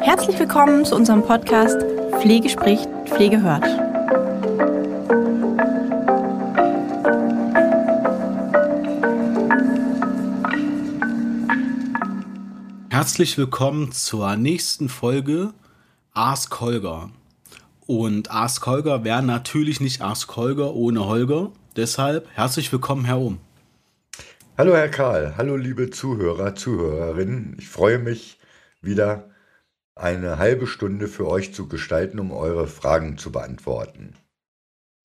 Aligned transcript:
Herzlich 0.00 0.38
willkommen 0.38 0.86
zu 0.86 0.96
unserem 0.96 1.22
Podcast 1.22 1.82
Pflege 2.22 2.48
spricht, 2.48 2.88
Pflege 3.04 3.42
hört. 3.42 3.66
Herzlich 12.88 13.36
willkommen 13.36 13.92
zur 13.92 14.34
nächsten 14.36 14.88
Folge 14.88 15.52
Ask 16.14 16.58
Holger. 16.62 17.10
Und 17.86 18.30
Ask 18.30 18.64
Holger 18.66 19.04
wäre 19.04 19.22
natürlich 19.22 19.82
nicht 19.82 20.00
Ask 20.00 20.34
Holger 20.36 20.72
ohne 20.72 21.04
Holger. 21.04 21.50
Deshalb 21.76 22.28
herzlich 22.34 22.70
willkommen, 22.70 23.04
Herr 23.04 23.18
Ohm. 23.18 23.40
Hallo, 24.56 24.76
Herr 24.76 24.88
Karl. 24.88 25.34
Hallo, 25.36 25.56
liebe 25.56 25.90
Zuhörer, 25.90 26.54
Zuhörerinnen. 26.54 27.56
Ich 27.58 27.68
freue 27.68 27.98
mich, 27.98 28.38
wieder 28.80 29.30
eine 29.96 30.38
halbe 30.38 30.68
Stunde 30.68 31.08
für 31.08 31.26
euch 31.26 31.52
zu 31.52 31.66
gestalten, 31.66 32.20
um 32.20 32.30
eure 32.30 32.68
Fragen 32.68 33.18
zu 33.18 33.32
beantworten. 33.32 34.14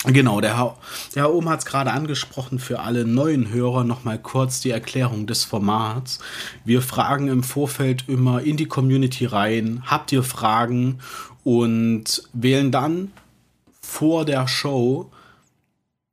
Genau, 0.05 0.41
der 0.41 0.57
Herr, 0.57 0.77
der 1.15 1.23
Herr 1.23 1.33
Ohm 1.33 1.49
hat 1.49 1.59
es 1.59 1.65
gerade 1.65 1.91
angesprochen, 1.91 2.59
für 2.59 2.81
alle 2.81 3.03
neuen 3.03 3.51
Hörer 3.51 3.83
nochmal 3.83 4.19
kurz 4.19 4.61
die 4.61 4.69
Erklärung 4.69 5.25
des 5.25 5.45
Formats. 5.45 6.19
Wir 6.65 6.83
fragen 6.83 7.29
im 7.29 7.41
Vorfeld 7.41 8.07
immer 8.07 8.43
in 8.43 8.57
die 8.57 8.67
Community 8.67 9.25
rein, 9.25 9.81
habt 9.87 10.11
ihr 10.11 10.21
Fragen 10.21 10.99
und 11.43 12.29
wählen 12.31 12.71
dann 12.71 13.11
vor 13.81 14.23
der 14.23 14.47
Show 14.47 15.09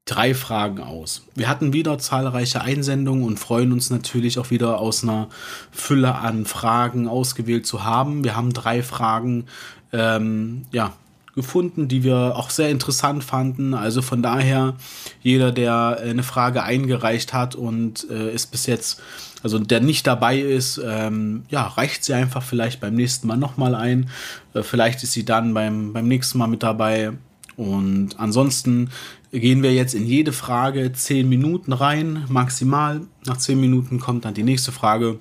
drei 0.06 0.34
Fragen 0.34 0.80
aus. 0.80 1.26
Wir 1.34 1.48
hatten 1.48 1.72
wieder 1.72 1.98
zahlreiche 1.98 2.60
Einsendungen 2.60 3.24
und 3.24 3.38
freuen 3.38 3.72
uns 3.72 3.90
natürlich 3.90 4.38
auch 4.38 4.50
wieder 4.50 4.78
aus 4.78 5.02
einer 5.02 5.28
Fülle 5.72 6.14
an 6.14 6.46
Fragen 6.46 7.08
ausgewählt 7.08 7.66
zu 7.66 7.84
haben. 7.84 8.22
Wir 8.22 8.36
haben 8.36 8.52
drei 8.52 8.84
Fragen 8.84 9.46
ähm, 9.92 10.64
ja, 10.70 10.92
gefunden, 11.34 11.88
die 11.88 12.04
wir 12.04 12.36
auch 12.36 12.50
sehr 12.50 12.70
interessant 12.70 13.24
fanden. 13.24 13.74
Also 13.74 14.00
von 14.00 14.22
daher, 14.22 14.76
jeder, 15.22 15.50
der 15.50 15.98
eine 16.00 16.22
Frage 16.22 16.62
eingereicht 16.62 17.32
hat 17.32 17.56
und 17.56 18.08
äh, 18.08 18.32
ist 18.32 18.52
bis 18.52 18.66
jetzt, 18.66 19.02
also 19.42 19.58
der 19.58 19.80
nicht 19.80 20.06
dabei 20.06 20.38
ist, 20.38 20.80
ähm, 20.84 21.42
ja, 21.50 21.66
reicht 21.66 22.04
sie 22.04 22.14
einfach 22.14 22.44
vielleicht 22.44 22.80
beim 22.80 22.94
nächsten 22.94 23.26
Mal 23.26 23.36
nochmal 23.36 23.74
ein. 23.74 24.08
Äh, 24.54 24.62
vielleicht 24.62 25.02
ist 25.02 25.12
sie 25.12 25.24
dann 25.24 25.52
beim, 25.52 25.92
beim 25.92 26.06
nächsten 26.06 26.38
Mal 26.38 26.46
mit 26.46 26.62
dabei. 26.62 27.12
Und 27.56 28.18
ansonsten 28.18 28.90
gehen 29.32 29.62
wir 29.62 29.72
jetzt 29.72 29.94
in 29.94 30.06
jede 30.06 30.32
Frage 30.32 30.92
zehn 30.92 31.28
Minuten 31.28 31.72
rein, 31.72 32.24
maximal. 32.28 33.02
Nach 33.24 33.38
zehn 33.38 33.60
Minuten 33.60 33.98
kommt 33.98 34.24
dann 34.24 34.34
die 34.34 34.42
nächste 34.42 34.72
Frage. 34.72 35.18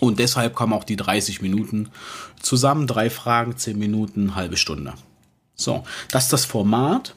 Und 0.00 0.18
deshalb 0.18 0.54
kommen 0.54 0.72
auch 0.72 0.84
die 0.84 0.96
30 0.96 1.42
Minuten 1.42 1.88
zusammen. 2.40 2.86
Drei 2.86 3.10
Fragen, 3.10 3.56
zehn 3.56 3.78
Minuten, 3.78 4.34
halbe 4.34 4.56
Stunde. 4.56 4.94
So, 5.54 5.82
das 6.10 6.24
ist 6.24 6.32
das 6.32 6.44
Format. 6.44 7.14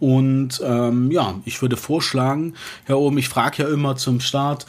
Und 0.00 0.62
ähm, 0.64 1.10
ja, 1.10 1.34
ich 1.44 1.60
würde 1.60 1.76
vorschlagen, 1.76 2.54
Herr 2.86 2.98
Ohm, 2.98 3.18
ich 3.18 3.28
frage 3.28 3.62
ja 3.62 3.68
immer 3.68 3.96
zum 3.96 4.20
Start 4.20 4.64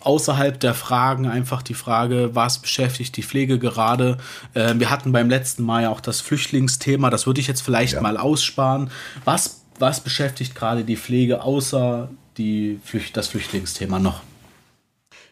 außerhalb 0.00 0.58
der 0.58 0.74
Fragen 0.74 1.26
einfach 1.26 1.62
die 1.62 1.74
Frage, 1.74 2.30
was 2.34 2.58
beschäftigt 2.58 3.16
die 3.16 3.22
Pflege 3.22 3.60
gerade? 3.60 4.18
Äh, 4.54 4.74
wir 4.76 4.90
hatten 4.90 5.12
beim 5.12 5.30
letzten 5.30 5.62
Mal 5.62 5.84
ja 5.84 5.90
auch 5.90 6.00
das 6.00 6.20
Flüchtlingsthema, 6.20 7.10
das 7.10 7.26
würde 7.26 7.40
ich 7.40 7.46
jetzt 7.46 7.60
vielleicht 7.60 7.94
ja. 7.94 8.00
mal 8.00 8.16
aussparen. 8.16 8.90
Was, 9.24 9.62
was 9.78 10.00
beschäftigt 10.00 10.56
gerade 10.56 10.82
die 10.82 10.96
Pflege 10.96 11.42
außer 11.42 12.10
die, 12.36 12.80
das 13.12 13.28
Flüchtlingsthema 13.28 14.00
noch? 14.00 14.22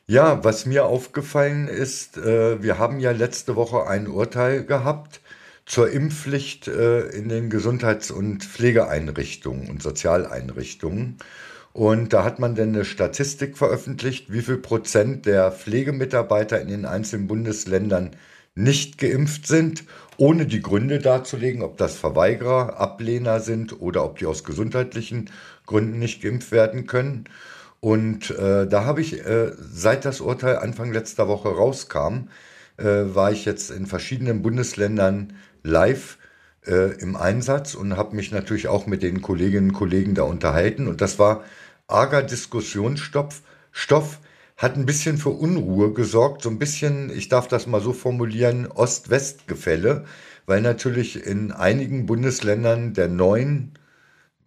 Ja, 0.07 0.43
was 0.43 0.65
mir 0.65 0.87
aufgefallen 0.87 1.67
ist, 1.67 2.17
äh, 2.17 2.63
wir 2.63 2.79
haben 2.79 3.01
ja 3.01 3.11
letzte 3.11 3.57
Woche 3.57 3.89
ein 3.89 4.07
Urteil 4.07 4.65
gehabt 4.65 5.21
zur 5.69 5.91
Impfpflicht 5.91 6.67
äh, 6.67 7.09
in 7.11 7.29
den 7.29 7.51
Gesundheits- 7.51 8.11
und 8.11 8.43
Pflegeeinrichtungen 8.43 9.69
und 9.69 9.83
Sozialeinrichtungen. 9.83 11.19
Und 11.75 12.15
da 12.15 12.25
hat 12.25 12.39
man 12.39 12.55
dann 12.55 12.71
eine 12.71 12.87
Statistik 12.87 13.59
veröffentlicht, 13.59 14.33
wie 14.33 14.41
viel 14.41 14.57
Prozent 14.57 15.27
der 15.27 15.53
Pflegemitarbeiter 15.53 16.61
in 16.61 16.69
den 16.69 16.87
einzelnen 16.87 17.27
Bundesländern 17.29 18.17
nicht 18.55 18.97
geimpft 18.97 19.47
sind, 19.47 19.85
ohne 20.17 20.47
die 20.47 20.63
Gründe 20.63 20.99
darzulegen, 21.01 21.63
ob 21.63 21.77
das 21.77 21.97
Verweigerer, 21.97 22.81
Ablehner 22.81 23.39
sind 23.41 23.81
oder 23.81 24.05
ob 24.05 24.19
die 24.19 24.27
aus 24.27 24.45
gesundheitlichen 24.45 25.31
Gründen 25.67 25.99
nicht 25.99 26.23
geimpft 26.23 26.51
werden 26.51 26.87
können. 26.87 27.25
Und 27.81 28.31
äh, 28.31 28.67
da 28.67 28.85
habe 28.85 29.03
ich, 29.03 29.25
äh, 29.25 29.53
seit 29.59 30.07
das 30.07 30.23
Urteil 30.23 30.57
Anfang 30.57 30.93
letzter 30.93 31.29
Woche 31.29 31.51
rauskam, 31.51 32.29
äh, 32.79 33.15
war 33.15 33.31
ich 33.33 33.45
jetzt 33.45 33.71
in 33.71 33.87
verschiedenen 33.87 34.43
Bundesländern 34.43 35.35
live 35.69 36.19
äh, 36.67 36.99
im 37.01 37.17
Einsatz 37.17 37.75
und 37.75 37.97
habe 37.97 38.17
mich 38.17 38.33
natürlich 38.33 38.69
auch 38.69 38.87
mit 38.87 39.03
den 39.03 39.23
Kolleginnen 39.23 39.71
und 39.71 39.77
Kollegen 39.77 40.15
da 40.15 40.23
unterhalten. 40.23 40.89
Und 40.89 41.01
das 41.01 41.19
war 41.19 41.45
arger 41.87 42.23
Diskussionsstoff, 42.23 43.43
Stoff, 43.71 44.19
hat 44.57 44.77
ein 44.77 44.87
bisschen 44.87 45.19
für 45.19 45.31
Unruhe 45.31 45.93
gesorgt, 45.93 46.43
so 46.43 46.51
ein 46.51 46.59
bisschen, 46.59 47.11
ich 47.11 47.29
darf 47.29 47.47
das 47.47 47.67
mal 47.69 47.81
so 47.81 47.93
formulieren, 47.93 48.67
Ost-West-Gefälle, 48.67 50.05
weil 50.47 50.63
natürlich 50.63 51.25
in 51.25 51.53
einigen 51.53 52.07
Bundesländern 52.07 52.93
der 52.93 53.09
neuen, 53.09 53.79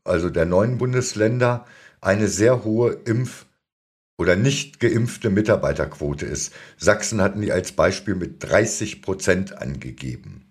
also 0.03 0.29
der 0.29 0.45
neuen 0.45 0.77
Bundesländer, 0.77 1.65
eine 2.01 2.27
sehr 2.27 2.65
hohe 2.65 2.93
Impf- 3.05 3.45
oder 4.17 4.35
nicht 4.35 4.79
geimpfte 4.79 5.29
Mitarbeiterquote 5.29 6.25
ist. 6.25 6.53
Sachsen 6.77 7.21
hatten 7.21 7.41
die 7.41 7.51
als 7.53 7.71
Beispiel 7.71 8.15
mit 8.15 8.43
30 8.43 9.01
Prozent 9.01 9.57
angegeben. 9.57 10.50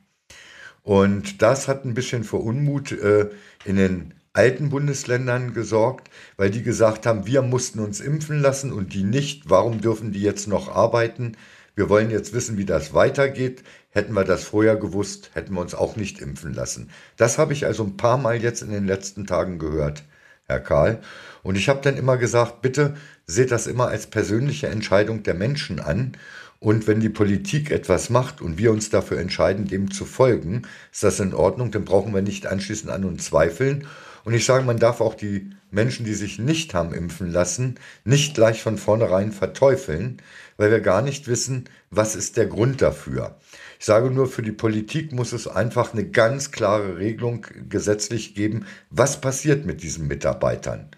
Und 0.82 1.42
das 1.42 1.68
hat 1.68 1.84
ein 1.84 1.94
bisschen 1.94 2.24
für 2.24 2.36
Unmut 2.36 2.92
äh, 2.92 3.28
in 3.64 3.76
den 3.76 4.14
alten 4.32 4.70
Bundesländern 4.70 5.54
gesorgt, 5.54 6.08
weil 6.36 6.50
die 6.50 6.62
gesagt 6.62 7.06
haben, 7.06 7.26
wir 7.26 7.42
mussten 7.42 7.80
uns 7.80 8.00
impfen 8.00 8.40
lassen 8.40 8.72
und 8.72 8.94
die 8.94 9.04
nicht. 9.04 9.50
Warum 9.50 9.80
dürfen 9.80 10.12
die 10.12 10.22
jetzt 10.22 10.46
noch 10.46 10.74
arbeiten? 10.74 11.36
Wir 11.74 11.88
wollen 11.88 12.10
jetzt 12.10 12.32
wissen, 12.32 12.56
wie 12.56 12.64
das 12.64 12.94
weitergeht. 12.94 13.62
Hätten 13.90 14.12
wir 14.14 14.24
das 14.24 14.44
vorher 14.44 14.76
gewusst, 14.76 15.30
hätten 15.34 15.54
wir 15.54 15.60
uns 15.60 15.74
auch 15.74 15.96
nicht 15.96 16.20
impfen 16.20 16.54
lassen. 16.54 16.90
Das 17.16 17.38
habe 17.38 17.52
ich 17.52 17.66
also 17.66 17.82
ein 17.84 17.96
paar 17.96 18.18
Mal 18.18 18.40
jetzt 18.40 18.62
in 18.62 18.70
den 18.70 18.86
letzten 18.86 19.26
Tagen 19.26 19.58
gehört, 19.58 20.04
Herr 20.46 20.60
Karl. 20.60 21.00
Und 21.42 21.56
ich 21.56 21.68
habe 21.68 21.80
dann 21.82 21.96
immer 21.96 22.16
gesagt, 22.16 22.62
bitte 22.62 22.94
seht 23.26 23.50
das 23.50 23.66
immer 23.66 23.88
als 23.88 24.06
persönliche 24.06 24.68
Entscheidung 24.68 25.22
der 25.22 25.34
Menschen 25.34 25.80
an 25.80 26.16
und 26.60 26.86
wenn 26.86 27.00
die 27.00 27.08
Politik 27.08 27.70
etwas 27.70 28.10
macht 28.10 28.42
und 28.42 28.58
wir 28.58 28.70
uns 28.70 28.90
dafür 28.90 29.18
entscheiden, 29.18 29.66
dem 29.66 29.90
zu 29.90 30.04
folgen, 30.04 30.62
ist 30.92 31.02
das 31.02 31.18
in 31.18 31.32
Ordnung, 31.32 31.70
dann 31.70 31.86
brauchen 31.86 32.14
wir 32.14 32.20
nicht 32.20 32.46
anschließend 32.46 32.92
an 32.92 33.04
uns 33.04 33.24
zweifeln. 33.24 33.86
Und 34.24 34.34
ich 34.34 34.44
sage, 34.44 34.66
man 34.66 34.78
darf 34.78 35.00
auch 35.00 35.14
die 35.14 35.50
Menschen, 35.70 36.04
die 36.04 36.12
sich 36.12 36.38
nicht 36.38 36.74
haben 36.74 36.92
impfen 36.92 37.32
lassen, 37.32 37.76
nicht 38.04 38.34
gleich 38.34 38.62
von 38.62 38.76
vornherein 38.76 39.32
verteufeln, 39.32 40.20
weil 40.58 40.70
wir 40.70 40.80
gar 40.80 41.00
nicht 41.00 41.28
wissen, 41.28 41.64
was 41.90 42.14
ist 42.14 42.36
der 42.36 42.46
Grund 42.46 42.82
dafür. 42.82 43.38
Ich 43.78 43.86
sage 43.86 44.10
nur, 44.10 44.26
für 44.26 44.42
die 44.42 44.52
Politik 44.52 45.12
muss 45.12 45.32
es 45.32 45.48
einfach 45.48 45.94
eine 45.94 46.04
ganz 46.04 46.50
klare 46.50 46.98
Regelung 46.98 47.46
gesetzlich 47.70 48.34
geben, 48.34 48.66
was 48.90 49.22
passiert 49.22 49.64
mit 49.64 49.82
diesen 49.82 50.06
Mitarbeitern. 50.06 50.90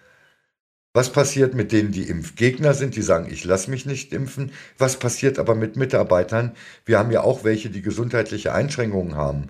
Was 0.95 1.11
passiert 1.11 1.55
mit 1.55 1.73
denen, 1.73 1.91
die 1.91 2.09
Impfgegner 2.09 2.75
sind, 2.75 2.97
die 2.97 3.03
sagen, 3.03 3.27
ich 3.31 3.45
lasse 3.45 3.71
mich 3.71 3.87
nicht 3.87 4.13
impfen? 4.13 4.53
Was 4.77 4.99
passiert 4.99 5.39
aber 5.39 5.55
mit 5.55 5.77
Mitarbeitern? 5.77 6.53
Wir 6.85 6.99
haben 6.99 7.11
ja 7.11 7.23
auch 7.23 7.45
welche, 7.45 7.71
die 7.71 7.81
gesundheitliche 7.81 8.53
Einschränkungen 8.53 9.17
haben, 9.17 9.47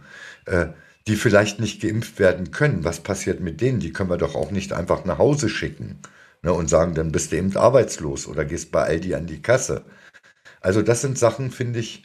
äh, 0.47 0.67
die 1.09 1.17
vielleicht 1.17 1.59
nicht 1.59 1.83
geimpft 1.83 2.21
werden 2.21 2.53
können. 2.53 2.85
Was 2.85 3.01
passiert 3.01 3.41
mit 3.41 3.61
denen? 3.61 3.81
Die 3.81 3.93
können 3.93 4.11
wir 4.11 4.19
doch 4.19 4.37
auch 4.37 4.53
nicht 4.53 4.73
einfach 4.73 5.05
nach 5.05 5.19
Hause 5.19 5.49
schicken 5.49 5.99
ne, 6.43 6.53
und 6.53 6.69
sagen, 6.69 6.95
dann 6.95 7.11
bist 7.11 7.33
du 7.33 7.37
eben 7.37 7.57
arbeitslos 7.57 8.29
oder 8.29 8.45
gehst 8.45 8.71
bei 8.71 8.85
Aldi 8.85 9.17
an 9.17 9.27
die 9.27 9.43
Kasse. 9.43 9.85
Also 10.61 10.81
das 10.81 11.01
sind 11.01 11.19
Sachen, 11.19 11.51
finde 11.51 11.81
ich, 11.81 12.05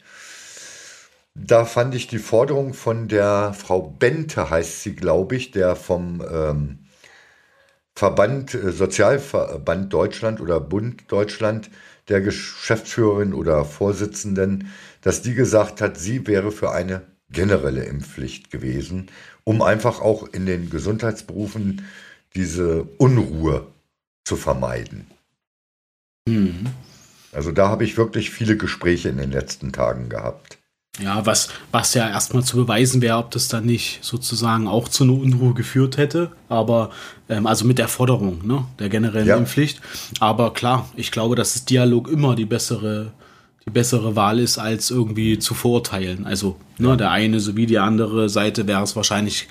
da 1.36 1.64
fand 1.64 1.94
ich 1.94 2.08
die 2.08 2.18
Forderung 2.18 2.74
von 2.74 3.06
der 3.06 3.54
Frau 3.54 3.82
Bente, 3.82 4.50
heißt 4.50 4.82
sie, 4.82 4.96
glaube 4.96 5.36
ich, 5.36 5.52
der 5.52 5.76
vom... 5.76 6.24
Ähm, 6.28 6.78
Verband, 7.98 8.54
äh, 8.54 8.70
Sozialverband 8.70 9.92
Deutschland 9.92 10.40
oder 10.40 10.60
Bund 10.60 11.02
Deutschland, 11.08 11.68
der 12.08 12.20
Geschäftsführerin 12.20 13.34
oder 13.34 13.64
Vorsitzenden, 13.64 14.70
dass 15.02 15.20
die 15.20 15.34
gesagt 15.34 15.80
hat, 15.80 15.98
sie 15.98 16.28
wäre 16.28 16.52
für 16.52 16.70
eine 16.70 17.02
generelle 17.28 17.82
Impfpflicht 17.82 18.52
gewesen, 18.52 19.10
um 19.42 19.62
einfach 19.62 20.00
auch 20.00 20.28
in 20.32 20.46
den 20.46 20.70
Gesundheitsberufen 20.70 21.84
diese 22.36 22.84
Unruhe 22.98 23.66
zu 24.24 24.36
vermeiden. 24.36 25.08
Mhm. 26.28 26.66
Also 27.32 27.50
da 27.50 27.68
habe 27.68 27.82
ich 27.82 27.96
wirklich 27.96 28.30
viele 28.30 28.56
Gespräche 28.56 29.08
in 29.08 29.18
den 29.18 29.32
letzten 29.32 29.72
Tagen 29.72 30.08
gehabt. 30.08 30.57
Ja, 31.02 31.24
was, 31.24 31.48
was 31.70 31.94
ja 31.94 32.08
erstmal 32.08 32.42
zu 32.42 32.56
beweisen 32.56 33.00
wäre, 33.02 33.18
ob 33.18 33.30
das 33.30 33.48
dann 33.48 33.64
nicht 33.64 34.00
sozusagen 34.02 34.66
auch 34.66 34.88
zu 34.88 35.04
einer 35.04 35.14
Unruhe 35.14 35.54
geführt 35.54 35.96
hätte. 35.96 36.32
Aber, 36.48 36.90
ähm, 37.28 37.46
also 37.46 37.64
mit 37.64 37.78
der 37.78 37.88
Forderung, 37.88 38.46
ne, 38.46 38.64
der 38.78 38.88
generellen 38.88 39.28
ja. 39.28 39.36
Impfpflicht. 39.36 39.80
Aber 40.20 40.52
klar, 40.52 40.88
ich 40.96 41.10
glaube, 41.10 41.36
dass 41.36 41.52
das 41.52 41.64
Dialog 41.64 42.08
immer 42.08 42.34
die 42.34 42.46
bessere, 42.46 43.12
die 43.64 43.70
bessere 43.70 44.16
Wahl 44.16 44.38
ist, 44.40 44.58
als 44.58 44.90
irgendwie 44.90 45.38
zu 45.38 45.54
verurteilen. 45.54 46.26
Also, 46.26 46.56
ne, 46.78 46.96
der 46.96 47.10
eine 47.10 47.38
sowie 47.40 47.66
die 47.66 47.78
andere 47.78 48.28
Seite 48.28 48.66
wäre 48.66 48.82
es 48.82 48.96
wahrscheinlich 48.96 49.46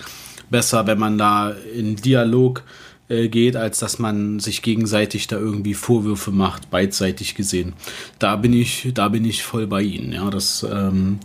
besser, 0.50 0.88
wenn 0.88 1.00
man 1.00 1.18
da 1.18 1.52
in 1.52 1.96
Dialog 1.96 2.64
äh, 3.10 3.28
geht, 3.28 3.56
als 3.56 3.80
dass 3.80 4.00
man 4.00 4.40
sich 4.40 4.62
gegenseitig 4.62 5.28
da 5.28 5.38
irgendwie 5.38 5.74
Vorwürfe 5.74 6.32
macht, 6.32 6.70
beidseitig 6.70 7.36
gesehen. 7.36 7.74
Da 8.20 8.36
bin 8.36 8.54
ich, 8.54 8.92
da 8.94 9.10
bin 9.10 9.26
ich 9.26 9.44
voll 9.44 9.68
bei 9.68 9.82
Ihnen. 9.82 10.12
Ja, 10.12 10.30
das 10.30 10.66
ähm, 10.70 11.20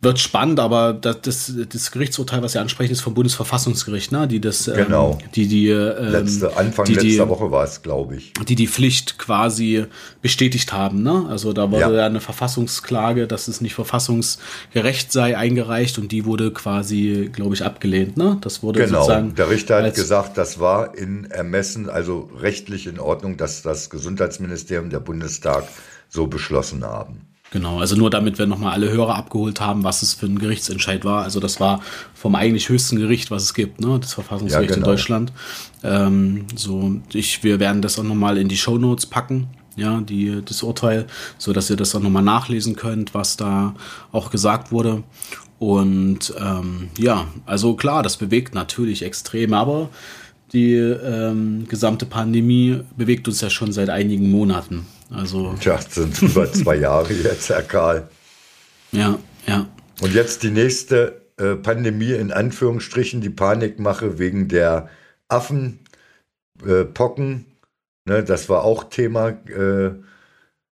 wird 0.00 0.20
spannend, 0.20 0.60
aber 0.60 0.92
das, 0.92 1.22
das, 1.22 1.52
das 1.72 1.90
Gerichtsurteil, 1.90 2.40
was 2.40 2.52
Sie 2.52 2.60
ansprechen, 2.60 2.92
ist 2.92 3.00
vom 3.00 3.14
Bundesverfassungsgericht, 3.14 4.12
ne? 4.12 4.28
die 4.28 4.40
das, 4.40 4.68
ähm, 4.68 4.76
genau. 4.76 5.18
die 5.34 5.48
die 5.48 5.70
ähm, 5.70 6.12
letzte 6.12 6.56
Anfang 6.56 6.84
die, 6.84 6.94
letzter 6.94 7.24
die, 7.24 7.28
Woche 7.28 7.50
war 7.50 7.64
es, 7.64 7.82
glaube 7.82 8.14
ich, 8.14 8.32
die 8.46 8.54
die 8.54 8.68
Pflicht 8.68 9.18
quasi 9.18 9.86
bestätigt 10.22 10.72
haben. 10.72 11.02
Ne? 11.02 11.26
Also 11.28 11.52
da 11.52 11.72
wurde 11.72 11.96
ja. 11.96 12.06
eine 12.06 12.20
Verfassungsklage, 12.20 13.26
dass 13.26 13.48
es 13.48 13.60
nicht 13.60 13.74
verfassungsgerecht 13.74 15.10
sei, 15.10 15.36
eingereicht 15.36 15.98
und 15.98 16.12
die 16.12 16.24
wurde 16.24 16.52
quasi, 16.52 17.28
glaube 17.32 17.56
ich, 17.56 17.64
abgelehnt. 17.64 18.16
Ne? 18.16 18.38
Das 18.40 18.62
wurde 18.62 18.84
genau. 18.84 19.00
sozusagen 19.00 19.34
der 19.34 19.50
Richter 19.50 19.82
hat 19.82 19.94
gesagt, 19.96 20.38
das 20.38 20.60
war 20.60 20.96
in 20.96 21.28
Ermessen, 21.28 21.90
also 21.90 22.30
rechtlich 22.38 22.86
in 22.86 23.00
Ordnung, 23.00 23.36
dass 23.36 23.62
das 23.62 23.90
Gesundheitsministerium 23.90 24.90
der 24.90 25.00
Bundestag 25.00 25.64
so 26.08 26.28
beschlossen 26.28 26.84
haben. 26.84 27.28
Genau, 27.50 27.80
also 27.80 27.96
nur 27.96 28.10
damit 28.10 28.38
wir 28.38 28.46
nochmal 28.46 28.74
alle 28.74 28.90
Hörer 28.90 29.14
abgeholt 29.14 29.60
haben, 29.60 29.82
was 29.82 30.02
es 30.02 30.12
für 30.12 30.26
ein 30.26 30.38
Gerichtsentscheid 30.38 31.04
war. 31.04 31.22
Also 31.22 31.40
das 31.40 31.60
war 31.60 31.80
vom 32.12 32.34
eigentlich 32.34 32.68
höchsten 32.68 32.98
Gericht, 32.98 33.30
was 33.30 33.42
es 33.42 33.54
gibt, 33.54 33.80
ne? 33.80 33.98
das 33.98 34.12
Verfassungsgericht 34.12 34.70
ja, 34.70 34.74
genau. 34.76 34.86
in 34.86 34.92
Deutschland. 34.92 35.32
Ähm, 35.82 36.46
so, 36.54 36.96
ich, 37.12 37.42
wir 37.44 37.58
werden 37.58 37.80
das 37.80 37.98
auch 37.98 38.04
nochmal 38.04 38.36
in 38.36 38.48
die 38.48 38.58
Show 38.58 38.76
Notes 38.76 39.06
packen, 39.06 39.48
ja, 39.76 40.00
die, 40.00 40.42
das 40.44 40.62
Urteil, 40.62 41.06
so 41.38 41.54
dass 41.54 41.70
ihr 41.70 41.76
das 41.76 41.94
auch 41.94 42.00
nochmal 42.00 42.22
nachlesen 42.22 42.76
könnt, 42.76 43.14
was 43.14 43.38
da 43.38 43.74
auch 44.12 44.30
gesagt 44.30 44.70
wurde. 44.70 45.02
Und 45.58 46.34
ähm, 46.38 46.90
ja, 46.98 47.28
also 47.46 47.74
klar, 47.74 48.02
das 48.02 48.18
bewegt 48.18 48.54
natürlich 48.54 49.02
extrem, 49.02 49.54
aber 49.54 49.88
die 50.52 50.74
ähm, 50.74 51.66
gesamte 51.66 52.04
Pandemie 52.06 52.80
bewegt 52.96 53.26
uns 53.26 53.40
ja 53.40 53.50
schon 53.50 53.72
seit 53.72 53.90
einigen 53.90 54.30
Monaten. 54.30 54.86
Also. 55.10 55.54
Tja, 55.60 55.80
sind 55.80 56.20
über 56.22 56.52
zwei 56.52 56.76
Jahre 56.76 57.12
jetzt, 57.12 57.48
Herr 57.48 57.62
Karl. 57.62 58.08
Ja, 58.92 59.18
ja. 59.46 59.66
Und 60.00 60.14
jetzt 60.14 60.42
die 60.42 60.50
nächste 60.50 61.22
äh, 61.38 61.54
Pandemie 61.54 62.12
in 62.12 62.32
Anführungsstrichen, 62.32 63.20
die 63.20 63.30
Panikmache 63.30 64.18
wegen 64.18 64.48
der 64.48 64.88
Affenpocken. 65.28 67.46
Äh, 68.06 68.10
ne, 68.10 68.24
das 68.24 68.48
war 68.48 68.64
auch 68.64 68.84
Thema 68.84 69.28
äh, 69.28 69.94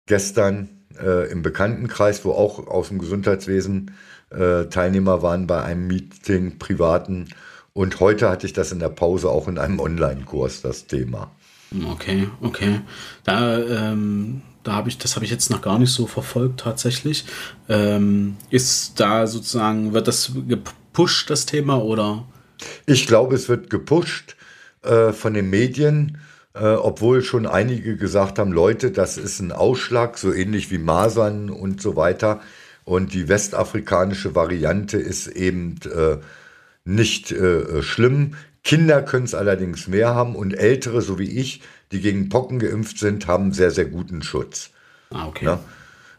gestern 0.07 0.69
äh, 0.99 1.31
im 1.31 1.41
Bekanntenkreis, 1.41 2.25
wo 2.25 2.31
auch 2.31 2.67
aus 2.67 2.89
dem 2.89 2.99
Gesundheitswesen 2.99 3.91
äh, 4.29 4.65
Teilnehmer 4.65 5.21
waren 5.21 5.47
bei 5.47 5.63
einem 5.63 5.87
Meeting, 5.87 6.57
privaten. 6.57 7.29
Und 7.73 7.99
heute 7.99 8.29
hatte 8.29 8.45
ich 8.45 8.53
das 8.53 8.71
in 8.71 8.79
der 8.79 8.89
Pause 8.89 9.29
auch 9.29 9.47
in 9.47 9.57
einem 9.57 9.79
Online-Kurs, 9.79 10.61
das 10.61 10.87
Thema. 10.87 11.31
Okay, 11.73 12.27
okay. 12.41 12.81
Da, 13.23 13.59
ähm, 13.59 14.41
da 14.63 14.73
habe 14.73 14.89
ich, 14.89 14.97
das 14.97 15.15
habe 15.15 15.25
ich 15.25 15.31
jetzt 15.31 15.49
noch 15.49 15.61
gar 15.61 15.79
nicht 15.79 15.91
so 15.91 16.05
verfolgt 16.05 16.59
tatsächlich. 16.59 17.25
Ähm, 17.69 18.35
ist 18.49 18.99
da 18.99 19.25
sozusagen, 19.25 19.93
wird 19.93 20.07
das 20.07 20.31
gepusht, 20.47 21.29
das 21.29 21.45
Thema, 21.45 21.81
oder? 21.81 22.25
Ich 22.85 23.07
glaube, 23.07 23.35
es 23.35 23.47
wird 23.47 23.69
gepusht 23.69 24.35
äh, 24.83 25.13
von 25.13 25.33
den 25.33 25.49
Medien, 25.49 26.17
äh, 26.53 26.73
obwohl 26.73 27.23
schon 27.23 27.47
einige 27.47 27.95
gesagt 27.95 28.37
haben, 28.37 28.51
Leute, 28.51 28.91
das 28.91 29.17
ist 29.17 29.39
ein 29.39 29.51
Ausschlag, 29.51 30.17
so 30.17 30.33
ähnlich 30.33 30.71
wie 30.71 30.77
Masern 30.77 31.49
und 31.49 31.81
so 31.81 31.95
weiter. 31.95 32.41
Und 32.83 33.13
die 33.13 33.29
westafrikanische 33.29 34.35
Variante 34.35 34.97
ist 34.97 35.27
eben 35.27 35.75
äh, 35.85 36.17
nicht 36.83 37.31
äh, 37.31 37.81
schlimm. 37.81 38.35
Kinder 38.63 39.01
können 39.01 39.25
es 39.25 39.33
allerdings 39.33 39.87
mehr 39.87 40.13
haben 40.13 40.35
und 40.35 40.53
Ältere, 40.53 41.01
so 41.01 41.17
wie 41.17 41.29
ich, 41.39 41.61
die 41.91 41.99
gegen 41.99 42.29
Pocken 42.29 42.59
geimpft 42.59 42.99
sind, 42.99 43.27
haben 43.27 43.53
sehr, 43.53 43.71
sehr 43.71 43.85
guten 43.85 44.21
Schutz. 44.21 44.69
Ah, 45.09 45.27
okay. 45.27 45.45
Ja? 45.45 45.59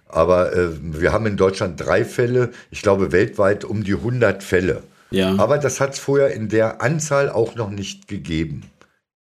Aber 0.09 0.55
äh, 0.55 0.71
wir 0.81 1.13
haben 1.13 1.27
in 1.27 1.37
Deutschland 1.37 1.81
drei 1.81 2.05
Fälle, 2.05 2.51
ich 2.71 2.83
glaube 2.83 3.13
weltweit 3.13 3.65
um 3.65 3.85
die 3.85 3.95
100 3.95 4.43
Fälle. 4.43 4.83
Ja. 5.11 5.37
Aber 5.39 5.59
das 5.59 5.81
hat 5.81 5.95
es 5.95 5.99
vorher 5.99 6.33
in 6.35 6.49
der 6.49 6.83
Anzahl 6.83 7.31
auch 7.31 7.55
noch 7.55 7.71
nicht 7.71 8.09
gegeben. 8.09 8.65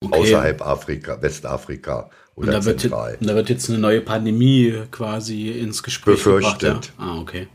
Okay. 0.03 0.19
Außerhalb 0.19 0.61
Afrika, 0.65 1.21
Westafrika 1.21 2.09
oder 2.35 2.47
und 2.47 2.53
da 2.53 2.61
Zentral. 2.61 3.17
Wird, 3.19 3.29
da 3.29 3.35
wird 3.35 3.49
jetzt 3.49 3.69
eine 3.69 3.77
neue 3.77 4.01
Pandemie 4.01 4.83
quasi 4.89 5.49
ins 5.49 5.83
Gespräch 5.83 6.15
Befürchtet. 6.15 6.59
gebracht. 6.59 6.93
Ja? 6.97 7.05
Ah, 7.05 7.19
okay. 7.19 7.47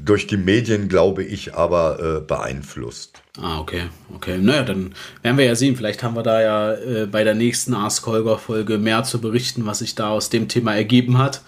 Durch 0.00 0.26
die 0.26 0.36
Medien, 0.36 0.88
glaube 0.88 1.24
ich, 1.24 1.54
aber 1.54 2.18
äh, 2.18 2.20
beeinflusst. 2.20 3.20
Ah, 3.40 3.58
okay, 3.58 3.84
okay. 4.14 4.38
Naja, 4.38 4.62
dann 4.62 4.94
werden 5.22 5.38
wir 5.38 5.44
ja 5.44 5.54
sehen. 5.54 5.76
Vielleicht 5.76 6.02
haben 6.02 6.14
wir 6.14 6.22
da 6.22 6.40
ja 6.40 6.72
äh, 6.74 7.06
bei 7.06 7.24
der 7.24 7.34
nächsten 7.34 7.74
Ask 7.74 8.06
Holger 8.06 8.38
Folge 8.38 8.78
mehr 8.78 9.02
zu 9.04 9.20
berichten, 9.20 9.66
was 9.66 9.80
sich 9.80 9.94
da 9.94 10.10
aus 10.10 10.30
dem 10.30 10.48
Thema 10.48 10.74
ergeben 10.74 11.18
hat. 11.18 11.42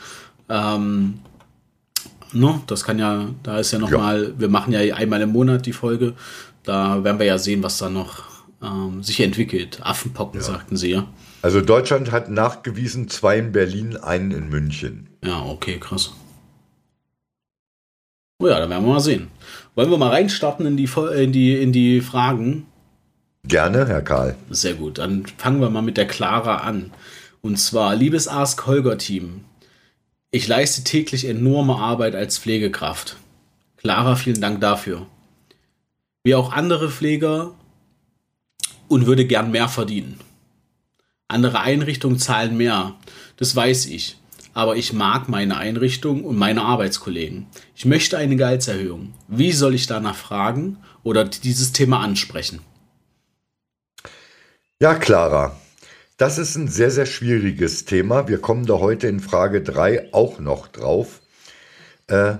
Ähm, 0.49 1.21
no, 2.33 2.55
ne, 2.55 2.61
das 2.67 2.85
kann 2.85 2.99
ja, 2.99 3.29
da 3.43 3.59
ist 3.59 3.73
ja 3.73 3.79
nochmal, 3.79 4.25
ja. 4.25 4.41
wir 4.41 4.49
machen 4.49 4.73
ja 4.73 4.81
einmal 4.95 5.21
im 5.21 5.31
Monat 5.31 5.67
die 5.67 5.73
Folge. 5.73 6.15
Da 6.65 7.03
werden 7.05 7.19
wir 7.19 7.27
ja 7.27 7.39
sehen, 7.39 7.63
was 7.63 7.79
da 7.79 7.89
noch 7.89 8.25
ähm, 8.63 9.03
sich 9.03 9.21
entwickelt. 9.21 9.81
Affenpocken, 9.83 10.41
ja. 10.41 10.47
sagten 10.47 10.77
sie 10.77 10.91
ja. 10.91 11.07
Also 11.43 11.61
Deutschland 11.61 12.13
hat 12.13 12.29
nachgewiesen, 12.31 13.09
zwei 13.09 13.39
in 13.39 13.53
Berlin, 13.53 13.97
einen 13.97 14.31
in 14.31 14.49
München. 14.49 15.09
Ja, 15.25 15.43
okay, 15.43 15.79
krass. 15.79 16.13
Oh 18.41 18.49
ja, 18.49 18.59
dann 18.59 18.71
werden 18.71 18.87
wir 18.87 18.95
mal 18.95 19.01
sehen. 19.01 19.29
Wollen 19.75 19.91
wir 19.91 19.99
mal 19.99 20.09
reinstarten 20.09 20.65
in 20.65 20.77
die, 20.79 20.89
in 21.19 21.31
die, 21.31 21.63
in 21.63 21.73
die 21.73 22.01
Fragen? 22.01 22.67
Gerne, 23.45 23.87
Herr 23.87 24.01
Karl. 24.01 24.35
Sehr 24.49 24.75
gut, 24.75 24.97
dann 24.97 25.27
fangen 25.37 25.61
wir 25.61 25.69
mal 25.69 25.83
mit 25.83 25.99
der 25.99 26.07
Clara 26.07 26.57
an. 26.57 26.91
Und 27.43 27.59
zwar, 27.59 27.95
liebes 27.95 28.29
Ask 28.29 28.67
Holger 28.67 28.97
Team, 28.97 29.45
ich 30.31 30.49
leiste 30.49 30.85
täglich 30.85 31.27
enorme 31.27 31.77
Arbeit 31.77 32.15
als 32.15 32.39
Pflegekraft. 32.39 33.19
Clara, 33.77 34.17
vielen 34.17 34.41
Dank 34.41 34.63
dafür. 34.63 35.07
Wie 36.25 36.35
auch 36.35 36.53
andere 36.53 36.91
Pfleger 36.91 37.53
und 38.89 39.07
würde 39.07 39.27
gern 39.27 39.51
mehr 39.51 39.69
verdienen. 39.69 40.19
Andere 41.29 41.61
Einrichtungen 41.61 42.19
zahlen 42.19 42.57
mehr, 42.57 42.95
das 43.37 43.55
weiß 43.55 43.87
ich 43.87 44.20
aber 44.55 44.77
ich 44.77 44.93
mag 44.93 45.29
meine 45.29 45.57
Einrichtung 45.57 46.25
und 46.25 46.37
meine 46.37 46.63
Arbeitskollegen. 46.63 47.47
Ich 47.75 47.85
möchte 47.85 48.19
eine 48.19 48.37
Gehaltserhöhung. 48.37 49.15
Wie 49.29 49.53
soll 49.53 49.75
ich 49.75 49.87
danach 49.87 50.17
fragen 50.17 50.79
oder 51.03 51.25
dieses 51.25 51.73
Thema 51.73 52.01
ansprechen? 52.01 52.61
Ja, 54.81 54.95
Clara, 54.95 55.57
das 56.17 56.39
ist 56.39 56.57
ein 56.57 56.69
sehr, 56.69 56.91
sehr 56.91 57.07
schwieriges 57.07 57.85
Thema. 57.85 58.29
Wir 58.29 58.41
kommen 58.41 58.67
da 58.67 58.75
heute 58.75 59.07
in 59.07 59.21
Frage 59.21 59.63
3 59.63 60.13
auch 60.13 60.39
noch 60.39 60.69
drauf. 60.69 61.21
Äh, 62.07 62.35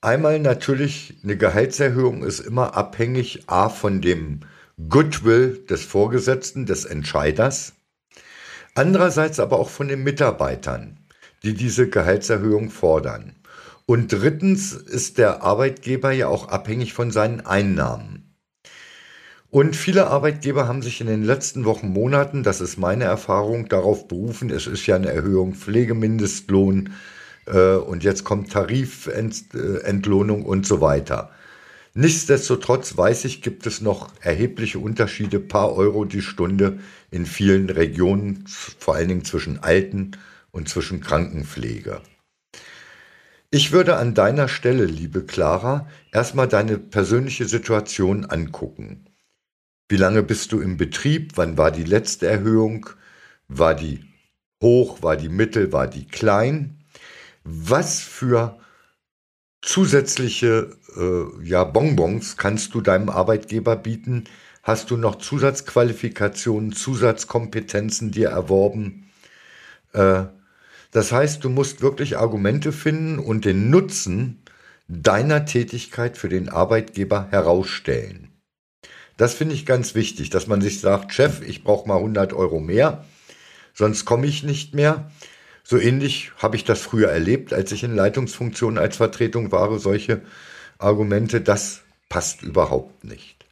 einmal 0.00 0.38
natürlich, 0.40 1.14
eine 1.22 1.36
Gehaltserhöhung 1.36 2.24
ist 2.24 2.40
immer 2.40 2.76
abhängig 2.76 3.44
A 3.48 3.68
von 3.68 4.00
dem 4.00 4.40
Goodwill 4.88 5.64
des 5.70 5.84
Vorgesetzten, 5.84 6.66
des 6.66 6.84
Entscheiders. 6.84 7.74
Andererseits 8.74 9.38
aber 9.38 9.58
auch 9.60 9.70
von 9.70 9.86
den 9.86 10.02
Mitarbeitern 10.02 10.98
die 11.44 11.54
diese 11.54 11.88
Gehaltserhöhung 11.88 12.70
fordern. 12.70 13.36
Und 13.86 14.12
drittens 14.12 14.72
ist 14.72 15.18
der 15.18 15.42
Arbeitgeber 15.42 16.10
ja 16.10 16.28
auch 16.28 16.48
abhängig 16.48 16.94
von 16.94 17.10
seinen 17.10 17.42
Einnahmen. 17.42 18.34
Und 19.50 19.76
viele 19.76 20.08
Arbeitgeber 20.08 20.66
haben 20.66 20.82
sich 20.82 21.00
in 21.00 21.06
den 21.06 21.22
letzten 21.22 21.64
Wochen, 21.64 21.88
Monaten, 21.88 22.42
das 22.42 22.60
ist 22.60 22.76
meine 22.76 23.04
Erfahrung, 23.04 23.68
darauf 23.68 24.08
berufen, 24.08 24.50
es 24.50 24.66
ist 24.66 24.84
ja 24.86 24.96
eine 24.96 25.12
Erhöhung 25.12 25.54
Pflegemindestlohn 25.54 26.90
äh, 27.46 27.74
und 27.74 28.02
jetzt 28.02 28.24
kommt 28.24 28.50
Tarifentlohnung 28.50 30.44
und 30.44 30.66
so 30.66 30.80
weiter. 30.80 31.30
Nichtsdestotrotz 31.92 32.96
weiß 32.96 33.26
ich, 33.26 33.42
gibt 33.42 33.68
es 33.68 33.80
noch 33.80 34.10
erhebliche 34.20 34.80
Unterschiede, 34.80 35.38
paar 35.38 35.72
Euro 35.76 36.04
die 36.04 36.22
Stunde 36.22 36.80
in 37.12 37.24
vielen 37.24 37.70
Regionen, 37.70 38.44
vor 38.48 38.96
allen 38.96 39.06
Dingen 39.06 39.24
zwischen 39.24 39.62
Alten 39.62 40.02
und 40.06 40.18
zwischen 40.68 41.00
Krankenpflege. 41.00 42.00
Ich 43.50 43.70
würde 43.70 43.96
an 43.96 44.14
deiner 44.14 44.48
Stelle, 44.48 44.84
liebe 44.84 45.24
Clara, 45.24 45.88
erstmal 46.12 46.48
deine 46.48 46.78
persönliche 46.78 47.44
Situation 47.44 48.24
angucken. 48.24 49.04
Wie 49.88 49.96
lange 49.96 50.22
bist 50.22 50.50
du 50.52 50.60
im 50.60 50.76
Betrieb? 50.76 51.32
Wann 51.36 51.56
war 51.58 51.70
die 51.70 51.84
letzte 51.84 52.26
Erhöhung? 52.26 52.90
War 53.48 53.74
die 53.74 54.04
hoch? 54.62 55.02
War 55.02 55.16
die 55.16 55.28
mittel? 55.28 55.72
War 55.72 55.86
die 55.86 56.06
klein? 56.06 56.84
Was 57.44 58.00
für 58.00 58.58
zusätzliche 59.62 60.76
äh, 60.96 61.46
ja, 61.46 61.64
Bonbons 61.64 62.36
kannst 62.36 62.74
du 62.74 62.80
deinem 62.80 63.08
Arbeitgeber 63.08 63.76
bieten? 63.76 64.24
Hast 64.62 64.90
du 64.90 64.96
noch 64.96 65.16
Zusatzqualifikationen, 65.16 66.72
Zusatzkompetenzen 66.72 68.10
dir 68.10 68.30
erworben? 68.30 69.10
Äh, 69.92 70.24
das 70.94 71.10
heißt, 71.10 71.42
du 71.42 71.48
musst 71.48 71.82
wirklich 71.82 72.18
Argumente 72.18 72.70
finden 72.70 73.18
und 73.18 73.44
den 73.44 73.68
Nutzen 73.68 74.40
deiner 74.86 75.44
Tätigkeit 75.44 76.16
für 76.16 76.28
den 76.28 76.48
Arbeitgeber 76.48 77.26
herausstellen. 77.32 78.28
Das 79.16 79.34
finde 79.34 79.56
ich 79.56 79.66
ganz 79.66 79.96
wichtig, 79.96 80.30
dass 80.30 80.46
man 80.46 80.60
sich 80.60 80.80
sagt, 80.80 81.12
Chef, 81.12 81.42
ich 81.42 81.64
brauche 81.64 81.88
mal 81.88 81.96
100 81.96 82.32
Euro 82.32 82.60
mehr, 82.60 83.04
sonst 83.72 84.04
komme 84.04 84.28
ich 84.28 84.44
nicht 84.44 84.76
mehr. 84.76 85.10
So 85.64 85.78
ähnlich 85.78 86.30
habe 86.38 86.54
ich 86.54 86.62
das 86.62 86.82
früher 86.82 87.08
erlebt, 87.08 87.52
als 87.52 87.72
ich 87.72 87.82
in 87.82 87.96
Leitungsfunktionen 87.96 88.78
als 88.78 88.96
Vertretung 88.96 89.50
war, 89.50 89.76
solche 89.80 90.22
Argumente, 90.78 91.40
das 91.40 91.82
passt 92.08 92.42
überhaupt 92.42 93.02
nicht. 93.02 93.44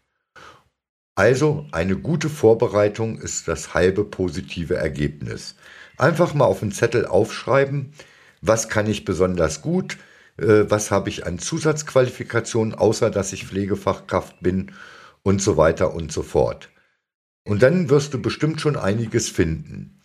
Also 1.17 1.67
eine 1.73 1.97
gute 1.97 2.29
Vorbereitung 2.29 3.19
ist 3.19 3.49
das 3.49 3.75
halbe 3.75 4.05
positive 4.05 4.77
Ergebnis. 4.77 5.57
Einfach 5.97 6.35
mal 6.35 6.47
auf 6.47 6.61
den 6.61 6.73
Zettel 6.73 7.07
aufschreiben, 7.07 7.93
was 8.41 8.69
kann 8.69 8.87
ich 8.87 9.05
besonders 9.05 9.63
gut, 9.63 9.99
äh, 10.39 10.65
was 10.69 10.91
habe 10.91 11.09
ich 11.09 11.27
an 11.27 11.39
Zusatzqualifikationen, 11.39 12.75
außer 12.75 13.11
dass 13.11 13.33
ich 13.33 13.47
Pflegefachkraft 13.47 14.41
bin 14.41 14.73
und 15.23 15.41
so 15.41 15.57
weiter 15.57 15.95
und 15.95 16.13
so 16.13 16.23
fort. 16.23 16.71
Und 17.45 17.63
dann 17.63 17.91
wirst 17.91 18.15
du 18.15 18.23
bestimmt 18.23 18.61
schon 18.61 18.77
einiges 18.77 19.29
finden. 19.29 20.01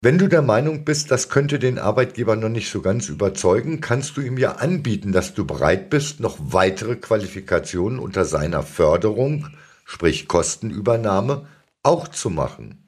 Wenn 0.00 0.18
du 0.18 0.28
der 0.28 0.42
Meinung 0.42 0.84
bist, 0.84 1.10
das 1.10 1.28
könnte 1.28 1.58
den 1.58 1.78
Arbeitgeber 1.78 2.36
noch 2.36 2.48
nicht 2.48 2.70
so 2.70 2.82
ganz 2.82 3.08
überzeugen, 3.08 3.80
kannst 3.80 4.16
du 4.16 4.20
ihm 4.20 4.38
ja 4.38 4.52
anbieten, 4.52 5.10
dass 5.10 5.34
du 5.34 5.44
bereit 5.44 5.90
bist, 5.90 6.20
noch 6.20 6.36
weitere 6.38 6.94
Qualifikationen 6.94 7.98
unter 7.98 8.24
seiner 8.24 8.62
Förderung, 8.62 9.48
sprich 9.84 10.28
Kostenübernahme, 10.28 11.48
auch 11.82 12.06
zu 12.06 12.30
machen. 12.30 12.87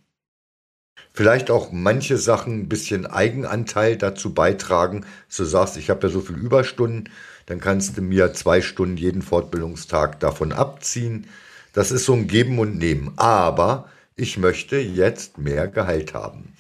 Vielleicht 1.21 1.51
auch 1.51 1.71
manche 1.71 2.17
Sachen 2.17 2.61
ein 2.61 2.69
bisschen 2.71 3.05
Eigenanteil 3.05 3.99
dazu 3.99 4.33
beitragen. 4.33 5.05
So 5.29 5.45
sagst, 5.45 5.77
ich 5.77 5.91
habe 5.91 6.07
ja 6.07 6.11
so 6.11 6.23
viel 6.23 6.37
Überstunden, 6.37 7.11
dann 7.45 7.61
kannst 7.61 7.99
du 7.99 8.01
mir 8.01 8.33
zwei 8.33 8.63
Stunden 8.63 8.97
jeden 8.97 9.21
Fortbildungstag 9.21 10.19
davon 10.21 10.51
abziehen. 10.51 11.27
Das 11.75 11.91
ist 11.93 12.07
so 12.07 12.15
ein 12.15 12.27
Geben 12.27 12.59
und 12.59 12.79
Nehmen. 12.79 13.13
Aber 13.17 13.91
ich 14.17 14.39
möchte 14.39 14.79
jetzt 14.79 15.37
mehr 15.37 15.69
Gehalt 15.69 16.15
haben. 16.15 16.55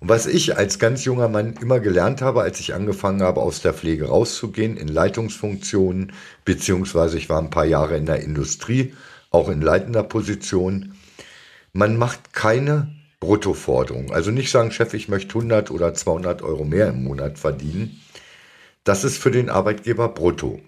Und 0.00 0.08
was 0.08 0.24
ich 0.24 0.56
als 0.56 0.78
ganz 0.78 1.04
junger 1.04 1.28
Mann 1.28 1.52
immer 1.60 1.78
gelernt 1.78 2.22
habe, 2.22 2.40
als 2.40 2.60
ich 2.60 2.72
angefangen 2.72 3.20
habe, 3.20 3.42
aus 3.42 3.60
der 3.60 3.74
Pflege 3.74 4.06
rauszugehen, 4.06 4.78
in 4.78 4.88
Leitungsfunktionen, 4.88 6.14
beziehungsweise 6.46 7.18
ich 7.18 7.28
war 7.28 7.42
ein 7.42 7.50
paar 7.50 7.66
Jahre 7.66 7.98
in 7.98 8.06
der 8.06 8.22
Industrie, 8.22 8.94
auch 9.30 9.50
in 9.50 9.60
leitender 9.60 10.02
Position, 10.02 10.94
man 11.74 11.98
macht 11.98 12.32
keine 12.32 12.97
Bruttoforderung. 13.20 14.12
Also 14.12 14.30
nicht 14.30 14.50
sagen, 14.50 14.70
Chef, 14.70 14.94
ich 14.94 15.08
möchte 15.08 15.34
100 15.34 15.70
oder 15.70 15.94
200 15.94 16.42
Euro 16.42 16.64
mehr 16.64 16.88
im 16.88 17.04
Monat 17.04 17.38
verdienen. 17.38 18.00
Das 18.84 19.04
ist 19.04 19.18
für 19.18 19.30
den 19.30 19.50
Arbeitgeber 19.50 20.08
brutto. 20.08 20.60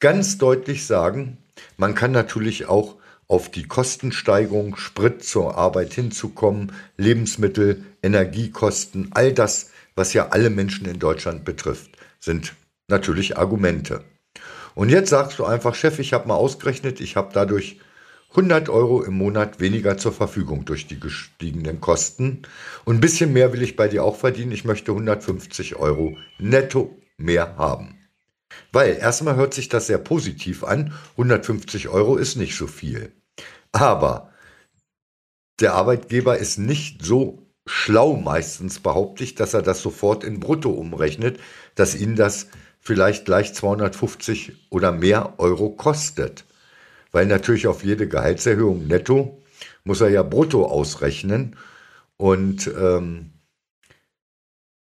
Ganz 0.00 0.38
deutlich 0.38 0.86
sagen, 0.86 1.38
man 1.76 1.94
kann 1.94 2.12
natürlich 2.12 2.66
auch 2.66 2.96
auf 3.28 3.50
die 3.50 3.66
Kostensteigerung, 3.66 4.76
Sprit 4.76 5.24
zur 5.24 5.56
Arbeit 5.56 5.94
hinzukommen, 5.94 6.72
Lebensmittel, 6.96 7.84
Energiekosten, 8.02 9.10
all 9.14 9.32
das, 9.32 9.70
was 9.94 10.12
ja 10.12 10.28
alle 10.28 10.50
Menschen 10.50 10.86
in 10.86 10.98
Deutschland 10.98 11.44
betrifft, 11.44 11.90
sind 12.20 12.54
natürlich 12.88 13.36
Argumente. 13.36 14.04
Und 14.74 14.90
jetzt 14.90 15.10
sagst 15.10 15.38
du 15.38 15.44
einfach, 15.44 15.74
Chef, 15.74 15.98
ich 15.98 16.12
habe 16.12 16.28
mal 16.28 16.34
ausgerechnet, 16.34 17.00
ich 17.00 17.16
habe 17.16 17.30
dadurch 17.32 17.80
100 18.30 18.68
Euro 18.68 19.02
im 19.02 19.14
Monat 19.14 19.60
weniger 19.60 19.96
zur 19.96 20.12
Verfügung 20.12 20.64
durch 20.64 20.86
die 20.86 21.00
gestiegenen 21.00 21.80
Kosten. 21.80 22.42
Und 22.84 22.96
ein 22.96 23.00
bisschen 23.00 23.32
mehr 23.32 23.52
will 23.52 23.62
ich 23.62 23.76
bei 23.76 23.88
dir 23.88 24.04
auch 24.04 24.16
verdienen. 24.16 24.52
Ich 24.52 24.64
möchte 24.64 24.92
150 24.92 25.76
Euro 25.76 26.16
netto 26.38 26.96
mehr 27.16 27.56
haben. 27.56 27.96
Weil 28.72 28.96
erstmal 28.96 29.36
hört 29.36 29.54
sich 29.54 29.68
das 29.68 29.86
sehr 29.86 29.98
positiv 29.98 30.64
an. 30.64 30.92
150 31.12 31.88
Euro 31.88 32.16
ist 32.16 32.36
nicht 32.36 32.56
so 32.56 32.66
viel. 32.66 33.12
Aber 33.72 34.30
der 35.60 35.74
Arbeitgeber 35.74 36.36
ist 36.36 36.58
nicht 36.58 37.04
so 37.04 37.46
schlau 37.66 38.16
meistens, 38.16 38.80
behaupte 38.80 39.24
ich, 39.24 39.34
dass 39.34 39.54
er 39.54 39.62
das 39.62 39.80
sofort 39.80 40.24
in 40.24 40.40
Brutto 40.40 40.70
umrechnet, 40.70 41.40
dass 41.74 41.94
ihn 41.94 42.16
das 42.16 42.48
vielleicht 42.80 43.24
gleich 43.24 43.54
250 43.54 44.68
oder 44.70 44.92
mehr 44.92 45.34
Euro 45.38 45.70
kostet. 45.70 46.44
Weil 47.16 47.24
natürlich 47.24 47.66
auf 47.66 47.82
jede 47.82 48.08
Gehaltserhöhung 48.08 48.88
netto 48.88 49.42
muss 49.84 50.02
er 50.02 50.10
ja 50.10 50.22
brutto 50.22 50.66
ausrechnen. 50.66 51.56
Und 52.18 52.70
ähm, 52.78 53.30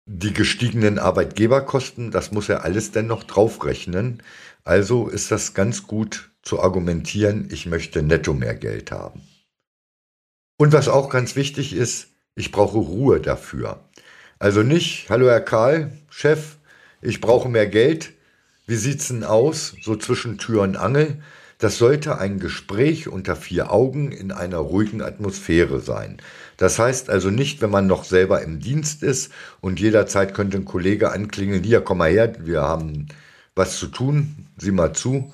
die 0.05 0.33
gestiegenen 0.33 0.99
Arbeitgeberkosten, 0.99 2.11
das 2.11 2.33
muss 2.33 2.49
er 2.49 2.65
alles 2.65 2.91
denn 2.91 3.07
noch 3.07 3.23
draufrechnen. 3.23 4.21
Also 4.65 5.07
ist 5.07 5.31
das 5.31 5.53
ganz 5.53 5.87
gut 5.87 6.29
zu 6.41 6.61
argumentieren, 6.61 7.47
ich 7.53 7.67
möchte 7.67 8.03
netto 8.03 8.33
mehr 8.33 8.55
Geld 8.55 8.91
haben. 8.91 9.21
Und 10.57 10.73
was 10.73 10.89
auch 10.89 11.09
ganz 11.09 11.37
wichtig 11.37 11.71
ist, 11.71 12.09
ich 12.35 12.51
brauche 12.51 12.79
Ruhe 12.79 13.21
dafür. 13.21 13.79
Also 14.39 14.61
nicht, 14.61 15.09
hallo 15.09 15.29
Herr 15.29 15.39
Karl, 15.39 15.89
Chef, 16.09 16.57
ich 17.01 17.21
brauche 17.21 17.47
mehr 17.47 17.67
Geld. 17.67 18.11
Wie 18.67 18.75
sieht's 18.75 19.07
denn 19.07 19.23
aus? 19.23 19.77
So 19.81 19.95
zwischen 19.95 20.37
Tür 20.37 20.63
und 20.63 20.75
Angel. 20.75 21.21
Das 21.57 21.77
sollte 21.77 22.17
ein 22.17 22.39
Gespräch 22.39 23.07
unter 23.07 23.35
vier 23.35 23.71
Augen 23.71 24.11
in 24.11 24.31
einer 24.31 24.57
ruhigen 24.57 25.01
Atmosphäre 25.01 25.79
sein. 25.79 26.17
Das 26.57 26.79
heißt 26.79 27.09
also 27.09 27.29
nicht, 27.29 27.61
wenn 27.61 27.69
man 27.69 27.87
noch 27.87 28.03
selber 28.03 28.41
im 28.41 28.59
Dienst 28.59 29.03
ist 29.03 29.31
und 29.61 29.79
jederzeit 29.79 30.33
könnte 30.33 30.57
ein 30.57 30.65
Kollege 30.65 31.11
anklingeln, 31.11 31.63
hier, 31.63 31.81
komm 31.81 31.99
mal 31.99 32.11
her, 32.11 32.33
wir 32.45 32.61
haben 32.61 33.07
was 33.55 33.77
zu 33.77 33.87
tun, 33.87 34.47
sieh 34.57 34.71
mal 34.71 34.93
zu. 34.93 35.31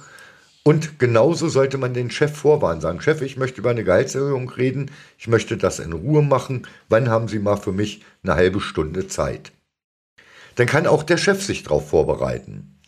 Und 0.64 1.00
genauso 1.00 1.50
sollte 1.50 1.80
man 1.80 1.96
den 1.96 2.12
Chef 2.12 2.38
vorwarnen, 2.38 2.82
sagen, 2.82 3.02
Chef, 3.02 3.22
ich 3.22 3.36
möchte 3.36 3.62
über 3.62 3.72
eine 3.72 3.84
Gehaltserhöhung 3.84 4.48
reden, 4.50 4.92
ich 5.18 5.28
möchte 5.28 5.58
das 5.58 5.80
in 5.80 5.92
Ruhe 5.92 6.22
machen, 6.22 6.68
wann 6.88 7.10
haben 7.10 7.28
Sie 7.28 7.40
mal 7.40 7.58
für 7.58 7.72
mich 7.72 8.04
eine 8.22 8.36
halbe 8.36 8.62
Stunde 8.62 9.08
Zeit? 9.08 9.52
Dann 10.56 10.68
kann 10.68 10.86
auch 10.86 11.02
der 11.02 11.18
Chef 11.18 11.42
sich 11.42 11.64
darauf 11.64 11.90
vorbereiten. 11.90 12.80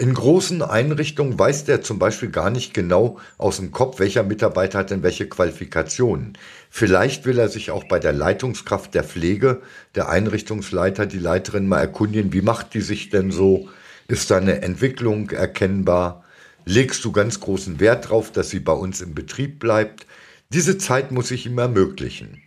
In 0.00 0.14
großen 0.14 0.62
Einrichtungen 0.62 1.38
weiß 1.38 1.64
der 1.64 1.82
zum 1.82 1.98
Beispiel 1.98 2.30
gar 2.30 2.48
nicht 2.48 2.72
genau 2.72 3.18
aus 3.36 3.58
dem 3.58 3.70
Kopf, 3.70 3.98
welcher 3.98 4.22
Mitarbeiter 4.22 4.78
hat 4.78 4.90
denn 4.90 5.02
welche 5.02 5.28
Qualifikationen. 5.28 6.38
Vielleicht 6.70 7.26
will 7.26 7.38
er 7.38 7.50
sich 7.50 7.70
auch 7.70 7.84
bei 7.84 7.98
der 7.98 8.14
Leitungskraft 8.14 8.94
der 8.94 9.04
Pflege, 9.04 9.60
der 9.94 10.08
Einrichtungsleiter, 10.08 11.04
die 11.04 11.18
Leiterin 11.18 11.68
mal 11.68 11.80
erkundigen, 11.80 12.32
wie 12.32 12.40
macht 12.40 12.72
die 12.72 12.80
sich 12.80 13.10
denn 13.10 13.30
so? 13.30 13.68
Ist 14.08 14.30
da 14.30 14.38
eine 14.38 14.62
Entwicklung 14.62 15.28
erkennbar? 15.28 16.24
Legst 16.64 17.04
du 17.04 17.12
ganz 17.12 17.38
großen 17.40 17.78
Wert 17.78 18.08
drauf, 18.08 18.32
dass 18.32 18.48
sie 18.48 18.60
bei 18.60 18.72
uns 18.72 19.02
im 19.02 19.14
Betrieb 19.14 19.58
bleibt? 19.58 20.06
Diese 20.48 20.78
Zeit 20.78 21.12
muss 21.12 21.30
ich 21.30 21.44
ihm 21.44 21.58
ermöglichen. 21.58 22.40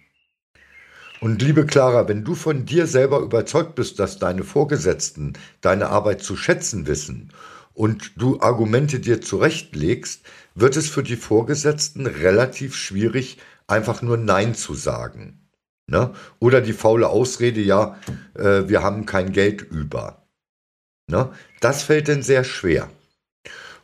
Und 1.23 1.41
liebe 1.41 1.65
Clara, 1.65 2.09
wenn 2.09 2.25
du 2.25 2.35
von 2.35 2.65
dir 2.65 2.85
selber 2.85 3.19
überzeugt 3.19 3.75
bist, 3.75 3.97
dass 3.97 4.19
deine 4.19 4.43
Vorgesetzten 4.43 5.31
deine 5.61 5.87
Arbeit 5.87 6.21
zu 6.21 6.35
schätzen 6.35 6.85
wissen 6.85 7.31
und 7.73 8.11
du 8.17 8.41
Argumente 8.41 8.99
dir 8.99 9.21
zurechtlegst, 9.21 10.25
wird 10.53 10.75
es 10.75 10.89
für 10.89 11.01
die 11.01 11.15
Vorgesetzten 11.15 12.07
relativ 12.07 12.75
schwierig, 12.75 13.37
einfach 13.67 14.01
nur 14.01 14.17
Nein 14.17 14.53
zu 14.53 14.73
sagen. 14.73 15.47
Ne? 15.87 16.11
Oder 16.39 16.59
die 16.59 16.73
faule 16.73 17.07
Ausrede, 17.07 17.61
ja, 17.61 17.97
äh, 18.33 18.67
wir 18.67 18.83
haben 18.83 19.05
kein 19.05 19.31
Geld 19.31 19.61
über. 19.61 20.27
Ne? 21.07 21.29
Das 21.61 21.83
fällt 21.83 22.09
denn 22.09 22.21
sehr 22.21 22.43
schwer. 22.43 22.89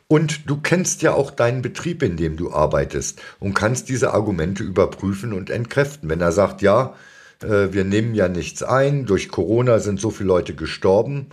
Und 0.08 0.50
du 0.50 0.60
kennst 0.60 1.00
ja 1.00 1.14
auch 1.14 1.30
deinen 1.30 1.62
Betrieb, 1.62 2.02
in 2.02 2.18
dem 2.18 2.36
du 2.36 2.52
arbeitest 2.52 3.22
und 3.38 3.54
kannst 3.54 3.88
diese 3.88 4.12
Argumente 4.12 4.62
überprüfen 4.62 5.32
und 5.32 5.48
entkräften. 5.48 6.10
Wenn 6.10 6.20
er 6.20 6.32
sagt, 6.32 6.60
ja, 6.60 6.94
äh, 7.42 7.72
wir 7.72 7.84
nehmen 7.84 8.14
ja 8.14 8.28
nichts 8.28 8.62
ein, 8.62 9.06
durch 9.06 9.28
Corona 9.28 9.78
sind 9.78 10.00
so 10.00 10.10
viele 10.10 10.28
Leute 10.28 10.54
gestorben. 10.54 11.28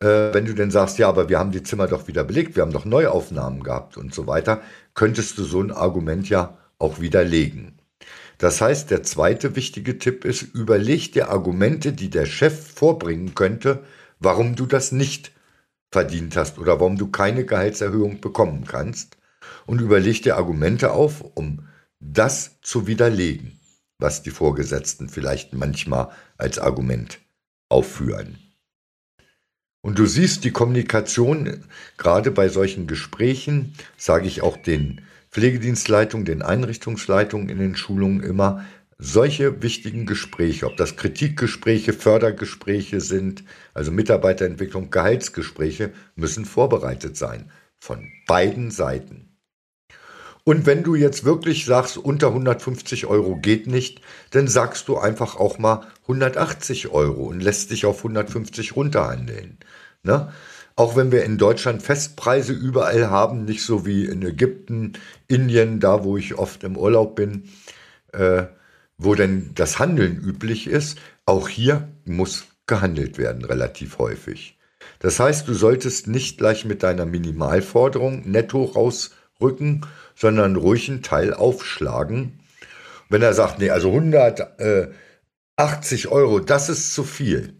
Äh, 0.00 0.34
wenn 0.34 0.46
du 0.46 0.54
denn 0.54 0.70
sagst, 0.70 0.98
ja, 0.98 1.08
aber 1.08 1.28
wir 1.28 1.38
haben 1.38 1.52
die 1.52 1.62
Zimmer 1.62 1.86
doch 1.86 2.08
wieder 2.08 2.24
belegt, 2.24 2.56
wir 2.56 2.62
haben 2.62 2.72
doch 2.72 2.84
Neuaufnahmen 2.84 3.62
gehabt 3.62 3.96
und 3.96 4.14
so 4.14 4.26
weiter, 4.26 4.62
könntest 4.94 5.38
du 5.38 5.44
so 5.44 5.60
ein 5.62 5.70
Argument 5.70 6.28
ja 6.28 6.58
auch 6.78 7.00
widerlegen. 7.00 7.78
Das 8.38 8.60
heißt, 8.60 8.90
der 8.90 9.04
zweite 9.04 9.54
wichtige 9.54 9.98
Tipp 9.98 10.24
ist, 10.24 10.42
überleg 10.42 11.12
dir 11.12 11.30
Argumente, 11.30 11.92
die 11.92 12.10
der 12.10 12.26
Chef 12.26 12.72
vorbringen 12.74 13.34
könnte, 13.34 13.84
warum 14.18 14.56
du 14.56 14.66
das 14.66 14.90
nicht 14.90 15.32
verdient 15.92 16.36
hast 16.36 16.58
oder 16.58 16.80
warum 16.80 16.98
du 16.98 17.08
keine 17.08 17.44
Gehaltserhöhung 17.44 18.20
bekommen 18.20 18.64
kannst 18.66 19.16
und 19.66 19.80
überleg 19.80 20.22
dir 20.22 20.36
Argumente 20.36 20.92
auf, 20.92 21.20
um 21.34 21.68
das 22.00 22.60
zu 22.62 22.86
widerlegen 22.88 23.60
was 24.02 24.22
die 24.22 24.30
Vorgesetzten 24.30 25.08
vielleicht 25.08 25.54
manchmal 25.54 26.10
als 26.36 26.58
Argument 26.58 27.20
aufführen. 27.68 28.38
Und 29.80 29.98
du 29.98 30.06
siehst 30.06 30.44
die 30.44 30.52
Kommunikation, 30.52 31.64
gerade 31.96 32.30
bei 32.30 32.48
solchen 32.48 32.86
Gesprächen, 32.86 33.74
sage 33.96 34.26
ich 34.26 34.42
auch 34.42 34.56
den 34.56 35.00
Pflegedienstleitungen, 35.30 36.24
den 36.24 36.42
Einrichtungsleitungen 36.42 37.48
in 37.48 37.58
den 37.58 37.74
Schulungen 37.74 38.22
immer, 38.22 38.64
solche 38.98 39.62
wichtigen 39.62 40.06
Gespräche, 40.06 40.66
ob 40.66 40.76
das 40.76 40.96
Kritikgespräche, 40.96 41.92
Fördergespräche 41.92 43.00
sind, 43.00 43.42
also 43.74 43.90
Mitarbeiterentwicklung, 43.90 44.90
Gehaltsgespräche, 44.90 45.92
müssen 46.14 46.44
vorbereitet 46.44 47.16
sein. 47.16 47.50
Von 47.80 48.06
beiden 48.28 48.70
Seiten. 48.70 49.31
Und 50.44 50.66
wenn 50.66 50.82
du 50.82 50.96
jetzt 50.96 51.24
wirklich 51.24 51.64
sagst, 51.66 51.96
unter 51.96 52.28
150 52.28 53.06
Euro 53.06 53.36
geht 53.36 53.68
nicht, 53.68 54.00
dann 54.30 54.48
sagst 54.48 54.88
du 54.88 54.98
einfach 54.98 55.36
auch 55.36 55.58
mal 55.58 55.86
180 56.02 56.88
Euro 56.88 57.22
und 57.24 57.40
lässt 57.40 57.70
dich 57.70 57.86
auf 57.86 57.98
150 57.98 58.74
runterhandeln. 58.74 59.58
Ne? 60.02 60.32
Auch 60.74 60.96
wenn 60.96 61.12
wir 61.12 61.24
in 61.24 61.38
Deutschland 61.38 61.82
Festpreise 61.82 62.52
überall 62.52 63.08
haben, 63.08 63.44
nicht 63.44 63.62
so 63.62 63.86
wie 63.86 64.06
in 64.06 64.22
Ägypten, 64.22 64.94
Indien, 65.28 65.78
da 65.78 66.02
wo 66.02 66.16
ich 66.16 66.34
oft 66.34 66.64
im 66.64 66.76
Urlaub 66.76 67.14
bin, 67.14 67.44
äh, 68.12 68.44
wo 68.98 69.14
denn 69.14 69.50
das 69.54 69.78
Handeln 69.78 70.16
üblich 70.16 70.66
ist, 70.66 70.98
auch 71.24 71.48
hier 71.48 71.88
muss 72.04 72.46
gehandelt 72.66 73.18
werden 73.18 73.44
relativ 73.44 73.98
häufig. 73.98 74.58
Das 74.98 75.20
heißt, 75.20 75.46
du 75.46 75.54
solltest 75.54 76.06
nicht 76.06 76.38
gleich 76.38 76.64
mit 76.64 76.82
deiner 76.82 77.06
Minimalforderung 77.06 78.28
netto 78.28 78.64
rausrücken, 78.64 79.86
sondern 80.14 80.56
ruhig 80.56 80.88
einen 80.88 81.02
Teil 81.02 81.34
aufschlagen. 81.34 82.40
Wenn 83.08 83.22
er 83.22 83.34
sagt, 83.34 83.58
nee, 83.58 83.70
also 83.70 83.88
180 83.88 86.08
Euro, 86.08 86.40
das 86.40 86.68
ist 86.68 86.94
zu 86.94 87.04
viel. 87.04 87.54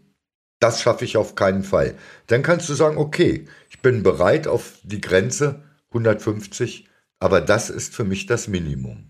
Das 0.59 0.81
schaffe 0.81 1.05
ich 1.05 1.17
auf 1.17 1.35
keinen 1.35 1.63
Fall. 1.63 1.95
Dann 2.27 2.41
kannst 2.41 2.69
du 2.69 2.73
sagen, 2.73 2.97
okay, 2.97 3.45
ich 3.69 3.81
bin 3.81 4.01
bereit 4.01 4.47
auf 4.47 4.73
die 4.83 5.01
Grenze 5.01 5.61
150, 5.89 6.87
aber 7.19 7.41
das 7.41 7.69
ist 7.69 7.93
für 7.93 8.03
mich 8.03 8.25
das 8.25 8.47
Minimum. 8.47 9.09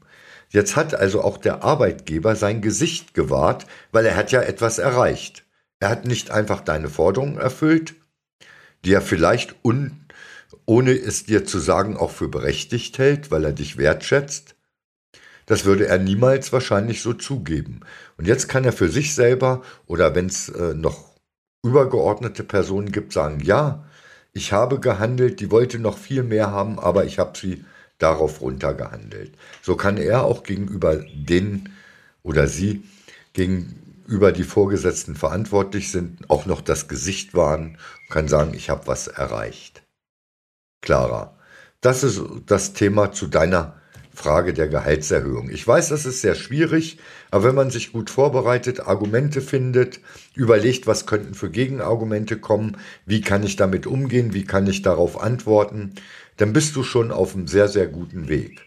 Jetzt 0.49 0.75
hat 0.75 0.93
also 0.93 1.23
auch 1.23 1.37
der 1.37 1.63
Arbeitgeber 1.63 2.35
sein 2.35 2.61
Gesicht 2.61 3.13
gewahrt, 3.13 3.65
weil 3.91 4.05
er 4.05 4.15
hat 4.15 4.31
ja 4.31 4.41
etwas 4.41 4.77
erreicht. 4.77 5.45
Er 5.79 5.89
hat 5.89 6.05
nicht 6.05 6.31
einfach 6.31 6.61
deine 6.61 6.89
Forderungen 6.89 7.37
erfüllt, 7.37 7.95
die 8.85 8.93
er 8.93 9.01
vielleicht 9.01 9.55
un 9.63 10.02
ohne 10.65 10.91
es 10.91 11.25
dir 11.25 11.45
zu 11.45 11.59
sagen, 11.59 11.97
auch 11.97 12.11
für 12.11 12.27
berechtigt 12.27 12.97
hält, 12.97 13.31
weil 13.31 13.45
er 13.45 13.53
dich 13.53 13.77
wertschätzt? 13.77 14.55
Das 15.45 15.65
würde 15.65 15.87
er 15.87 15.97
niemals 15.97 16.53
wahrscheinlich 16.53 17.01
so 17.01 17.13
zugeben. 17.13 17.81
Und 18.17 18.27
jetzt 18.27 18.47
kann 18.47 18.63
er 18.63 18.73
für 18.73 18.89
sich 18.89 19.13
selber 19.13 19.61
oder 19.85 20.15
wenn 20.15 20.27
es 20.27 20.49
äh, 20.49 20.73
noch 20.73 21.13
übergeordnete 21.63 22.43
Personen 22.43 22.91
gibt, 22.91 23.13
sagen, 23.13 23.39
ja, 23.41 23.85
ich 24.33 24.51
habe 24.51 24.79
gehandelt, 24.79 25.39
die 25.39 25.51
wollte 25.51 25.79
noch 25.79 25.97
viel 25.97 26.23
mehr 26.23 26.51
haben, 26.51 26.79
aber 26.79 27.05
ich 27.05 27.19
habe 27.19 27.37
sie 27.37 27.63
darauf 27.99 28.41
runtergehandelt. 28.41 29.33
So 29.61 29.75
kann 29.75 29.97
er 29.97 30.23
auch 30.23 30.43
gegenüber 30.43 30.95
den 30.95 31.69
oder 32.23 32.47
sie 32.47 32.83
gegenüber 33.33 34.31
die 34.31 34.43
Vorgesetzten 34.43 35.15
verantwortlich 35.15 35.91
sind, 35.91 36.29
auch 36.29 36.45
noch 36.45 36.61
das 36.61 36.87
Gesicht 36.87 37.33
wahren 37.33 37.77
und 38.01 38.09
kann 38.09 38.27
sagen, 38.27 38.53
ich 38.53 38.69
habe 38.69 38.87
was 38.87 39.07
erreicht. 39.07 39.82
Clara. 40.83 41.35
Das 41.81 42.03
ist 42.03 42.21
das 42.45 42.73
Thema 42.73 43.11
zu 43.11 43.27
deiner 43.27 43.81
Frage 44.13 44.53
der 44.53 44.67
Gehaltserhöhung. 44.67 45.49
Ich 45.49 45.67
weiß, 45.67 45.89
das 45.89 46.05
ist 46.05 46.21
sehr 46.21 46.35
schwierig, 46.35 46.99
aber 47.31 47.45
wenn 47.45 47.55
man 47.55 47.71
sich 47.71 47.91
gut 47.91 48.11
vorbereitet, 48.11 48.81
Argumente 48.81 49.41
findet, 49.41 50.01
überlegt, 50.35 50.85
was 50.85 51.07
könnten 51.07 51.33
für 51.33 51.49
Gegenargumente 51.49 52.37
kommen, 52.37 52.77
wie 53.07 53.21
kann 53.21 53.43
ich 53.43 53.55
damit 53.55 53.87
umgehen, 53.87 54.33
wie 54.33 54.43
kann 54.43 54.67
ich 54.67 54.83
darauf 54.83 55.19
antworten, 55.19 55.95
dann 56.37 56.53
bist 56.53 56.75
du 56.75 56.83
schon 56.83 57.11
auf 57.11 57.33
einem 57.33 57.47
sehr, 57.47 57.67
sehr 57.67 57.87
guten 57.87 58.27
Weg. 58.27 58.61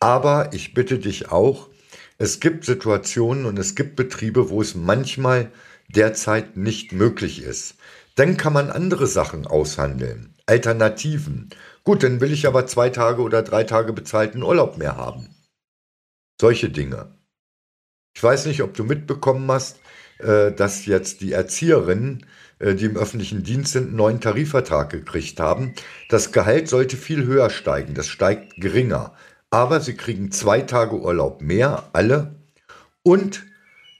Aber 0.00 0.50
ich 0.54 0.72
bitte 0.72 0.98
dich 0.98 1.30
auch, 1.30 1.68
es 2.16 2.40
gibt 2.40 2.64
Situationen 2.64 3.44
und 3.44 3.58
es 3.58 3.74
gibt 3.74 3.96
Betriebe, 3.96 4.48
wo 4.48 4.62
es 4.62 4.74
manchmal 4.74 5.50
derzeit 5.88 6.56
nicht 6.56 6.92
möglich 6.92 7.42
ist. 7.42 7.74
Dann 8.16 8.36
kann 8.36 8.54
man 8.54 8.70
andere 8.70 9.06
Sachen 9.06 9.46
aushandeln. 9.46 10.34
Alternativen. 10.46 11.50
Gut, 11.84 12.02
dann 12.02 12.20
will 12.20 12.32
ich 12.32 12.46
aber 12.46 12.66
zwei 12.66 12.90
Tage 12.90 13.22
oder 13.22 13.42
drei 13.42 13.64
Tage 13.64 13.92
bezahlten 13.92 14.42
Urlaub 14.42 14.78
mehr 14.78 14.96
haben. 14.96 15.28
Solche 16.40 16.70
Dinge. 16.70 17.14
Ich 18.14 18.22
weiß 18.22 18.46
nicht, 18.46 18.62
ob 18.62 18.74
du 18.74 18.84
mitbekommen 18.84 19.50
hast, 19.50 19.78
äh, 20.18 20.50
dass 20.50 20.86
jetzt 20.86 21.20
die 21.20 21.32
Erzieherinnen, 21.32 22.24
äh, 22.58 22.74
die 22.74 22.86
im 22.86 22.96
öffentlichen 22.96 23.42
Dienst 23.42 23.72
sind, 23.72 23.88
einen 23.88 23.96
neuen 23.96 24.20
Tarifvertrag 24.22 24.90
gekriegt 24.90 25.38
haben. 25.38 25.74
Das 26.08 26.32
Gehalt 26.32 26.68
sollte 26.68 26.96
viel 26.96 27.26
höher 27.26 27.50
steigen, 27.50 27.94
das 27.94 28.08
steigt 28.08 28.54
geringer. 28.56 29.14
Aber 29.50 29.80
sie 29.80 29.94
kriegen 29.94 30.32
zwei 30.32 30.62
Tage 30.62 30.96
Urlaub 30.98 31.42
mehr, 31.42 31.90
alle. 31.92 32.36
Und 33.02 33.44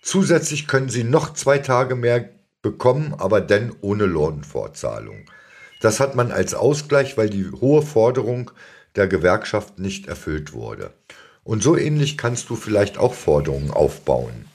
zusätzlich 0.01 0.67
können 0.67 0.89
sie 0.89 1.05
noch 1.05 1.35
zwei 1.35 1.59
Tage 1.59 1.95
mehr 1.95 2.36
bekommen, 2.67 3.15
aber 3.17 3.41
dann 3.41 3.73
ohne 3.81 4.07
Lohnfortzahlung. 4.07 5.27
Das 5.81 6.01
hat 6.01 6.17
man 6.17 6.33
als 6.33 6.53
Ausgleich, 6.53 7.17
weil 7.17 7.31
die 7.31 7.49
hohe 7.49 7.83
Forderung 7.83 8.51
der 8.97 9.07
Gewerkschaft 9.07 9.79
nicht 9.79 10.09
erfüllt 10.09 10.53
wurde. 10.53 10.91
Und 11.45 11.63
so 11.63 11.77
ähnlich 11.77 12.19
kannst 12.19 12.51
du 12.51 12.57
vielleicht 12.57 12.99
auch 12.99 13.15
Forderungen 13.15 13.71
aufbauen. 13.71 14.47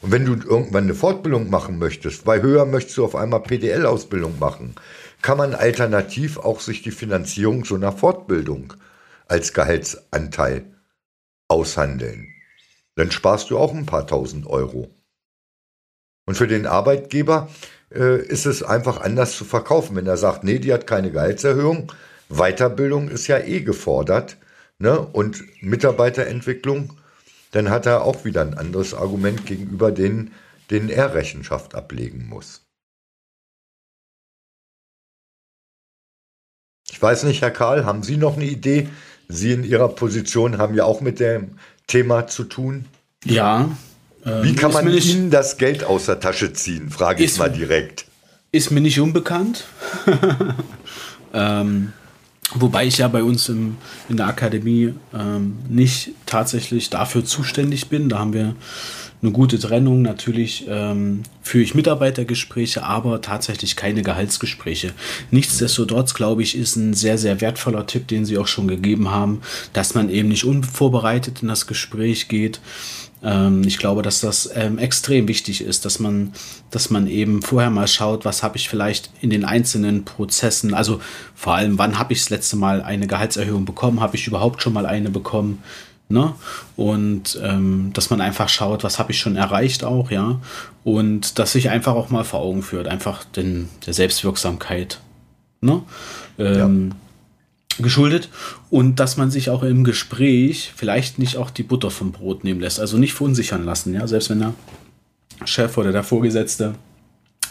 Und 0.00 0.12
wenn 0.12 0.24
du 0.24 0.32
irgendwann 0.32 0.84
eine 0.84 0.94
Fortbildung 0.94 1.50
machen 1.50 1.78
möchtest, 1.78 2.26
weil 2.26 2.40
höher 2.40 2.64
möchtest 2.64 2.96
du 2.96 3.04
auf 3.04 3.14
einmal 3.14 3.42
PDL-Ausbildung 3.42 4.38
machen, 4.38 4.74
kann 5.20 5.36
man 5.36 5.54
alternativ 5.54 6.38
auch 6.38 6.60
sich 6.60 6.80
die 6.80 6.90
Finanzierung 6.90 7.66
so 7.66 7.74
einer 7.74 7.92
Fortbildung 7.92 8.72
als 9.28 9.52
Gehaltsanteil 9.52 10.64
aushandeln. 11.48 12.28
Dann 12.96 13.10
sparst 13.10 13.50
du 13.50 13.58
auch 13.58 13.74
ein 13.74 13.84
paar 13.84 14.06
tausend 14.06 14.46
Euro. 14.46 14.90
Und 16.26 16.36
für 16.36 16.46
den 16.46 16.66
Arbeitgeber 16.66 17.48
äh, 17.94 18.20
ist 18.22 18.46
es 18.46 18.62
einfach 18.62 19.00
anders 19.00 19.36
zu 19.36 19.44
verkaufen. 19.44 19.96
Wenn 19.96 20.06
er 20.06 20.16
sagt, 20.16 20.44
nee, 20.44 20.58
die 20.58 20.72
hat 20.72 20.86
keine 20.86 21.10
Gehaltserhöhung, 21.10 21.92
Weiterbildung 22.28 23.08
ist 23.08 23.26
ja 23.26 23.38
eh 23.38 23.60
gefordert 23.60 24.36
ne? 24.78 24.98
und 25.00 25.42
Mitarbeiterentwicklung, 25.62 26.96
dann 27.50 27.70
hat 27.70 27.86
er 27.86 28.02
auch 28.02 28.24
wieder 28.24 28.40
ein 28.40 28.54
anderes 28.56 28.94
Argument 28.94 29.44
gegenüber 29.46 29.92
denen, 29.92 30.32
denen 30.70 30.88
er 30.88 31.14
Rechenschaft 31.14 31.74
ablegen 31.74 32.28
muss. 32.28 32.62
Ich 36.90 37.00
weiß 37.00 37.24
nicht, 37.24 37.42
Herr 37.42 37.50
Karl, 37.50 37.84
haben 37.84 38.02
Sie 38.02 38.16
noch 38.16 38.36
eine 38.36 38.44
Idee? 38.44 38.88
Sie 39.28 39.52
in 39.52 39.64
Ihrer 39.64 39.88
Position 39.88 40.58
haben 40.58 40.74
ja 40.74 40.84
auch 40.84 41.00
mit 41.00 41.20
dem 41.20 41.58
Thema 41.86 42.26
zu 42.26 42.44
tun. 42.44 42.86
Ja, 43.24 43.70
wie 44.24 44.50
ähm, 44.50 44.56
kann 44.56 44.72
man 44.72 44.86
nicht, 44.86 45.14
Ihnen 45.14 45.30
das 45.30 45.56
Geld 45.56 45.84
aus 45.84 46.06
der 46.06 46.20
Tasche 46.20 46.52
ziehen, 46.52 46.90
frage 46.90 47.24
ich 47.24 47.36
mal 47.38 47.50
direkt. 47.50 48.06
Ist 48.52 48.70
mir 48.70 48.80
nicht 48.80 49.00
unbekannt. 49.00 49.64
ähm, 51.34 51.92
wobei 52.54 52.86
ich 52.86 52.98
ja 52.98 53.08
bei 53.08 53.22
uns 53.22 53.48
im, 53.48 53.76
in 54.08 54.18
der 54.18 54.26
Akademie 54.26 54.94
ähm, 55.14 55.56
nicht 55.68 56.10
tatsächlich 56.26 56.90
dafür 56.90 57.24
zuständig 57.24 57.88
bin. 57.88 58.08
Da 58.08 58.18
haben 58.18 58.32
wir 58.32 58.54
eine 59.22 59.32
gute 59.32 59.58
Trennung. 59.58 60.02
Natürlich 60.02 60.66
ähm, 60.68 61.22
führe 61.42 61.64
ich 61.64 61.74
Mitarbeitergespräche, 61.74 62.84
aber 62.84 63.22
tatsächlich 63.22 63.74
keine 63.74 64.02
Gehaltsgespräche. 64.02 64.92
Nichtsdestotrotz, 65.30 66.14
glaube 66.14 66.42
ich, 66.42 66.56
ist 66.56 66.76
ein 66.76 66.94
sehr, 66.94 67.18
sehr 67.18 67.40
wertvoller 67.40 67.86
Tipp, 67.86 68.06
den 68.08 68.24
Sie 68.24 68.36
auch 68.38 68.48
schon 68.48 68.68
gegeben 68.68 69.10
haben, 69.10 69.40
dass 69.72 69.94
man 69.94 70.10
eben 70.10 70.28
nicht 70.28 70.44
unvorbereitet 70.44 71.42
in 71.42 71.48
das 71.48 71.66
Gespräch 71.66 72.28
geht 72.28 72.60
ähm, 73.22 73.62
ich 73.66 73.78
glaube, 73.78 74.02
dass 74.02 74.20
das 74.20 74.50
ähm, 74.54 74.78
extrem 74.78 75.28
wichtig 75.28 75.62
ist, 75.62 75.84
dass 75.84 75.98
man, 75.98 76.32
dass 76.70 76.90
man 76.90 77.06
eben 77.06 77.42
vorher 77.42 77.70
mal 77.70 77.86
schaut, 77.88 78.24
was 78.24 78.42
habe 78.42 78.56
ich 78.56 78.68
vielleicht 78.68 79.10
in 79.20 79.30
den 79.30 79.44
einzelnen 79.44 80.04
Prozessen, 80.04 80.74
also 80.74 81.00
vor 81.34 81.54
allem, 81.54 81.78
wann 81.78 81.98
habe 81.98 82.12
ich 82.12 82.20
das 82.20 82.30
letzte 82.30 82.56
Mal 82.56 82.82
eine 82.82 83.06
Gehaltserhöhung 83.06 83.64
bekommen, 83.64 84.00
habe 84.00 84.16
ich 84.16 84.26
überhaupt 84.26 84.62
schon 84.62 84.72
mal 84.72 84.86
eine 84.86 85.10
bekommen, 85.10 85.62
Ne? 86.08 86.34
Und 86.76 87.40
ähm, 87.42 87.90
dass 87.94 88.10
man 88.10 88.20
einfach 88.20 88.50
schaut, 88.50 88.84
was 88.84 88.98
habe 88.98 89.12
ich 89.12 89.18
schon 89.18 89.34
erreicht 89.34 89.82
auch, 89.82 90.10
ja. 90.10 90.40
Und 90.84 91.38
dass 91.38 91.52
sich 91.52 91.70
einfach 91.70 91.94
auch 91.94 92.10
mal 92.10 92.24
vor 92.24 92.40
Augen 92.40 92.62
führt, 92.62 92.86
einfach 92.86 93.24
den, 93.24 93.70
der 93.86 93.94
Selbstwirksamkeit. 93.94 95.00
Ne? 95.62 95.82
Ähm, 96.38 96.90
ja 96.90 96.96
geschuldet 97.78 98.28
und 98.70 99.00
dass 99.00 99.16
man 99.16 99.30
sich 99.30 99.50
auch 99.50 99.62
im 99.62 99.84
Gespräch 99.84 100.72
vielleicht 100.76 101.18
nicht 101.18 101.36
auch 101.36 101.50
die 101.50 101.62
Butter 101.62 101.90
vom 101.90 102.12
Brot 102.12 102.44
nehmen 102.44 102.60
lässt, 102.60 102.80
also 102.80 102.98
nicht 102.98 103.14
verunsichern 103.14 103.64
lassen, 103.64 103.94
ja, 103.94 104.06
selbst 104.06 104.30
wenn 104.30 104.40
der 104.40 104.54
Chef 105.44 105.78
oder 105.78 105.92
der 105.92 106.04
Vorgesetzte 106.04 106.74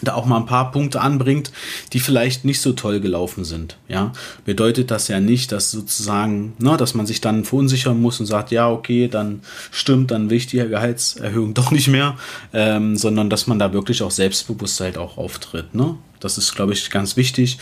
da 0.01 0.15
auch 0.15 0.25
mal 0.25 0.37
ein 0.37 0.45
paar 0.45 0.71
Punkte 0.71 1.01
anbringt, 1.01 1.51
die 1.93 1.99
vielleicht 1.99 2.43
nicht 2.43 2.61
so 2.61 2.73
toll 2.73 2.99
gelaufen 2.99 3.43
sind. 3.43 3.77
Ja, 3.87 4.13
bedeutet 4.45 4.91
das 4.91 5.07
ja 5.07 5.19
nicht, 5.19 5.51
dass 5.51 5.71
sozusagen, 5.71 6.53
ne, 6.59 6.75
dass 6.77 6.93
man 6.93 7.05
sich 7.05 7.21
dann 7.21 7.45
verunsichern 7.45 8.01
muss 8.01 8.19
und 8.19 8.25
sagt, 8.25 8.51
ja, 8.51 8.69
okay, 8.69 9.07
dann 9.07 9.41
stimmt, 9.69 10.11
dann 10.11 10.29
will 10.29 10.37
ich 10.37 10.47
die 10.47 10.57
Gehaltserhöhung 10.57 11.53
doch 11.53 11.71
nicht 11.71 11.87
mehr, 11.87 12.17
ähm, 12.53 12.95
sondern 12.97 13.29
dass 13.29 13.47
man 13.47 13.59
da 13.59 13.73
wirklich 13.73 14.01
auch 14.01 14.11
Selbstbewusstheit 14.11 14.97
auch 14.97 15.17
auftritt. 15.17 15.75
Ne? 15.75 15.97
Das 16.21 16.37
ist, 16.37 16.55
glaube 16.55 16.73
ich, 16.73 16.89
ganz 16.89 17.17
wichtig. 17.17 17.57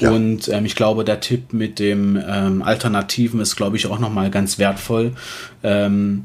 Ja. 0.00 0.10
Und 0.10 0.48
ähm, 0.48 0.64
ich 0.64 0.76
glaube, 0.76 1.04
der 1.04 1.20
Tipp 1.20 1.52
mit 1.52 1.78
dem 1.78 2.20
ähm, 2.26 2.62
Alternativen 2.62 3.40
ist, 3.40 3.54
glaube 3.56 3.76
ich, 3.76 3.86
auch 3.86 3.98
nochmal 3.98 4.30
ganz 4.30 4.58
wertvoll. 4.58 5.12
Ähm, 5.62 6.24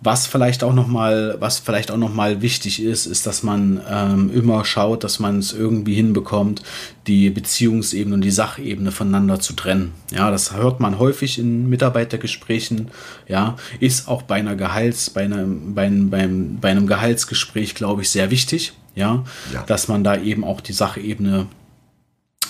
was 0.00 0.26
vielleicht 0.26 0.64
auch 0.64 0.74
nochmal, 0.74 1.36
was 1.38 1.60
vielleicht 1.60 1.92
auch 1.92 1.96
noch 1.96 2.12
mal 2.12 2.42
wichtig 2.42 2.82
ist, 2.82 3.06
ist, 3.06 3.24
dass 3.24 3.44
man 3.44 3.80
ähm, 3.88 4.32
immer 4.34 4.64
schaut, 4.64 5.04
dass 5.04 5.20
man 5.20 5.38
es 5.38 5.52
irgendwie 5.52 5.94
hinbekommt, 5.94 6.64
die 7.06 7.30
Beziehungsebene 7.30 8.16
und 8.16 8.22
die 8.22 8.32
Sachebene 8.32 8.90
voneinander 8.90 9.38
zu 9.38 9.52
trennen. 9.52 9.92
Ja, 10.10 10.32
das 10.32 10.56
hört 10.56 10.80
man 10.80 10.98
häufig 10.98 11.38
in 11.38 11.68
Mitarbeitergesprächen. 11.68 12.88
Ja, 13.28 13.54
ist 13.78 14.08
auch 14.08 14.22
bei 14.22 14.34
einer 14.36 14.56
Gehalts, 14.56 15.10
bei 15.10 15.22
einem, 15.22 15.74
bei 15.74 15.84
einem, 15.84 16.58
bei 16.60 16.70
einem 16.70 16.88
Gehaltsgespräch, 16.88 17.76
glaube 17.76 18.02
ich, 18.02 18.10
sehr 18.10 18.32
wichtig. 18.32 18.72
Ja, 18.94 19.24
ja, 19.52 19.62
dass 19.62 19.88
man 19.88 20.04
da 20.04 20.16
eben 20.16 20.44
auch 20.44 20.60
die 20.60 20.74
Sachebene 20.74 21.46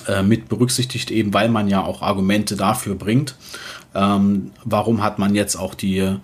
äh, 0.09 0.22
mit 0.22 0.48
berücksichtigt, 0.48 1.11
eben 1.11 1.33
weil 1.33 1.48
man 1.48 1.68
ja 1.68 1.85
auch 1.85 2.02
Argumente 2.02 2.57
dafür 2.57 2.94
bringt. 2.96 3.37
Ähm, 3.94 4.50
warum 4.64 5.02
hat 5.02 5.18
man 5.18 5.35
jetzt 5.35 5.57
auch 5.57 5.74
die, 5.74 6.16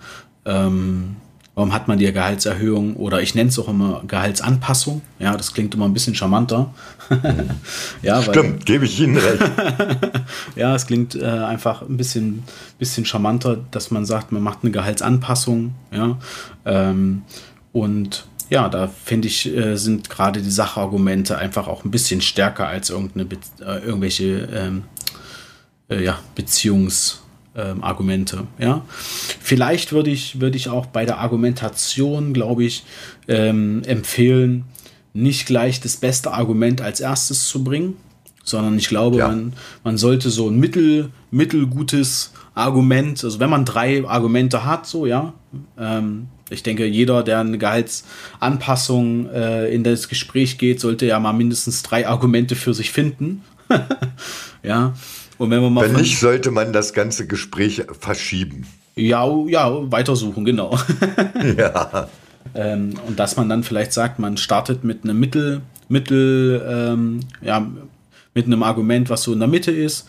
ähm, 0.44 1.16
warum 1.54 1.72
hat 1.72 1.86
man 1.86 1.98
die 1.98 2.10
Gehaltserhöhung 2.12 2.96
oder 2.96 3.22
ich 3.22 3.34
nenne 3.34 3.50
es 3.50 3.58
auch 3.58 3.68
immer 3.68 4.02
Gehaltsanpassung? 4.06 5.02
Ja, 5.18 5.36
das 5.36 5.52
klingt 5.52 5.74
immer 5.74 5.84
ein 5.84 5.92
bisschen 5.92 6.14
charmanter. 6.14 6.74
ja, 8.02 8.22
Stimmt, 8.22 8.66
gebe 8.66 8.84
ich 8.84 8.98
Ihnen 9.00 9.16
recht. 9.16 9.50
ja, 10.56 10.74
es 10.74 10.86
klingt 10.86 11.14
äh, 11.14 11.24
einfach 11.24 11.82
ein 11.82 11.96
bisschen, 11.96 12.42
bisschen 12.78 13.04
charmanter, 13.04 13.58
dass 13.70 13.90
man 13.90 14.06
sagt, 14.06 14.32
man 14.32 14.42
macht 14.42 14.60
eine 14.62 14.72
Gehaltsanpassung. 14.72 15.74
Ja, 15.92 16.16
ähm, 16.64 17.22
und 17.72 18.26
ja, 18.50 18.68
da 18.68 18.90
finde 19.04 19.28
ich, 19.28 19.54
äh, 19.54 19.76
sind 19.76 20.10
gerade 20.10 20.42
die 20.42 20.50
Sachargumente 20.50 21.38
einfach 21.38 21.68
auch 21.68 21.84
ein 21.84 21.90
bisschen 21.90 22.20
stärker 22.20 22.66
als 22.66 22.90
irgendeine 22.90 23.24
Be 23.24 23.36
äh, 23.60 23.84
irgendwelche 23.84 24.48
ähm, 24.52 24.84
äh, 25.90 26.02
ja, 26.02 26.18
Beziehungsargumente. 26.34 28.36
Ähm, 28.36 28.46
ja, 28.58 28.84
vielleicht 28.88 29.92
würde 29.92 30.10
ich, 30.10 30.40
würde 30.40 30.56
ich 30.56 30.68
auch 30.68 30.86
bei 30.86 31.04
der 31.04 31.18
Argumentation, 31.18 32.32
glaube 32.32 32.64
ich, 32.64 32.84
ähm, 33.26 33.82
empfehlen, 33.84 34.64
nicht 35.12 35.46
gleich 35.46 35.80
das 35.80 35.96
beste 35.96 36.32
Argument 36.32 36.80
als 36.80 37.00
erstes 37.00 37.48
zu 37.48 37.64
bringen, 37.64 37.96
sondern 38.48 38.76
ich 38.78 38.88
glaube, 38.88 39.18
ja. 39.18 39.28
man, 39.28 39.52
man 39.84 39.98
sollte 39.98 40.30
so 40.30 40.48
ein 40.48 40.58
mittel, 40.58 41.10
mittelgutes 41.30 42.32
Argument, 42.54 43.22
also 43.22 43.38
wenn 43.40 43.50
man 43.50 43.64
drei 43.64 44.06
Argumente 44.06 44.64
hat, 44.64 44.86
so 44.86 45.06
ja, 45.06 45.32
ähm, 45.78 46.26
ich 46.50 46.62
denke, 46.62 46.86
jeder, 46.86 47.22
der 47.22 47.40
eine 47.40 47.58
Gehaltsanpassung 47.58 49.28
äh, 49.30 49.68
in 49.72 49.84
das 49.84 50.08
Gespräch 50.08 50.58
geht, 50.58 50.80
sollte 50.80 51.06
ja 51.06 51.20
mal 51.20 51.32
mindestens 51.32 51.82
drei 51.82 52.08
Argumente 52.08 52.56
für 52.56 52.74
sich 52.74 52.90
finden. 52.90 53.42
ja. 54.62 54.94
Und 55.36 55.50
wenn 55.50 55.62
man 55.62 55.72
mal. 55.72 55.92
Wenn 55.92 56.00
nicht, 56.00 56.18
sollte 56.18 56.50
man 56.50 56.72
das 56.72 56.94
ganze 56.94 57.26
Gespräch 57.26 57.82
verschieben. 58.00 58.66
Ja, 58.96 59.28
ja, 59.46 59.92
weitersuchen, 59.92 60.44
genau. 60.44 60.76
ja. 61.56 62.08
Ähm, 62.54 62.94
und 63.06 63.18
dass 63.18 63.36
man 63.36 63.48
dann 63.48 63.62
vielleicht 63.62 63.92
sagt, 63.92 64.18
man 64.18 64.36
startet 64.36 64.82
mit 64.82 65.04
einem 65.04 65.20
Mittel, 65.20 65.60
Mittel, 65.88 66.62
ähm, 66.68 67.20
ja, 67.40 67.66
mit 68.38 68.46
einem 68.46 68.62
Argument, 68.62 69.10
was 69.10 69.24
so 69.24 69.32
in 69.32 69.40
der 69.40 69.48
Mitte 69.48 69.72
ist, 69.72 70.06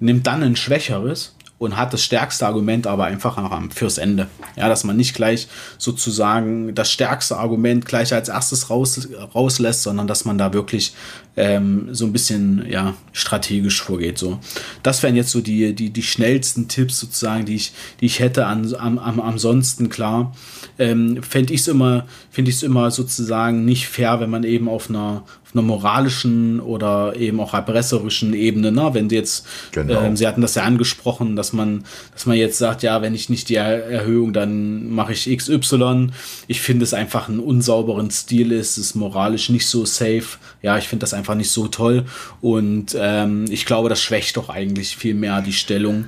nimmt 0.00 0.26
dann 0.26 0.42
ein 0.42 0.54
schwächeres 0.54 1.34
und 1.56 1.78
hat 1.78 1.94
das 1.94 2.04
stärkste 2.04 2.46
Argument 2.46 2.86
aber 2.86 3.04
einfach 3.04 3.38
fürs 3.72 3.96
Ende. 3.96 4.28
Ja, 4.56 4.68
dass 4.68 4.84
man 4.84 4.96
nicht 4.96 5.14
gleich 5.14 5.48
sozusagen 5.78 6.74
das 6.74 6.92
stärkste 6.92 7.38
Argument 7.38 7.86
gleich 7.86 8.12
als 8.12 8.28
erstes 8.28 8.68
raus, 8.68 9.08
rauslässt, 9.34 9.82
sondern 9.82 10.06
dass 10.06 10.26
man 10.26 10.36
da 10.36 10.52
wirklich 10.52 10.94
ähm, 11.36 11.88
so 11.92 12.04
ein 12.04 12.12
bisschen 12.12 12.66
ja, 12.68 12.94
strategisch 13.12 13.82
vorgeht. 13.82 14.18
So. 14.18 14.40
Das 14.82 15.02
wären 15.02 15.16
jetzt 15.16 15.30
so 15.30 15.40
die, 15.40 15.74
die, 15.74 15.90
die 15.90 16.02
schnellsten 16.02 16.68
Tipps 16.68 16.98
sozusagen, 16.98 17.46
die 17.46 17.56
ich, 17.56 17.72
die 18.00 18.06
ich 18.06 18.20
hätte. 18.20 18.46
An, 18.46 18.74
am, 18.74 19.20
ansonsten, 19.20 19.88
klar, 19.88 20.34
ähm, 20.78 21.22
fände 21.22 21.52
ich 21.52 21.60
es 21.60 22.62
immer 22.62 22.90
sozusagen 22.90 23.64
nicht 23.64 23.86
fair, 23.86 24.20
wenn 24.20 24.30
man 24.30 24.44
eben 24.44 24.68
auf 24.68 24.88
einer, 24.88 25.24
auf 25.50 25.56
einer 25.56 25.62
moralischen 25.62 26.60
oder 26.60 27.16
eben 27.16 27.40
auch 27.40 27.54
erpresserischen 27.54 28.34
Ebene, 28.34 28.70
ne? 28.70 28.90
wenn 28.92 29.10
sie 29.10 29.16
jetzt, 29.16 29.46
genau. 29.72 30.00
ähm, 30.00 30.16
sie 30.16 30.26
hatten 30.26 30.40
das 30.40 30.54
ja 30.54 30.62
angesprochen, 30.62 31.34
dass 31.34 31.52
man, 31.52 31.84
dass 32.12 32.26
man 32.26 32.36
jetzt 32.36 32.58
sagt, 32.58 32.82
ja, 32.82 33.02
wenn 33.02 33.14
ich 33.14 33.28
nicht 33.28 33.48
die 33.48 33.56
Erhöhung, 33.56 34.32
dann 34.32 34.90
mache 34.90 35.12
ich 35.12 35.28
XY. 35.36 36.08
Ich 36.46 36.60
finde 36.60 36.84
es 36.84 36.94
einfach 36.94 37.28
einen 37.28 37.40
unsauberen 37.40 38.10
Stil 38.10 38.52
ist, 38.52 38.78
es 38.78 38.86
ist 38.86 38.94
moralisch 38.94 39.48
nicht 39.48 39.66
so 39.66 39.84
safe. 39.84 40.38
Ja, 40.62 40.78
ich 40.78 40.86
finde 40.86 41.02
das 41.02 41.14
einfach 41.14 41.34
nicht 41.34 41.50
so 41.50 41.66
toll 41.66 42.04
und 42.40 42.96
ähm, 42.98 43.46
ich 43.50 43.66
glaube, 43.66 43.88
das 43.88 44.00
schwächt 44.00 44.36
doch 44.36 44.50
eigentlich 44.50 44.96
viel 44.96 45.14
mehr 45.14 45.42
die 45.42 45.52
Stellung, 45.52 46.04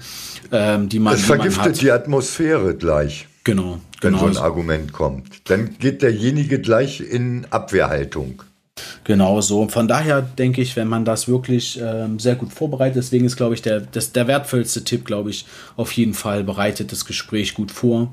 ähm, 0.53 0.89
die 0.89 0.99
man. 0.99 1.15
Es 1.15 1.25
vergiftet 1.25 1.65
man 1.65 1.73
die 1.73 1.91
Atmosphäre 1.91 2.77
gleich. 2.77 3.27
Genau. 3.45 3.81
Wenn 4.01 4.15
genau. 4.15 4.31
so 4.33 4.39
ein 4.39 4.45
Argument 4.45 4.93
kommt. 4.93 5.51
Dann 5.51 5.79
geht 5.79 6.03
derjenige 6.03 6.61
gleich 6.61 7.01
in 7.01 7.47
Abwehrhaltung. 7.51 8.43
Genau 9.05 9.41
so. 9.41 9.69
Von 9.69 9.89
daher 9.89 10.23
denke 10.23 10.63
ich, 10.63 10.77
wenn 10.77 10.89
man 10.89 11.05
das 11.05 11.29
wirklich 11.29 11.81
ähm, 11.83 12.19
sehr 12.19 12.37
gut 12.37 12.53
vorbereitet, 12.53 12.97
deswegen 12.97 13.25
ist, 13.25 13.37
glaube 13.37 13.55
ich, 13.55 13.63
der, 13.63 13.81
das, 13.81 14.13
der 14.13 14.29
wertvollste 14.29 14.85
Tipp, 14.85 15.05
glaube 15.05 15.31
ich, 15.31 15.47
auf 15.77 15.93
jeden 15.93 16.15
Fall 16.15 16.45
bereitet 16.45 16.93
das 16.93 17.05
Gespräch 17.05 17.55
gut 17.55 17.73
vor 17.73 18.13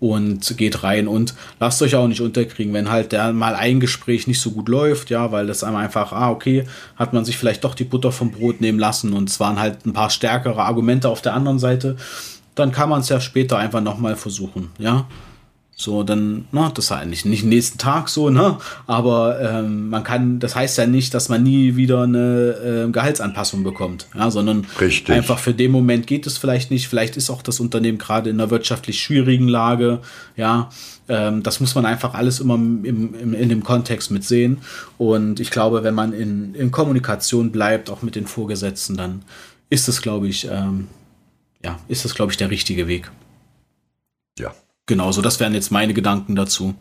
und 0.00 0.56
geht 0.56 0.82
rein 0.82 1.06
und 1.06 1.34
lasst 1.60 1.80
euch 1.82 1.94
auch 1.94 2.08
nicht 2.08 2.22
unterkriegen, 2.22 2.72
wenn 2.72 2.90
halt 2.90 3.12
der 3.12 3.32
mal 3.32 3.54
ein 3.54 3.78
Gespräch 3.78 4.26
nicht 4.26 4.40
so 4.40 4.50
gut 4.50 4.68
läuft, 4.68 5.10
ja, 5.10 5.30
weil 5.30 5.46
das 5.46 5.62
einem 5.62 5.76
einfach, 5.76 6.12
ah, 6.12 6.30
okay, 6.30 6.64
hat 6.96 7.12
man 7.12 7.24
sich 7.24 7.36
vielleicht 7.38 7.62
doch 7.62 7.74
die 7.74 7.84
Butter 7.84 8.10
vom 8.10 8.32
Brot 8.32 8.60
nehmen 8.60 8.80
lassen 8.80 9.12
und 9.12 9.28
es 9.28 9.38
waren 9.38 9.60
halt 9.60 9.86
ein 9.86 9.92
paar 9.92 10.10
stärkere 10.10 10.62
Argumente 10.62 11.08
auf 11.08 11.22
der 11.22 11.34
anderen 11.34 11.60
Seite, 11.60 11.96
dann 12.56 12.72
kann 12.72 12.88
man 12.88 13.02
es 13.02 13.10
ja 13.10 13.20
später 13.20 13.58
einfach 13.58 13.80
nochmal 13.80 14.16
versuchen, 14.16 14.70
ja. 14.78 15.06
So, 15.82 16.04
dann, 16.04 16.46
na, 16.52 16.70
das 16.70 16.84
ist 16.86 16.92
eigentlich 16.92 17.24
nicht 17.24 17.44
nächsten 17.44 17.76
Tag 17.76 18.08
so, 18.08 18.30
ne? 18.30 18.58
Aber 18.86 19.40
ähm, 19.40 19.90
man 19.90 20.04
kann, 20.04 20.38
das 20.38 20.54
heißt 20.54 20.78
ja 20.78 20.86
nicht, 20.86 21.12
dass 21.12 21.28
man 21.28 21.42
nie 21.42 21.74
wieder 21.74 22.02
eine 22.02 22.86
äh, 22.86 22.90
Gehaltsanpassung 22.90 23.64
bekommt, 23.64 24.06
ja, 24.14 24.30
sondern 24.30 24.64
Richtig. 24.80 25.12
einfach 25.12 25.40
für 25.40 25.54
den 25.54 25.72
Moment 25.72 26.06
geht 26.06 26.26
es 26.26 26.38
vielleicht 26.38 26.70
nicht. 26.70 26.86
Vielleicht 26.86 27.16
ist 27.16 27.30
auch 27.30 27.42
das 27.42 27.58
Unternehmen 27.58 27.98
gerade 27.98 28.30
in 28.30 28.40
einer 28.40 28.50
wirtschaftlich 28.50 29.02
schwierigen 29.02 29.48
Lage, 29.48 30.00
ja. 30.36 30.70
Ähm, 31.08 31.42
das 31.42 31.58
muss 31.58 31.74
man 31.74 31.84
einfach 31.84 32.14
alles 32.14 32.38
immer 32.38 32.54
im, 32.54 32.84
im, 32.84 33.34
in 33.34 33.48
dem 33.48 33.64
Kontext 33.64 34.12
mit 34.12 34.22
sehen. 34.22 34.58
Und 34.98 35.40
ich 35.40 35.50
glaube, 35.50 35.82
wenn 35.82 35.94
man 35.94 36.12
in, 36.12 36.54
in 36.54 36.70
Kommunikation 36.70 37.50
bleibt, 37.50 37.90
auch 37.90 38.02
mit 38.02 38.14
den 38.14 38.28
Vorgesetzten, 38.28 38.96
dann 38.96 39.22
ist 39.68 39.88
es, 39.88 40.00
glaube 40.00 40.28
ich, 40.28 40.48
ähm, 40.48 40.86
ja, 41.64 41.78
ist 41.88 42.04
das, 42.04 42.14
glaube 42.14 42.30
ich, 42.30 42.38
der 42.38 42.50
richtige 42.50 42.86
Weg. 42.86 43.10
Ja. 44.38 44.54
Genauso, 44.86 45.22
das 45.22 45.38
wären 45.40 45.54
jetzt 45.54 45.70
meine 45.70 45.94
Gedanken 45.94 46.34
dazu. 46.34 46.74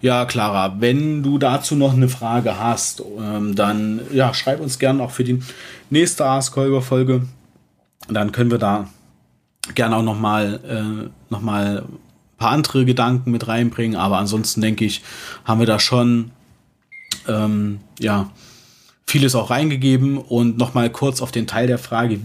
Ja, 0.00 0.24
Clara, 0.24 0.76
wenn 0.80 1.22
du 1.22 1.38
dazu 1.38 1.74
noch 1.74 1.92
eine 1.92 2.08
Frage 2.08 2.58
hast, 2.58 3.02
ähm, 3.18 3.54
dann 3.54 4.00
ja, 4.12 4.32
schreib 4.32 4.60
uns 4.60 4.78
gerne 4.78 5.02
auch 5.02 5.10
für 5.10 5.24
die 5.24 5.42
nächste 5.90 6.24
Ask 6.24 6.54
Folge. 6.54 7.26
Dann 8.08 8.32
können 8.32 8.50
wir 8.50 8.58
da 8.58 8.88
gerne 9.74 9.96
auch 9.96 10.02
noch 10.02 10.18
mal, 10.18 10.60
äh, 10.66 11.10
noch 11.30 11.42
ein 11.42 11.82
paar 12.38 12.50
andere 12.50 12.84
Gedanken 12.84 13.32
mit 13.32 13.48
reinbringen. 13.48 13.98
Aber 13.98 14.18
ansonsten 14.18 14.60
denke 14.60 14.84
ich, 14.84 15.02
haben 15.44 15.60
wir 15.60 15.66
da 15.66 15.80
schon 15.80 16.30
ähm, 17.26 17.80
ja 17.98 18.30
vieles 19.08 19.34
auch 19.34 19.50
reingegeben 19.50 20.18
und 20.18 20.58
nochmal 20.58 20.90
kurz 20.90 21.22
auf 21.22 21.32
den 21.32 21.46
Teil 21.46 21.66
der 21.66 21.78
Frage. 21.78 22.20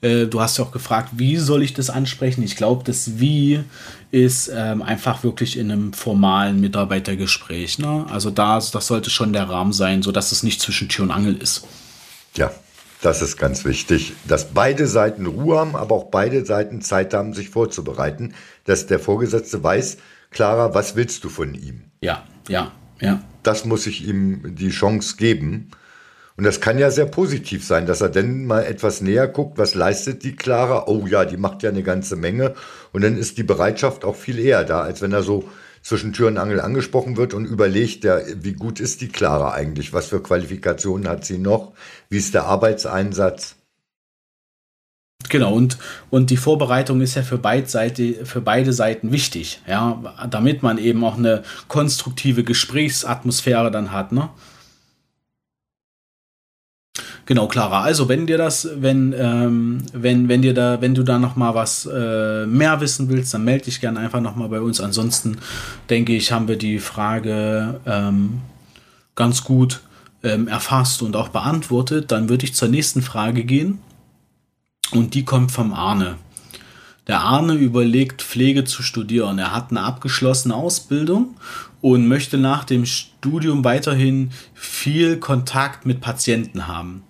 Äh, 0.00 0.26
du 0.26 0.40
hast 0.40 0.58
ja 0.58 0.64
auch 0.64 0.70
gefragt, 0.70 1.10
wie 1.16 1.36
soll 1.36 1.62
ich 1.62 1.74
das 1.74 1.90
ansprechen? 1.90 2.42
Ich 2.44 2.56
glaube, 2.56 2.84
das 2.84 3.18
Wie 3.18 3.64
ist 4.10 4.50
ähm, 4.52 4.82
einfach 4.82 5.22
wirklich 5.22 5.56
in 5.56 5.70
einem 5.70 5.92
formalen 5.92 6.60
Mitarbeitergespräch. 6.60 7.78
Ne? 7.78 8.06
Also 8.10 8.30
da, 8.30 8.54
das 8.54 8.86
sollte 8.86 9.10
schon 9.10 9.32
der 9.32 9.48
Rahmen 9.48 9.72
sein, 9.72 10.02
sodass 10.02 10.32
es 10.32 10.42
nicht 10.42 10.60
zwischen 10.60 10.88
Tür 10.88 11.04
und 11.04 11.10
Angel 11.10 11.36
ist. 11.36 11.66
Ja, 12.36 12.50
das 13.02 13.22
ist 13.22 13.36
ganz 13.36 13.64
wichtig, 13.64 14.12
dass 14.26 14.52
beide 14.52 14.86
Seiten 14.86 15.26
Ruhe 15.26 15.58
haben, 15.58 15.76
aber 15.76 15.94
auch 15.94 16.10
beide 16.10 16.44
Seiten 16.44 16.82
Zeit 16.82 17.14
haben, 17.14 17.34
sich 17.34 17.48
vorzubereiten, 17.48 18.34
dass 18.64 18.86
der 18.86 18.98
Vorgesetzte 18.98 19.62
weiß, 19.62 19.98
Clara, 20.30 20.74
was 20.74 20.96
willst 20.96 21.24
du 21.24 21.28
von 21.28 21.54
ihm? 21.54 21.84
Ja, 22.00 22.24
ja, 22.48 22.72
ja. 23.00 23.22
Das 23.42 23.64
muss 23.64 23.86
ich 23.86 24.06
ihm 24.06 24.54
die 24.54 24.70
Chance 24.70 25.16
geben. 25.16 25.70
Und 26.40 26.44
das 26.44 26.62
kann 26.62 26.78
ja 26.78 26.90
sehr 26.90 27.04
positiv 27.04 27.66
sein, 27.66 27.84
dass 27.84 28.00
er 28.00 28.08
dann 28.08 28.46
mal 28.46 28.64
etwas 28.64 29.02
näher 29.02 29.28
guckt, 29.28 29.58
was 29.58 29.74
leistet 29.74 30.24
die 30.24 30.34
Clara? 30.34 30.86
Oh 30.86 31.06
ja, 31.06 31.26
die 31.26 31.36
macht 31.36 31.62
ja 31.62 31.68
eine 31.68 31.82
ganze 31.82 32.16
Menge. 32.16 32.54
Und 32.92 33.04
dann 33.04 33.18
ist 33.18 33.36
die 33.36 33.42
Bereitschaft 33.42 34.06
auch 34.06 34.16
viel 34.16 34.38
eher 34.38 34.64
da, 34.64 34.80
als 34.80 35.02
wenn 35.02 35.12
er 35.12 35.22
so 35.22 35.44
zwischen 35.82 36.14
Tür 36.14 36.28
und 36.28 36.38
Angel 36.38 36.62
angesprochen 36.62 37.18
wird 37.18 37.34
und 37.34 37.44
überlegt, 37.44 38.04
ja, 38.04 38.20
wie 38.36 38.54
gut 38.54 38.80
ist 38.80 39.02
die 39.02 39.08
Clara 39.08 39.52
eigentlich? 39.52 39.92
Was 39.92 40.06
für 40.06 40.22
Qualifikationen 40.22 41.08
hat 41.08 41.26
sie 41.26 41.36
noch? 41.36 41.74
Wie 42.08 42.16
ist 42.16 42.32
der 42.32 42.46
Arbeitseinsatz? 42.46 43.56
Genau, 45.28 45.52
und, 45.52 45.76
und 46.08 46.30
die 46.30 46.38
Vorbereitung 46.38 47.02
ist 47.02 47.16
ja 47.16 47.22
für, 47.22 47.38
Seite, 47.66 48.24
für 48.24 48.40
beide 48.40 48.72
Seiten 48.72 49.12
wichtig, 49.12 49.60
ja, 49.68 50.26
damit 50.30 50.62
man 50.62 50.78
eben 50.78 51.04
auch 51.04 51.18
eine 51.18 51.42
konstruktive 51.68 52.44
Gesprächsatmosphäre 52.44 53.70
dann 53.70 53.92
hat, 53.92 54.12
ne? 54.12 54.30
Genau, 57.30 57.46
Clara. 57.46 57.82
Also 57.82 58.08
wenn 58.08 58.26
dir 58.26 58.38
das, 58.38 58.68
wenn, 58.74 59.14
ähm, 59.16 59.84
wenn, 59.92 60.28
wenn 60.28 60.42
dir 60.42 60.52
da, 60.52 60.80
wenn 60.80 60.96
du 60.96 61.04
da 61.04 61.20
noch 61.20 61.36
mal 61.36 61.54
was 61.54 61.86
äh, 61.86 62.44
mehr 62.44 62.80
wissen 62.80 63.08
willst, 63.08 63.32
dann 63.32 63.44
melde 63.44 63.66
dich 63.66 63.80
gerne 63.80 64.00
einfach 64.00 64.20
noch 64.20 64.34
mal 64.34 64.48
bei 64.48 64.60
uns. 64.60 64.80
Ansonsten 64.80 65.38
denke 65.90 66.12
ich, 66.12 66.32
haben 66.32 66.48
wir 66.48 66.56
die 66.56 66.80
Frage 66.80 67.78
ähm, 67.86 68.40
ganz 69.14 69.44
gut 69.44 69.80
ähm, 70.24 70.48
erfasst 70.48 71.02
und 71.02 71.14
auch 71.14 71.28
beantwortet. 71.28 72.10
Dann 72.10 72.28
würde 72.28 72.46
ich 72.46 72.54
zur 72.56 72.66
nächsten 72.66 73.00
Frage 73.00 73.44
gehen. 73.44 73.78
Und 74.90 75.14
die 75.14 75.24
kommt 75.24 75.52
vom 75.52 75.72
Arne. 75.72 76.16
Der 77.06 77.20
Arne 77.20 77.54
überlegt, 77.54 78.22
Pflege 78.22 78.64
zu 78.64 78.82
studieren. 78.82 79.38
Er 79.38 79.54
hat 79.54 79.70
eine 79.70 79.82
abgeschlossene 79.82 80.56
Ausbildung 80.56 81.36
und 81.80 82.08
möchte 82.08 82.38
nach 82.38 82.64
dem 82.64 82.86
Studium 82.86 83.62
weiterhin 83.62 84.32
viel 84.52 85.18
Kontakt 85.18 85.86
mit 85.86 86.00
Patienten 86.00 86.66
haben 86.66 87.04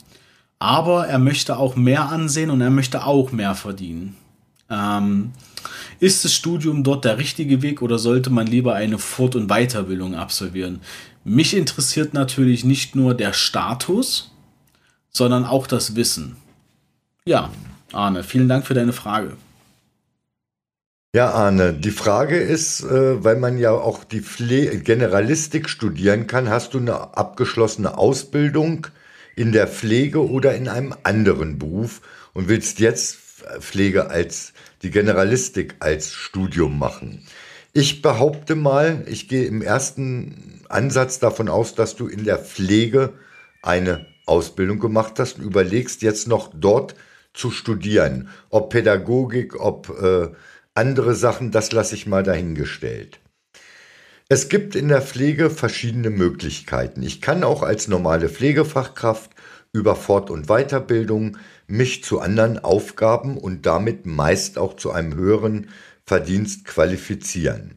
aber 0.60 1.08
er 1.08 1.18
möchte 1.18 1.56
auch 1.56 1.74
mehr 1.74 2.10
ansehen 2.10 2.50
und 2.50 2.60
er 2.60 2.70
möchte 2.70 3.04
auch 3.04 3.32
mehr 3.32 3.56
verdienen. 3.56 4.14
Ähm, 4.68 5.32
ist 5.98 6.24
das 6.24 6.34
Studium 6.34 6.84
dort 6.84 7.04
der 7.04 7.18
richtige 7.18 7.62
Weg 7.62 7.82
oder 7.82 7.98
sollte 7.98 8.30
man 8.30 8.46
lieber 8.46 8.74
eine 8.74 8.98
Fort- 8.98 9.34
und 9.34 9.48
Weiterbildung 9.48 10.14
absolvieren? 10.14 10.80
Mich 11.24 11.56
interessiert 11.56 12.14
natürlich 12.14 12.64
nicht 12.64 12.94
nur 12.94 13.14
der 13.14 13.32
Status, 13.32 14.32
sondern 15.10 15.44
auch 15.44 15.66
das 15.66 15.96
Wissen. 15.96 16.36
Ja, 17.24 17.50
Arne, 17.92 18.22
vielen 18.22 18.48
Dank 18.48 18.66
für 18.66 18.74
deine 18.74 18.92
Frage. 18.92 19.36
Ja, 21.14 21.30
Arne, 21.32 21.72
die 21.72 21.90
Frage 21.90 22.38
ist, 22.38 22.82
äh, 22.84 23.24
weil 23.24 23.36
man 23.36 23.58
ja 23.58 23.72
auch 23.72 24.04
die 24.04 24.22
Generalistik 24.84 25.68
studieren 25.68 26.26
kann, 26.26 26.48
hast 26.48 26.74
du 26.74 26.78
eine 26.78 27.16
abgeschlossene 27.16 27.98
Ausbildung 27.98 28.86
in 29.40 29.52
der 29.52 29.68
Pflege 29.68 30.28
oder 30.28 30.54
in 30.54 30.68
einem 30.68 30.94
anderen 31.02 31.58
Beruf 31.58 32.02
und 32.34 32.48
willst 32.48 32.78
jetzt 32.78 33.16
Pflege 33.60 34.10
als 34.10 34.52
die 34.82 34.90
Generalistik 34.90 35.76
als 35.80 36.12
Studium 36.12 36.78
machen. 36.78 37.24
Ich 37.72 38.02
behaupte 38.02 38.54
mal, 38.54 39.02
ich 39.06 39.28
gehe 39.28 39.46
im 39.46 39.62
ersten 39.62 40.60
Ansatz 40.68 41.20
davon 41.20 41.48
aus, 41.48 41.74
dass 41.74 41.96
du 41.96 42.06
in 42.06 42.24
der 42.24 42.36
Pflege 42.36 43.14
eine 43.62 44.04
Ausbildung 44.26 44.78
gemacht 44.78 45.18
hast 45.18 45.38
und 45.38 45.44
überlegst 45.46 46.02
jetzt 46.02 46.28
noch 46.28 46.50
dort 46.54 46.94
zu 47.32 47.50
studieren. 47.50 48.28
Ob 48.50 48.68
Pädagogik, 48.68 49.58
ob 49.58 49.88
äh, 50.02 50.28
andere 50.74 51.14
Sachen, 51.14 51.50
das 51.50 51.72
lasse 51.72 51.94
ich 51.94 52.06
mal 52.06 52.22
dahingestellt. 52.22 53.20
Es 54.32 54.48
gibt 54.48 54.76
in 54.76 54.86
der 54.86 55.02
Pflege 55.02 55.50
verschiedene 55.50 56.08
Möglichkeiten. 56.08 57.02
Ich 57.02 57.20
kann 57.20 57.42
auch 57.42 57.64
als 57.64 57.88
normale 57.88 58.28
Pflegefachkraft 58.28 59.32
über 59.72 59.96
Fort- 59.96 60.30
und 60.30 60.46
Weiterbildung 60.46 61.36
mich 61.66 62.04
zu 62.04 62.20
anderen 62.20 62.56
Aufgaben 62.60 63.36
und 63.36 63.66
damit 63.66 64.06
meist 64.06 64.56
auch 64.56 64.76
zu 64.76 64.92
einem 64.92 65.16
höheren 65.16 65.70
Verdienst 66.06 66.64
qualifizieren. 66.64 67.74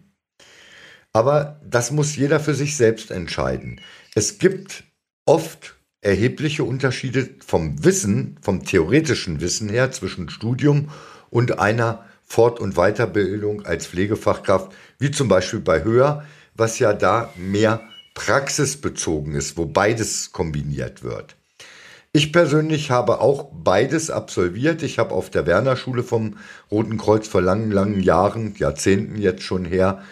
Aber 1.11 1.59
das 1.65 1.89
muss 1.89 2.15
jeder 2.15 2.39
für 2.39 2.53
sich 2.53 2.77
selbst 2.77 3.09
entscheiden. 3.09 3.81
Es 4.13 4.37
gibt 4.37 4.83
oft 5.25 5.75
erhebliche 6.01 6.65
Unterschiede 6.65 7.31
vom 7.43 7.83
Wissen, 7.83 8.37
vom 8.43 8.63
theoretischen 8.63 9.41
Wissen 9.41 9.69
her 9.69 9.91
zwischen 9.91 10.29
Studium 10.29 10.91
und 11.31 11.57
einer 11.57 12.05
Fort- 12.21 12.59
und 12.59 12.75
Weiterbildung 12.75 13.65
als 13.65 13.87
Pflegefachkraft, 13.87 14.71
wie 14.99 15.09
zum 15.09 15.27
Beispiel 15.27 15.59
bei 15.59 15.83
Höher, 15.83 16.23
was 16.55 16.79
ja 16.79 16.93
da 16.93 17.29
mehr 17.35 17.81
praxisbezogen 18.13 19.35
ist, 19.35 19.57
wo 19.57 19.65
beides 19.65 20.31
kombiniert 20.31 21.03
wird. 21.03 21.35
Ich 22.15 22.31
persönlich 22.31 22.91
habe 22.91 23.21
auch 23.21 23.49
beides 23.51 24.11
absolviert. 24.11 24.83
Ich 24.83 24.99
habe 24.99 25.15
auf 25.15 25.31
der 25.31 25.47
Werner 25.47 25.75
Schule 25.75 26.03
vom 26.03 26.37
Roten 26.69 26.97
Kreuz 26.97 27.27
vor 27.27 27.41
langen, 27.41 27.71
langen 27.71 28.01
Jahren, 28.01 28.53
Jahrzehnten 28.55 29.17
jetzt 29.17 29.41
schon 29.41 29.65
her, 29.65 30.03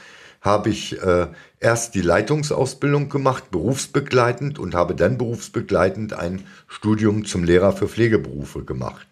habe 0.41 0.69
ich 0.71 0.99
äh, 0.99 1.27
erst 1.59 1.93
die 1.93 2.01
Leitungsausbildung 2.01 3.09
gemacht, 3.09 3.51
berufsbegleitend, 3.51 4.57
und 4.57 4.73
habe 4.73 4.95
dann 4.95 5.19
berufsbegleitend 5.19 6.13
ein 6.13 6.43
Studium 6.67 7.25
zum 7.25 7.43
Lehrer 7.43 7.71
für 7.71 7.87
Pflegeberufe 7.87 8.63
gemacht. 8.63 9.05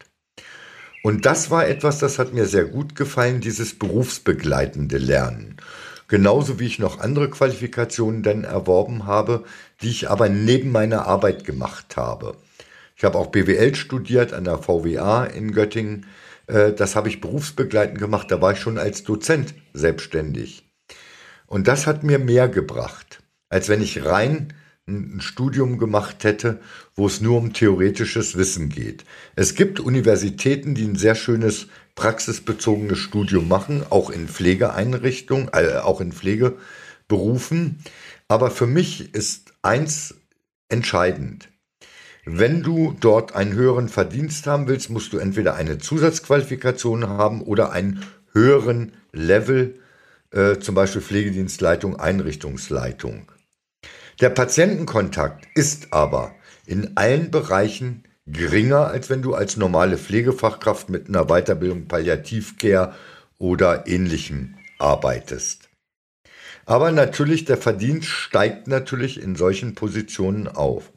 Und 1.03 1.27
das 1.27 1.51
war 1.51 1.67
etwas, 1.67 1.99
das 1.99 2.17
hat 2.17 2.33
mir 2.33 2.47
sehr 2.47 2.65
gut 2.65 2.95
gefallen, 2.95 3.39
dieses 3.39 3.77
berufsbegleitende 3.77 4.97
Lernen. 4.97 5.57
Genauso 6.09 6.59
wie 6.59 6.65
ich 6.65 6.79
noch 6.79 6.99
andere 6.99 7.29
Qualifikationen 7.29 8.23
dann 8.23 8.43
erworben 8.43 9.05
habe, 9.05 9.45
die 9.81 9.89
ich 9.89 10.09
aber 10.09 10.27
neben 10.27 10.71
meiner 10.71 11.05
Arbeit 11.05 11.45
gemacht 11.45 11.95
habe. 11.95 12.35
Ich 12.97 13.03
habe 13.03 13.17
auch 13.17 13.27
BWL 13.27 13.75
studiert 13.75 14.33
an 14.33 14.43
der 14.43 14.57
VWA 14.57 15.23
in 15.25 15.53
Göttingen. 15.53 16.07
Äh, 16.47 16.73
das 16.73 16.95
habe 16.95 17.09
ich 17.09 17.21
berufsbegleitend 17.21 17.99
gemacht. 17.99 18.31
Da 18.31 18.41
war 18.41 18.53
ich 18.53 18.59
schon 18.59 18.79
als 18.79 19.03
Dozent 19.03 19.53
selbstständig. 19.73 20.67
Und 21.45 21.67
das 21.67 21.85
hat 21.85 22.03
mir 22.03 22.17
mehr 22.17 22.49
gebracht, 22.49 23.21
als 23.49 23.69
wenn 23.69 23.81
ich 23.81 24.03
rein 24.03 24.53
ein 24.87 25.21
Studium 25.21 25.77
gemacht 25.77 26.23
hätte, 26.23 26.59
wo 26.95 27.05
es 27.05 27.21
nur 27.21 27.37
um 27.37 27.53
theoretisches 27.53 28.35
Wissen 28.35 28.69
geht. 28.69 29.05
Es 29.35 29.53
gibt 29.53 29.79
Universitäten, 29.79 30.73
die 30.73 30.85
ein 30.85 30.95
sehr 30.95 31.13
schönes 31.13 31.67
praxisbezogenes 31.99 32.97
Studium 32.97 33.49
machen, 33.49 33.83
auch 33.89 34.09
in 34.09 34.29
Pflegeeinrichtungen, 34.29 35.49
äh, 35.51 35.79
auch 35.79 35.99
in 35.99 36.13
Pflegeberufen. 36.13 37.83
Aber 38.29 38.51
für 38.51 38.67
mich 38.67 39.13
ist 39.13 39.51
eins 39.63 40.15
entscheidend. 40.69 41.49
Wenn 42.23 42.63
du 42.63 42.95
dort 42.97 43.35
einen 43.35 43.51
höheren 43.51 43.89
Verdienst 43.89 44.47
haben 44.47 44.69
willst, 44.69 44.89
musst 44.89 45.11
du 45.11 45.17
entweder 45.17 45.55
eine 45.55 45.77
Zusatzqualifikation 45.77 47.09
haben 47.09 47.41
oder 47.41 47.73
einen 47.73 48.05
höheren 48.31 48.93
Level, 49.11 49.77
äh, 50.31 50.57
zum 50.57 50.75
Beispiel 50.75 51.01
Pflegedienstleitung, 51.01 51.99
Einrichtungsleitung. 51.99 53.29
Der 54.21 54.29
Patientenkontakt 54.29 55.47
ist 55.53 55.91
aber 55.91 56.33
in 56.65 56.95
allen 56.95 57.29
Bereichen 57.29 58.05
geringer, 58.31 58.87
als 58.87 59.09
wenn 59.09 59.21
du 59.21 59.33
als 59.33 59.57
normale 59.57 59.97
Pflegefachkraft 59.97 60.89
mit 60.89 61.07
einer 61.07 61.25
Weiterbildung 61.25 61.87
Palliativcare 61.87 62.93
oder 63.37 63.87
ähnlichem 63.87 64.55
arbeitest. 64.77 65.69
Aber 66.65 66.91
natürlich, 66.91 67.45
der 67.45 67.57
Verdienst 67.57 68.07
steigt 68.07 68.67
natürlich 68.67 69.21
in 69.21 69.35
solchen 69.35 69.73
Positionen 69.73 70.47
auf. 70.47 70.91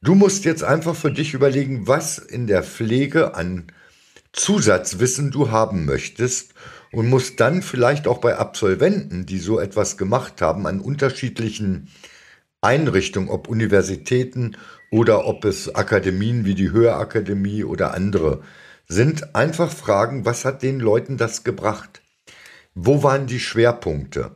Du 0.00 0.14
musst 0.14 0.44
jetzt 0.44 0.64
einfach 0.64 0.94
für 0.94 1.12
dich 1.12 1.34
überlegen, 1.34 1.86
was 1.86 2.18
in 2.18 2.46
der 2.46 2.62
Pflege 2.62 3.34
an 3.34 3.66
Zusatzwissen 4.32 5.30
du 5.30 5.50
haben 5.50 5.84
möchtest 5.84 6.54
und 6.92 7.08
musst 7.10 7.40
dann 7.40 7.62
vielleicht 7.62 8.06
auch 8.06 8.18
bei 8.18 8.36
Absolventen, 8.36 9.26
die 9.26 9.38
so 9.38 9.58
etwas 9.58 9.96
gemacht 9.96 10.40
haben, 10.40 10.66
an 10.66 10.80
unterschiedlichen 10.80 11.88
Einrichtungen, 12.60 13.28
ob 13.28 13.48
Universitäten 13.48 14.56
oder 14.90 15.26
ob 15.26 15.44
es 15.44 15.74
Akademien 15.74 16.44
wie 16.44 16.54
die 16.54 16.70
Höherakademie 16.70 17.64
oder 17.64 17.94
andere 17.94 18.42
sind, 18.86 19.34
einfach 19.34 19.70
fragen, 19.70 20.24
was 20.24 20.44
hat 20.44 20.62
den 20.62 20.80
Leuten 20.80 21.16
das 21.16 21.44
gebracht? 21.44 22.00
Wo 22.74 23.02
waren 23.02 23.26
die 23.26 23.40
Schwerpunkte? 23.40 24.32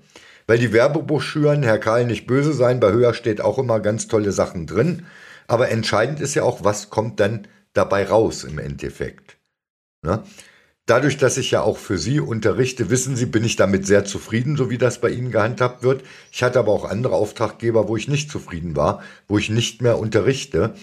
Weil 0.46 0.58
die 0.58 0.72
Werbebroschüren, 0.72 1.62
Herr 1.62 1.78
Karl, 1.78 2.04
nicht 2.04 2.26
böse 2.26 2.52
sein, 2.52 2.80
bei 2.80 2.92
Höher 2.92 3.14
steht 3.14 3.40
auch 3.40 3.58
immer 3.58 3.80
ganz 3.80 4.08
tolle 4.08 4.32
Sachen 4.32 4.66
drin. 4.66 5.06
Aber 5.46 5.70
entscheidend 5.70 6.20
ist 6.20 6.34
ja 6.34 6.42
auch, 6.42 6.64
was 6.64 6.90
kommt 6.90 7.20
dann 7.20 7.46
dabei 7.72 8.04
raus 8.06 8.44
im 8.44 8.58
Endeffekt. 8.58 9.38
Ne? 10.02 10.22
Dadurch, 10.92 11.16
dass 11.16 11.38
ich 11.38 11.52
ja 11.52 11.62
auch 11.62 11.78
für 11.78 11.96
Sie 11.96 12.20
unterrichte, 12.20 12.90
wissen 12.90 13.16
Sie, 13.16 13.24
bin 13.24 13.44
ich 13.44 13.56
damit 13.56 13.86
sehr 13.86 14.04
zufrieden, 14.04 14.58
so 14.58 14.68
wie 14.68 14.76
das 14.76 15.00
bei 15.00 15.08
Ihnen 15.08 15.30
gehandhabt 15.30 15.82
wird. 15.82 16.04
Ich 16.30 16.42
hatte 16.42 16.58
aber 16.58 16.70
auch 16.70 16.84
andere 16.84 17.14
Auftraggeber, 17.14 17.88
wo 17.88 17.96
ich 17.96 18.08
nicht 18.08 18.30
zufrieden 18.30 18.76
war, 18.76 19.02
wo 19.26 19.38
ich 19.38 19.48
nicht 19.48 19.80
mehr 19.80 19.98
unterrichte, 19.98 20.74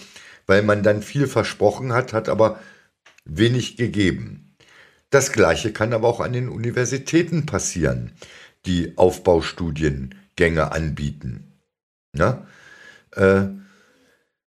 weil 0.48 0.64
man 0.64 0.82
dann 0.82 1.02
viel 1.02 1.28
versprochen 1.28 1.92
hat, 1.92 2.12
hat 2.12 2.28
aber 2.28 2.58
wenig 3.24 3.76
gegeben. 3.76 4.56
Das 5.10 5.30
Gleiche 5.30 5.72
kann 5.72 5.92
aber 5.92 6.08
auch 6.08 6.18
an 6.18 6.32
den 6.32 6.48
Universitäten 6.48 7.46
passieren, 7.46 8.10
die 8.66 8.98
Aufbaustudiengänge 8.98 10.72
anbieten. 10.72 11.52
Ne? 12.14 12.48
Äh, 13.14 13.42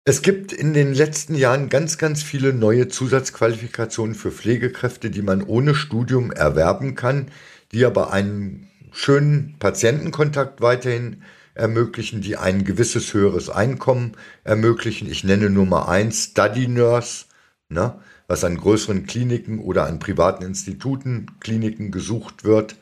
es 0.08 0.22
gibt 0.22 0.54
in 0.54 0.74
den 0.74 0.94
letzten 0.94 1.36
Jahren 1.36 1.68
ganz, 1.68 1.98
ganz 1.98 2.24
viele 2.24 2.54
neue 2.54 2.88
Zusatzqualifikationen 2.88 4.16
für 4.16 4.32
Pflegekräfte, 4.32 5.10
die 5.10 5.22
man 5.22 5.44
ohne 5.44 5.76
Studium 5.76 6.32
erwerben 6.32 6.96
kann, 6.96 7.30
die 7.74 7.84
aber 7.84 8.14
einen 8.14 8.70
schönen 8.94 9.58
Patientenkontakt 9.60 10.62
weiterhin 10.62 11.24
ermöglichen, 11.56 12.22
die 12.22 12.38
ein 12.38 12.64
gewisses 12.64 13.14
höheres 13.14 13.50
Einkommen 13.50 14.14
ermöglichen. 14.46 15.12
Ich 15.12 15.26
nenne 15.26 15.50
Nummer 15.50 15.90
eins 15.90 16.30
Study 16.32 16.70
Nurse, 16.70 17.26
ne, 17.68 18.00
was 18.28 18.46
an 18.46 18.56
größeren 18.56 19.08
Kliniken 19.08 19.60
oder 19.60 19.88
an 19.88 20.00
privaten 20.00 20.46
Instituten, 20.46 21.26
Kliniken 21.42 21.92
gesucht 21.92 22.46
wird, 22.46 22.78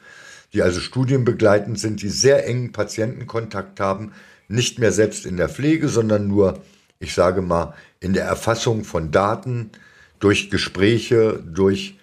die 0.54 0.62
also 0.62 0.80
studienbegleitend 0.80 1.80
sind, 1.80 2.04
die 2.04 2.10
sehr 2.10 2.46
engen 2.46 2.72
Patientenkontakt 2.72 3.80
haben, 3.80 4.12
nicht 4.48 4.78
mehr 4.78 4.92
selbst 4.92 5.26
in 5.26 5.38
der 5.38 5.50
Pflege, 5.50 5.90
sondern 5.90 6.28
nur 6.28 6.62
ich 7.06 7.14
sage 7.14 7.44
mal, 7.44 7.76
in 8.00 8.14
der 8.14 8.26
Erfassung 8.26 8.84
von 8.84 9.12
Daten, 9.12 9.70
durch 10.20 10.50
Gespräche, 10.50 11.44
durch 11.46 12.00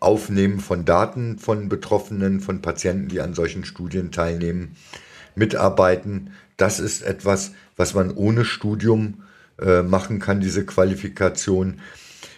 Aufnehmen 0.00 0.60
von 0.60 0.84
Daten 0.84 1.38
von 1.38 1.70
Betroffenen, 1.70 2.40
von 2.40 2.60
Patienten, 2.60 3.08
die 3.08 3.22
an 3.22 3.32
solchen 3.32 3.64
Studien 3.64 4.12
teilnehmen, 4.12 4.76
mitarbeiten. 5.34 6.32
Das 6.58 6.78
ist 6.78 7.00
etwas, 7.00 7.52
was 7.76 7.94
man 7.94 8.10
ohne 8.10 8.44
Studium 8.44 9.22
äh, 9.58 9.82
machen 9.82 10.18
kann, 10.18 10.40
diese 10.40 10.66
Qualifikation. 10.66 11.80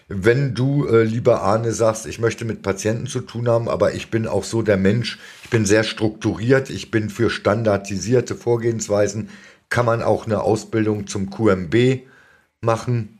Wenn 0.06 0.54
du, 0.54 0.86
äh, 0.86 1.02
lieber 1.02 1.42
Arne, 1.42 1.72
sagst, 1.72 2.06
ich 2.06 2.20
möchte 2.20 2.44
mit 2.44 2.62
Patienten 2.62 3.08
zu 3.08 3.20
tun 3.20 3.48
haben, 3.48 3.68
aber 3.68 3.94
ich 3.94 4.12
bin 4.12 4.28
auch 4.28 4.44
so 4.44 4.62
der 4.62 4.76
Mensch, 4.76 5.18
ich 5.42 5.50
bin 5.50 5.66
sehr 5.66 5.82
strukturiert, 5.82 6.70
ich 6.70 6.92
bin 6.92 7.10
für 7.10 7.30
standardisierte 7.30 8.36
Vorgehensweisen, 8.36 9.28
kann 9.68 9.86
man 9.86 10.02
auch 10.02 10.26
eine 10.26 10.42
Ausbildung 10.42 11.06
zum 11.06 11.30
QMB 11.30 12.02
machen. 12.60 13.18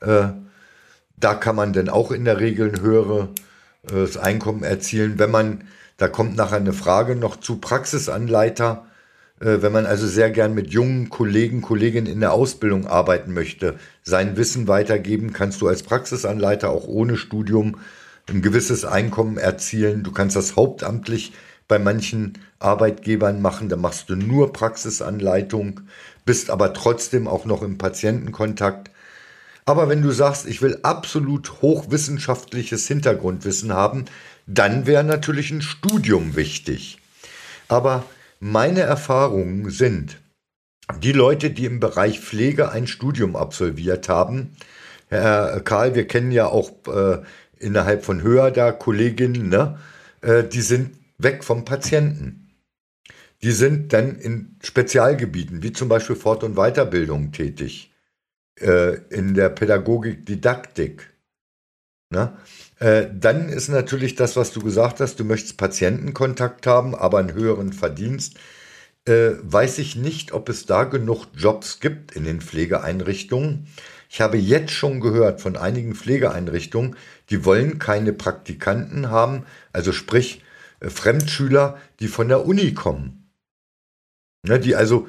Äh, 0.00 0.28
da 1.16 1.34
kann 1.34 1.56
man 1.56 1.72
dann 1.72 1.88
auch 1.88 2.10
in 2.10 2.24
der 2.24 2.40
Regel 2.40 2.70
ein 2.70 2.80
höheres 2.80 4.16
Einkommen 4.16 4.62
erzielen. 4.62 5.18
Wenn 5.18 5.30
man, 5.30 5.64
da 5.96 6.08
kommt 6.08 6.36
nachher 6.36 6.56
eine 6.56 6.72
Frage 6.72 7.16
noch 7.16 7.36
zu 7.36 7.58
Praxisanleiter, 7.58 8.86
äh, 9.40 9.62
wenn 9.62 9.72
man 9.72 9.86
also 9.86 10.06
sehr 10.06 10.30
gern 10.30 10.54
mit 10.54 10.70
jungen 10.70 11.10
Kollegen, 11.10 11.62
Kolleginnen 11.62 12.06
in 12.06 12.20
der 12.20 12.32
Ausbildung 12.32 12.86
arbeiten 12.86 13.32
möchte, 13.32 13.76
sein 14.02 14.36
Wissen 14.36 14.68
weitergeben, 14.68 15.32
kannst 15.32 15.60
du 15.60 15.68
als 15.68 15.82
Praxisanleiter 15.82 16.70
auch 16.70 16.86
ohne 16.86 17.16
Studium 17.16 17.76
ein 18.28 18.42
gewisses 18.42 18.84
Einkommen 18.84 19.36
erzielen. 19.36 20.02
Du 20.02 20.12
kannst 20.12 20.36
das 20.36 20.56
hauptamtlich 20.56 21.32
bei 21.74 21.80
manchen 21.80 22.34
Arbeitgebern 22.60 23.42
machen, 23.42 23.68
da 23.68 23.74
machst 23.74 24.08
du 24.08 24.14
nur 24.14 24.52
Praxisanleitung, 24.52 25.80
bist 26.24 26.48
aber 26.48 26.72
trotzdem 26.72 27.26
auch 27.26 27.46
noch 27.46 27.62
im 27.62 27.78
Patientenkontakt. 27.78 28.92
Aber 29.64 29.88
wenn 29.88 30.00
du 30.00 30.12
sagst, 30.12 30.46
ich 30.46 30.62
will 30.62 30.78
absolut 30.84 31.62
hochwissenschaftliches 31.62 32.86
Hintergrundwissen 32.86 33.72
haben, 33.72 34.04
dann 34.46 34.86
wäre 34.86 35.02
natürlich 35.02 35.50
ein 35.50 35.62
Studium 35.62 36.36
wichtig. 36.36 36.98
Aber 37.66 38.04
meine 38.38 38.82
Erfahrungen 38.82 39.68
sind, 39.70 40.20
die 41.02 41.10
Leute, 41.10 41.50
die 41.50 41.64
im 41.64 41.80
Bereich 41.80 42.20
Pflege 42.20 42.70
ein 42.70 42.86
Studium 42.86 43.34
absolviert 43.34 44.08
haben, 44.08 44.52
Herr 45.08 45.60
Karl, 45.62 45.96
wir 45.96 46.06
kennen 46.06 46.30
ja 46.30 46.46
auch 46.46 46.70
äh, 46.86 47.18
innerhalb 47.58 48.04
von 48.04 48.22
Höher 48.22 48.52
da 48.52 48.70
Kolleginnen, 48.70 49.48
ne? 49.48 49.80
Äh, 50.20 50.44
die 50.44 50.62
sind 50.62 50.92
weg 51.24 51.42
vom 51.42 51.64
Patienten. 51.64 52.44
Die 53.42 53.52
sind 53.52 53.92
dann 53.92 54.16
in 54.16 54.56
Spezialgebieten, 54.62 55.62
wie 55.62 55.72
zum 55.72 55.88
Beispiel 55.88 56.16
Fort- 56.16 56.44
und 56.44 56.54
Weiterbildung 56.54 57.32
tätig, 57.32 57.92
äh, 58.60 58.94
in 59.10 59.34
der 59.34 59.48
Pädagogik, 59.48 60.24
Didaktik. 60.24 61.12
Ne? 62.10 62.36
Äh, 62.78 63.06
dann 63.12 63.48
ist 63.48 63.68
natürlich 63.68 64.14
das, 64.14 64.36
was 64.36 64.52
du 64.52 64.60
gesagt 64.60 65.00
hast, 65.00 65.18
du 65.18 65.24
möchtest 65.24 65.56
Patientenkontakt 65.56 66.66
haben, 66.66 66.94
aber 66.94 67.18
einen 67.18 67.34
höheren 67.34 67.72
Verdienst. 67.72 68.38
Äh, 69.06 69.32
weiß 69.42 69.78
ich 69.78 69.96
nicht, 69.96 70.32
ob 70.32 70.48
es 70.48 70.64
da 70.64 70.84
genug 70.84 71.26
Jobs 71.36 71.80
gibt 71.80 72.12
in 72.12 72.24
den 72.24 72.40
Pflegeeinrichtungen. 72.40 73.66
Ich 74.08 74.20
habe 74.20 74.38
jetzt 74.38 74.70
schon 74.70 75.00
gehört 75.00 75.40
von 75.40 75.56
einigen 75.56 75.94
Pflegeeinrichtungen, 75.94 76.96
die 77.30 77.44
wollen 77.44 77.78
keine 77.80 78.12
Praktikanten 78.12 79.10
haben, 79.10 79.44
also 79.72 79.92
sprich 79.92 80.43
Fremdschüler, 80.90 81.78
die 82.00 82.08
von 82.08 82.28
der 82.28 82.46
Uni 82.46 82.74
kommen. 82.74 83.30
Ne, 84.46 84.60
die 84.60 84.76
also 84.76 85.08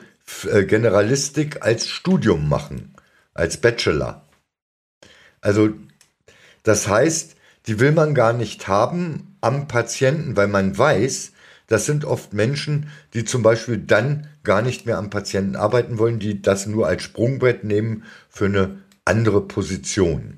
äh, 0.49 0.63
Generalistik 0.63 1.61
als 1.61 1.89
Studium 1.89 2.47
machen, 2.47 2.95
als 3.33 3.57
Bachelor. 3.57 4.25
Also 5.41 5.73
das 6.63 6.87
heißt, 6.87 7.35
die 7.67 7.79
will 7.79 7.91
man 7.91 8.15
gar 8.15 8.33
nicht 8.33 8.67
haben 8.67 9.37
am 9.41 9.67
Patienten, 9.67 10.35
weil 10.35 10.47
man 10.47 10.77
weiß, 10.77 11.33
das 11.67 11.85
sind 11.85 12.05
oft 12.05 12.33
Menschen, 12.33 12.89
die 13.13 13.25
zum 13.25 13.41
Beispiel 13.43 13.77
dann 13.77 14.27
gar 14.43 14.61
nicht 14.61 14.85
mehr 14.85 14.97
am 14.97 15.09
Patienten 15.09 15.55
arbeiten 15.55 15.97
wollen, 15.97 16.19
die 16.19 16.41
das 16.41 16.67
nur 16.67 16.87
als 16.87 17.03
Sprungbrett 17.03 17.63
nehmen 17.63 18.03
für 18.29 18.45
eine 18.45 18.77
andere 19.03 19.41
Position. 19.41 20.37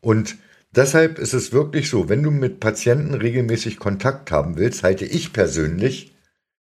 Und 0.00 0.36
deshalb 0.70 1.18
ist 1.18 1.34
es 1.34 1.52
wirklich 1.52 1.90
so, 1.90 2.08
wenn 2.08 2.22
du 2.22 2.30
mit 2.30 2.60
Patienten 2.60 3.14
regelmäßig 3.14 3.78
Kontakt 3.78 4.30
haben 4.30 4.56
willst, 4.56 4.82
halte 4.82 5.04
ich 5.04 5.32
persönlich 5.32 6.16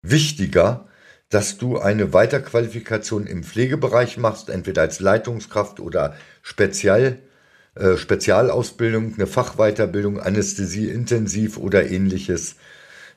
wichtiger, 0.01 0.87
dass 1.29 1.57
du 1.57 1.79
eine 1.79 2.13
Weiterqualifikation 2.13 3.25
im 3.25 3.43
Pflegebereich 3.43 4.17
machst, 4.17 4.49
entweder 4.49 4.81
als 4.81 4.99
Leitungskraft 4.99 5.79
oder 5.79 6.15
Spezial 6.41 7.19
äh, 7.75 7.95
Spezialausbildung, 7.95 9.13
eine 9.15 9.27
Fachweiterbildung, 9.27 10.19
Anästhesie 10.19 10.89
intensiv 10.89 11.57
oder 11.57 11.89
ähnliches. 11.89 12.55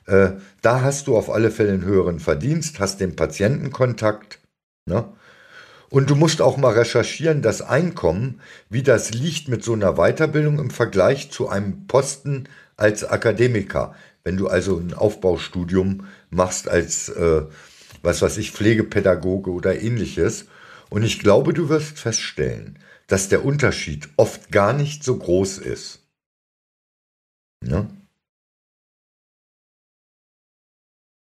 Äh, 0.07 0.33
da 0.63 0.83
hast 0.83 1.09
du 1.09 1.17
auf 1.17 1.29
alle 1.29 1.51
Fälle 1.51 1.73
einen 1.73 1.85
höheren 1.85 2.21
Verdienst, 2.21 2.79
hast 2.79 3.01
den 3.01 3.17
Patientenkontakt. 3.17 4.39
Ne? 4.87 5.13
Und 5.95 6.11
du 6.11 6.17
musst 6.17 6.43
auch 6.43 6.57
mal 6.57 6.73
recherchieren, 6.73 7.41
das 7.41 7.63
Einkommen, 7.63 8.41
wie 8.69 8.83
das 8.83 9.15
liegt 9.15 9.47
mit 9.47 9.63
so 9.63 9.75
einer 9.75 9.93
Weiterbildung 9.93 10.59
im 10.59 10.71
Vergleich 10.71 11.31
zu 11.31 11.49
einem 11.49 11.87
Posten 11.87 12.49
als 12.77 13.05
Akademiker. 13.05 13.95
Wenn 14.25 14.37
du 14.37 14.49
also 14.49 14.77
ein 14.77 14.93
Aufbaustudium 14.93 16.09
machst 16.31 16.67
als, 16.67 17.11
äh, 17.11 17.43
was 18.03 18.23
weiß 18.23 18.39
ich, 18.39 18.51
Pflegepädagoge 18.51 19.53
oder 19.53 19.81
ähnliches. 19.81 20.47
Und 20.91 21.05
ich 21.05 21.21
glaube, 21.21 21.53
du 21.53 21.69
wirst 21.69 21.97
feststellen, 22.01 22.81
dass 23.07 23.29
der 23.29 23.45
Unterschied 23.45 24.09
oft 24.17 24.51
gar 24.51 24.73
nicht 24.73 25.05
so 25.05 25.17
groß 25.17 25.59
ist. 25.59 26.01
Ja? 27.65 27.87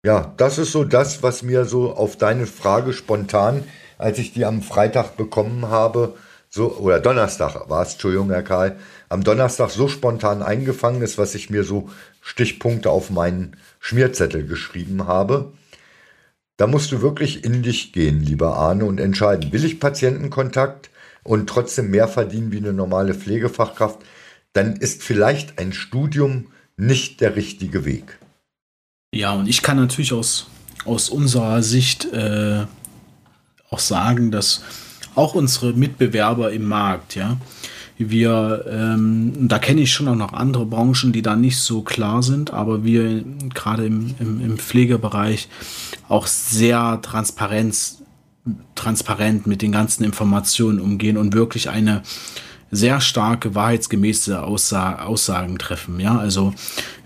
Ja, 0.02 0.32
das 0.38 0.56
ist 0.56 0.72
so 0.72 0.84
das, 0.84 1.22
was 1.22 1.42
mir 1.42 1.66
so 1.66 1.92
auf 1.92 2.16
deine 2.16 2.46
Frage 2.46 2.94
spontan, 2.94 3.64
als 3.98 4.18
ich 4.18 4.32
die 4.32 4.44
am 4.44 4.62
Freitag 4.62 5.16
bekommen 5.16 5.66
habe, 5.66 6.14
so, 6.48 6.76
oder 6.76 7.00
Donnerstag 7.00 7.68
war 7.68 7.82
es, 7.82 7.92
Entschuldigung, 7.92 8.30
Herr 8.30 8.42
Karl, 8.42 8.76
am 9.08 9.24
Donnerstag 9.24 9.70
so 9.70 9.88
spontan 9.88 10.42
eingefangen 10.42 11.02
ist, 11.02 11.18
was 11.18 11.34
ich 11.34 11.50
mir 11.50 11.64
so 11.64 11.90
Stichpunkte 12.20 12.90
auf 12.90 13.10
meinen 13.10 13.56
Schmierzettel 13.80 14.46
geschrieben 14.46 15.06
habe. 15.06 15.52
Da 16.56 16.66
musst 16.66 16.92
du 16.92 17.02
wirklich 17.02 17.44
in 17.44 17.62
dich 17.62 17.92
gehen, 17.92 18.20
lieber 18.20 18.56
Arne, 18.56 18.84
und 18.84 19.00
entscheiden, 19.00 19.52
will 19.52 19.64
ich 19.64 19.80
Patientenkontakt? 19.80 20.90
und 21.26 21.48
trotzdem 21.48 21.90
mehr 21.90 22.08
verdienen 22.08 22.52
wie 22.52 22.58
eine 22.58 22.72
normale 22.72 23.14
Pflegefachkraft, 23.14 23.98
dann 24.52 24.76
ist 24.76 25.02
vielleicht 25.02 25.58
ein 25.58 25.72
Studium 25.72 26.46
nicht 26.76 27.20
der 27.20 27.36
richtige 27.36 27.84
Weg. 27.84 28.18
Ja, 29.14 29.32
und 29.32 29.48
ich 29.48 29.62
kann 29.62 29.76
natürlich 29.76 30.12
aus, 30.12 30.46
aus 30.84 31.10
unserer 31.10 31.62
Sicht 31.62 32.12
äh, 32.12 32.64
auch 33.70 33.78
sagen, 33.78 34.30
dass 34.30 34.62
auch 35.14 35.34
unsere 35.34 35.72
Mitbewerber 35.72 36.52
im 36.52 36.66
Markt, 36.66 37.14
ja, 37.14 37.36
wir, 37.98 38.66
ähm, 38.70 39.48
da 39.48 39.58
kenne 39.58 39.80
ich 39.80 39.92
schon 39.92 40.08
auch 40.08 40.16
noch 40.16 40.34
andere 40.34 40.66
Branchen, 40.66 41.12
die 41.12 41.22
da 41.22 41.34
nicht 41.34 41.58
so 41.58 41.80
klar 41.80 42.22
sind, 42.22 42.52
aber 42.52 42.84
wir 42.84 43.24
gerade 43.54 43.86
im, 43.86 44.14
im, 44.18 44.40
im 44.44 44.58
Pflegebereich 44.58 45.48
auch 46.08 46.26
sehr 46.26 47.00
transparent 47.00 47.96
transparent 48.76 49.48
mit 49.48 49.60
den 49.60 49.72
ganzen 49.72 50.04
Informationen 50.04 50.78
umgehen 50.78 51.16
und 51.16 51.34
wirklich 51.34 51.68
eine 51.68 52.02
sehr 52.70 53.00
starke 53.00 53.54
wahrheitsgemäße 53.54 54.42
Aussa 54.42 55.00
Aussagen 55.04 55.58
treffen. 55.58 55.98
Ja, 56.00 56.18
also 56.18 56.52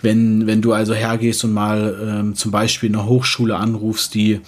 wenn, 0.02 0.46
wenn 0.46 0.60
du 0.60 0.72
also 0.72 0.92
hergehst 0.94 1.44
und 1.44 1.52
mal 1.52 1.98
ähm, 2.02 2.34
zum 2.34 2.50
Beispiel 2.50 2.90
eine 2.90 3.06
Hochschule 3.06 3.56
anrufst, 3.56 4.14
die 4.14 4.40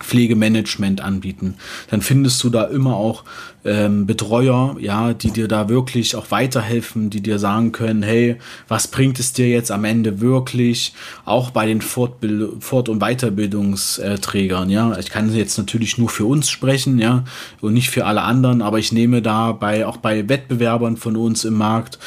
Pflegemanagement 0.00 1.00
anbieten, 1.00 1.54
dann 1.90 2.00
findest 2.00 2.42
du 2.42 2.50
da 2.50 2.64
immer 2.64 2.96
auch 2.96 3.24
ähm, 3.64 4.06
Betreuer, 4.06 4.76
ja, 4.80 5.12
die 5.12 5.30
dir 5.30 5.46
da 5.46 5.68
wirklich 5.68 6.16
auch 6.16 6.30
weiterhelfen, 6.30 7.10
die 7.10 7.20
dir 7.20 7.38
sagen 7.38 7.72
können, 7.72 8.02
hey, 8.02 8.36
was 8.68 8.88
bringt 8.88 9.20
es 9.20 9.32
dir 9.32 9.48
jetzt 9.48 9.70
am 9.70 9.84
Ende 9.84 10.20
wirklich? 10.20 10.94
Auch 11.24 11.50
bei 11.50 11.66
den 11.66 11.82
Fortbild 11.82 12.62
Fort- 12.64 12.88
und 12.88 13.00
Weiterbildungsträgern, 13.00 14.70
ja. 14.70 14.98
Ich 14.98 15.10
kann 15.10 15.34
jetzt 15.34 15.58
natürlich 15.58 15.98
nur 15.98 16.08
für 16.08 16.24
uns 16.24 16.48
sprechen, 16.48 16.98
ja, 16.98 17.24
und 17.60 17.74
nicht 17.74 17.90
für 17.90 18.06
alle 18.06 18.22
anderen, 18.22 18.62
aber 18.62 18.78
ich 18.78 18.92
nehme 18.92 19.20
da 19.20 19.52
bei 19.52 19.86
auch 19.86 19.98
bei 19.98 20.28
Wettbewerbern 20.28 20.96
von 20.96 21.16
uns 21.16 21.44
im 21.44 21.54
Markt 21.54 21.98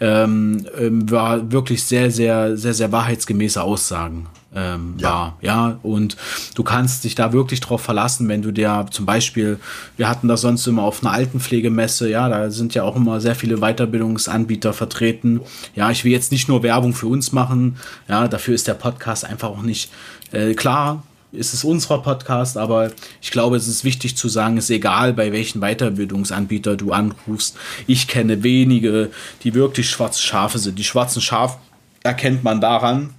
ähm, 0.00 0.66
ähm, 0.78 1.10
war 1.10 1.52
wirklich 1.52 1.84
sehr, 1.84 2.10
sehr, 2.10 2.56
sehr, 2.56 2.74
sehr 2.74 2.92
wahrheitsgemäße 2.92 3.62
Aussagen 3.62 4.26
ähm, 4.54 4.94
ja. 4.98 5.08
war. 5.08 5.38
Ja, 5.40 5.78
und 5.82 6.16
du 6.54 6.62
kannst 6.62 7.04
dich 7.04 7.14
da 7.14 7.32
wirklich 7.32 7.60
drauf 7.60 7.80
verlassen, 7.80 8.28
wenn 8.28 8.42
du 8.42 8.52
dir 8.52 8.86
zum 8.90 9.06
Beispiel, 9.06 9.58
wir 9.96 10.08
hatten 10.08 10.28
das 10.28 10.40
sonst 10.40 10.66
immer 10.66 10.82
auf 10.82 11.02
einer 11.02 11.12
Altenpflegemesse, 11.12 12.08
ja, 12.08 12.28
da 12.28 12.50
sind 12.50 12.74
ja 12.74 12.82
auch 12.84 12.96
immer 12.96 13.20
sehr 13.20 13.34
viele 13.34 13.58
Weiterbildungsanbieter 13.58 14.72
vertreten. 14.72 15.40
Ja, 15.74 15.90
ich 15.90 16.04
will 16.04 16.12
jetzt 16.12 16.32
nicht 16.32 16.48
nur 16.48 16.62
Werbung 16.62 16.94
für 16.94 17.06
uns 17.06 17.32
machen, 17.32 17.76
ja, 18.08 18.28
dafür 18.28 18.54
ist 18.54 18.68
der 18.68 18.74
Podcast 18.74 19.24
einfach 19.24 19.48
auch 19.48 19.62
nicht 19.62 19.90
äh, 20.32 20.54
klar 20.54 21.02
ist 21.34 21.52
es 21.52 21.64
unser 21.64 21.98
Podcast, 21.98 22.56
aber 22.56 22.92
ich 23.20 23.30
glaube, 23.30 23.56
es 23.56 23.66
ist 23.66 23.84
wichtig 23.84 24.16
zu 24.16 24.28
sagen, 24.28 24.56
es 24.56 24.64
ist 24.64 24.70
egal, 24.70 25.12
bei 25.12 25.32
welchen 25.32 25.60
Weiterbildungsanbieter 25.60 26.76
du 26.76 26.92
anrufst. 26.92 27.56
Ich 27.86 28.08
kenne 28.08 28.42
wenige, 28.42 29.10
die 29.42 29.54
wirklich 29.54 29.90
schwarze 29.90 30.22
Schafe 30.22 30.58
sind. 30.58 30.78
Die 30.78 30.84
schwarzen 30.84 31.20
Schafe 31.20 31.58
erkennt 32.02 32.44
man 32.44 32.60
daran, 32.60 33.10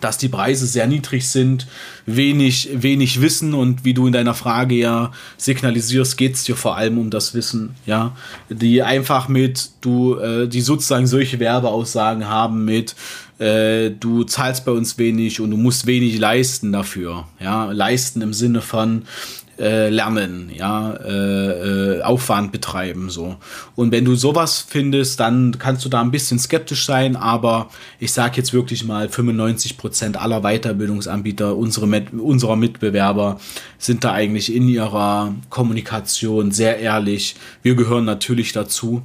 dass 0.00 0.18
die 0.18 0.28
Preise 0.28 0.66
sehr 0.66 0.86
niedrig 0.86 1.28
sind, 1.28 1.66
wenig, 2.06 2.70
wenig 2.72 3.20
Wissen 3.20 3.54
und 3.54 3.84
wie 3.84 3.94
du 3.94 4.06
in 4.06 4.12
deiner 4.12 4.34
Frage 4.34 4.74
ja 4.74 5.12
signalisierst, 5.36 6.16
geht 6.16 6.34
es 6.34 6.44
dir 6.44 6.56
vor 6.56 6.76
allem 6.76 6.98
um 6.98 7.10
das 7.10 7.34
Wissen, 7.34 7.74
ja, 7.86 8.16
die 8.48 8.82
einfach 8.82 9.28
mit, 9.28 9.70
du, 9.80 10.16
äh, 10.16 10.48
die 10.48 10.60
sozusagen 10.60 11.06
solche 11.06 11.40
Werbeaussagen 11.40 12.28
haben 12.28 12.64
mit, 12.64 12.94
äh, 13.38 13.90
du 13.90 14.24
zahlst 14.24 14.64
bei 14.64 14.72
uns 14.72 14.98
wenig 14.98 15.40
und 15.40 15.50
du 15.50 15.56
musst 15.56 15.86
wenig 15.86 16.18
leisten 16.18 16.72
dafür, 16.72 17.26
ja, 17.40 17.70
leisten 17.70 18.22
im 18.22 18.32
Sinne 18.32 18.60
von, 18.60 19.02
äh, 19.58 19.88
lernen, 19.88 20.50
ja, 20.54 20.92
äh, 20.92 21.96
äh, 21.98 22.02
Aufwand 22.02 22.52
betreiben, 22.52 23.10
so. 23.10 23.36
Und 23.74 23.92
wenn 23.92 24.04
du 24.04 24.14
sowas 24.14 24.64
findest, 24.66 25.20
dann 25.20 25.58
kannst 25.58 25.84
du 25.84 25.88
da 25.88 26.00
ein 26.00 26.10
bisschen 26.10 26.38
skeptisch 26.38 26.86
sein, 26.86 27.16
aber 27.16 27.68
ich 27.98 28.12
sage 28.12 28.36
jetzt 28.36 28.52
wirklich 28.52 28.84
mal, 28.84 29.08
95 29.08 29.76
Prozent 29.76 30.16
aller 30.16 30.42
Weiterbildungsanbieter, 30.42 31.56
unsere 31.56 31.86
Met 31.86 32.12
unserer 32.12 32.56
Mitbewerber, 32.56 33.40
sind 33.78 34.04
da 34.04 34.12
eigentlich 34.12 34.54
in 34.54 34.68
ihrer 34.68 35.34
Kommunikation 35.50 36.52
sehr 36.52 36.78
ehrlich. 36.78 37.36
Wir 37.62 37.74
gehören 37.74 38.04
natürlich 38.04 38.52
dazu. 38.52 39.02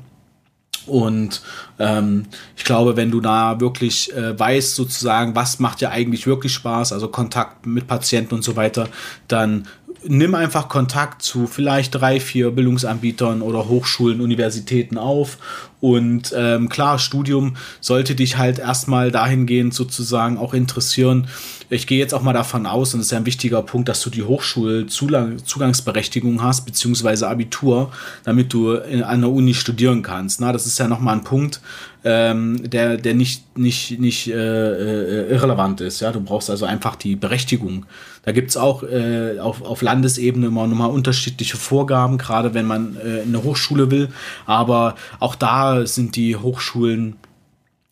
Und 0.85 1.41
ähm, 1.79 2.25
ich 2.57 2.65
glaube, 2.65 2.97
wenn 2.97 3.09
du 3.09 3.21
da 3.21 3.59
wirklich 3.59 4.13
äh, 4.13 4.37
weißt, 4.37 4.75
sozusagen, 4.75 5.35
was 5.35 5.59
macht 5.59 5.81
dir 5.81 5.91
eigentlich 5.91 6.27
wirklich 6.27 6.53
Spaß, 6.53 6.91
also 6.91 7.07
Kontakt 7.07 7.65
mit 7.65 7.87
Patienten 7.87 8.35
und 8.35 8.43
so 8.43 8.55
weiter, 8.55 8.89
dann 9.27 9.67
nimm 10.07 10.35
einfach 10.35 10.69
Kontakt 10.69 11.21
zu 11.21 11.47
vielleicht 11.47 11.95
drei, 11.95 12.19
vier 12.19 12.51
Bildungsanbietern 12.51 13.41
oder 13.41 13.67
Hochschulen, 13.67 14.21
Universitäten 14.21 14.97
auf. 14.97 15.37
Und 15.79 16.33
ähm, 16.35 16.69
klar, 16.69 16.97
Studium 16.97 17.57
sollte 17.81 18.15
dich 18.15 18.37
halt 18.37 18.57
erstmal 18.57 19.11
dahingehend 19.11 19.73
sozusagen 19.73 20.37
auch 20.37 20.53
interessieren. 20.53 21.27
Ich 21.69 21.87
gehe 21.87 21.99
jetzt 21.99 22.13
auch 22.13 22.21
mal 22.21 22.31
davon 22.31 22.65
aus, 22.65 22.93
und 22.93 22.99
das 22.99 23.07
ist 23.07 23.11
ja 23.11 23.17
ein 23.17 23.25
wichtiger 23.25 23.61
Punkt, 23.61 23.89
dass 23.89 24.01
du 24.01 24.09
die 24.09 24.23
Hochschulzugangsberechtigung 24.23 26.41
hast, 26.41 26.65
beziehungsweise 26.65 27.27
Abitur, 27.27 27.91
damit 28.23 28.53
du 28.53 28.73
in, 28.73 29.03
an 29.03 29.21
der 29.21 29.29
Uni 29.29 29.53
studieren 29.53 30.03
kannst. 30.03 30.39
Na, 30.39 30.53
das 30.53 30.65
ist 30.65 30.79
ja 30.79 30.87
nochmal 30.87 31.17
ein 31.17 31.25
Punkt, 31.25 31.59
ähm, 32.03 32.69
der, 32.69 32.97
der 32.97 33.13
nicht, 33.13 33.57
nicht, 33.57 33.99
nicht 33.99 34.27
äh, 34.27 34.33
äh, 34.33 35.31
irrelevant 35.31 35.81
ist. 35.81 36.01
Ja? 36.01 36.11
Du 36.11 36.21
brauchst 36.21 36.49
also 36.49 36.65
einfach 36.65 36.95
die 36.95 37.15
Berechtigung. 37.15 37.85
Da 38.23 38.31
gibt 38.31 38.49
es 38.49 38.57
auch 38.57 38.83
äh, 38.83 39.39
auf, 39.39 39.61
auf 39.61 39.81
Landesebene 39.81 40.47
immer 40.47 40.67
nochmal 40.67 40.89
unterschiedliche 40.89 41.57
Vorgaben, 41.57 42.17
gerade 42.17 42.53
wenn 42.53 42.65
man 42.65 42.97
äh, 42.97 43.21
in 43.21 43.29
eine 43.29 43.43
Hochschule 43.43 43.91
will. 43.91 44.09
Aber 44.45 44.95
auch 45.19 45.35
da 45.35 45.85
sind 45.85 46.15
die 46.15 46.35
Hochschulen 46.35 47.15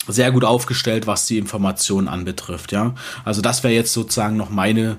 sehr 0.08 0.32
gut 0.32 0.44
aufgestellt, 0.44 1.08
was 1.08 1.28
die 1.28 1.38
Informationen 1.38 2.08
anbetrifft, 2.08 2.72
ja. 2.72 2.96
Also 3.24 3.42
das 3.42 3.64
wäre 3.64 3.74
jetzt 3.74 3.94
sozusagen 3.94 4.36
noch 4.36 4.50
meine 4.50 4.98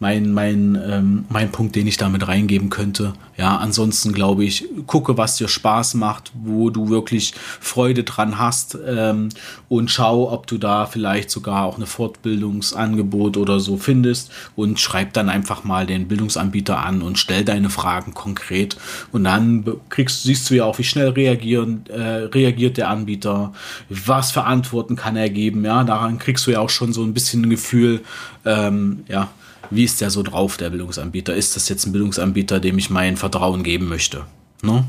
mein, 0.00 0.32
mein, 0.32 0.80
ähm, 0.86 1.24
mein 1.28 1.50
Punkt, 1.52 1.76
den 1.76 1.86
ich 1.86 1.96
damit 1.96 2.26
reingeben 2.26 2.68
könnte. 2.68 3.14
Ja, 3.36 3.56
ansonsten 3.56 4.12
glaube 4.12 4.44
ich, 4.44 4.68
gucke, 4.86 5.16
was 5.16 5.36
dir 5.36 5.48
Spaß 5.48 5.94
macht, 5.94 6.32
wo 6.34 6.70
du 6.70 6.88
wirklich 6.88 7.34
Freude 7.34 8.04
dran 8.04 8.38
hast 8.38 8.76
ähm, 8.86 9.30
und 9.68 9.90
schau, 9.90 10.30
ob 10.30 10.46
du 10.46 10.58
da 10.58 10.86
vielleicht 10.86 11.30
sogar 11.30 11.64
auch 11.64 11.76
eine 11.76 11.86
Fortbildungsangebot 11.86 13.36
oder 13.36 13.60
so 13.60 13.76
findest 13.76 14.30
und 14.56 14.78
schreib 14.78 15.12
dann 15.14 15.28
einfach 15.28 15.64
mal 15.64 15.86
den 15.86 16.06
Bildungsanbieter 16.06 16.78
an 16.78 17.02
und 17.02 17.18
stell 17.18 17.44
deine 17.44 17.70
Fragen 17.70 18.14
konkret. 18.14 18.76
Und 19.10 19.24
dann 19.24 19.64
kriegst, 19.88 20.24
siehst 20.24 20.50
du 20.50 20.54
ja 20.54 20.64
auch, 20.64 20.78
wie 20.78 20.84
schnell 20.84 21.08
reagieren, 21.08 21.86
äh, 21.88 22.28
reagiert 22.34 22.76
der 22.76 22.88
Anbieter, 22.88 23.52
was 23.88 24.32
für 24.32 24.44
Antworten 24.44 24.96
kann 24.96 25.16
er 25.16 25.30
geben, 25.30 25.64
ja, 25.64 25.82
daran 25.84 26.18
kriegst 26.18 26.46
du 26.46 26.50
ja 26.50 26.60
auch 26.60 26.70
schon 26.70 26.92
so 26.92 27.02
ein 27.02 27.14
bisschen 27.14 27.42
ein 27.42 27.50
Gefühl, 27.50 28.02
ähm, 28.44 29.04
ja, 29.08 29.30
wie 29.70 29.84
ist 29.84 30.00
der 30.00 30.10
so 30.10 30.22
drauf, 30.22 30.56
der 30.56 30.70
Bildungsanbieter? 30.70 31.34
Ist 31.34 31.56
das 31.56 31.68
jetzt 31.68 31.86
ein 31.86 31.92
Bildungsanbieter, 31.92 32.60
dem 32.60 32.78
ich 32.78 32.90
mein 32.90 33.16
Vertrauen 33.16 33.62
geben 33.62 33.88
möchte? 33.88 34.24
Ne? 34.62 34.84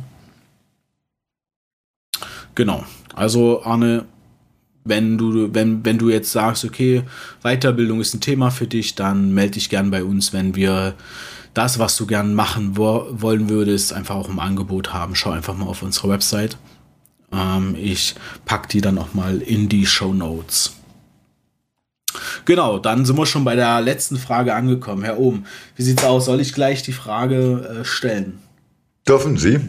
Genau. 2.56 2.84
Also, 3.14 3.64
Arne, 3.64 4.06
wenn 4.86 5.18
du, 5.18 5.54
wenn, 5.54 5.84
wenn 5.84 5.98
du 5.98 6.10
jetzt 6.10 6.32
sagst, 6.32 6.64
okay, 6.64 7.04
Weiterbildung 7.42 8.00
ist 8.00 8.14
ein 8.14 8.22
Thema 8.22 8.52
für 8.52 8.68
dich, 8.68 8.96
dann 8.96 9.34
melde 9.34 9.54
dich 9.54 9.70
gern 9.70 9.92
bei 9.92 10.04
uns, 10.04 10.32
wenn 10.32 10.56
wir 10.56 10.96
das, 11.54 11.80
was 11.80 11.98
du 11.98 12.06
gern 12.06 12.34
machen 12.34 12.78
wo 12.78 13.08
wollen 13.10 13.50
würdest, 13.50 13.94
einfach 13.94 14.16
auch 14.16 14.30
im 14.30 14.40
Angebot 14.40 14.94
haben. 14.94 15.16
Schau 15.16 15.32
einfach 15.32 15.56
mal 15.56 15.66
auf 15.66 15.82
unsere 15.82 16.10
Website. 16.10 16.58
Ähm, 17.32 17.76
ich 17.80 18.16
packe 18.46 18.68
die 18.68 18.82
dann 18.82 18.98
auch 18.98 19.14
mal 19.14 19.42
in 19.42 19.70
die 19.70 19.86
Show 19.86 20.14
Notes. 20.14 20.74
Genau, 22.46 22.78
dann 22.78 23.06
sind 23.06 23.18
wir 23.18 23.26
schon 23.26 23.44
bei 23.44 23.56
der 23.56 23.82
letzten 23.82 24.18
Frage 24.18 24.54
angekommen. 24.54 25.04
Herr 25.04 25.20
Ohm, 25.20 25.46
wie 25.76 25.82
sieht's 25.82 26.04
aus? 26.04 26.26
Soll 26.26 26.40
ich 26.40 26.54
gleich 26.54 26.84
die 26.84 26.94
Frage 26.94 27.80
äh, 27.82 27.86
stellen? 27.86 28.40
Dürfen 29.08 29.38
Sie. 29.38 29.60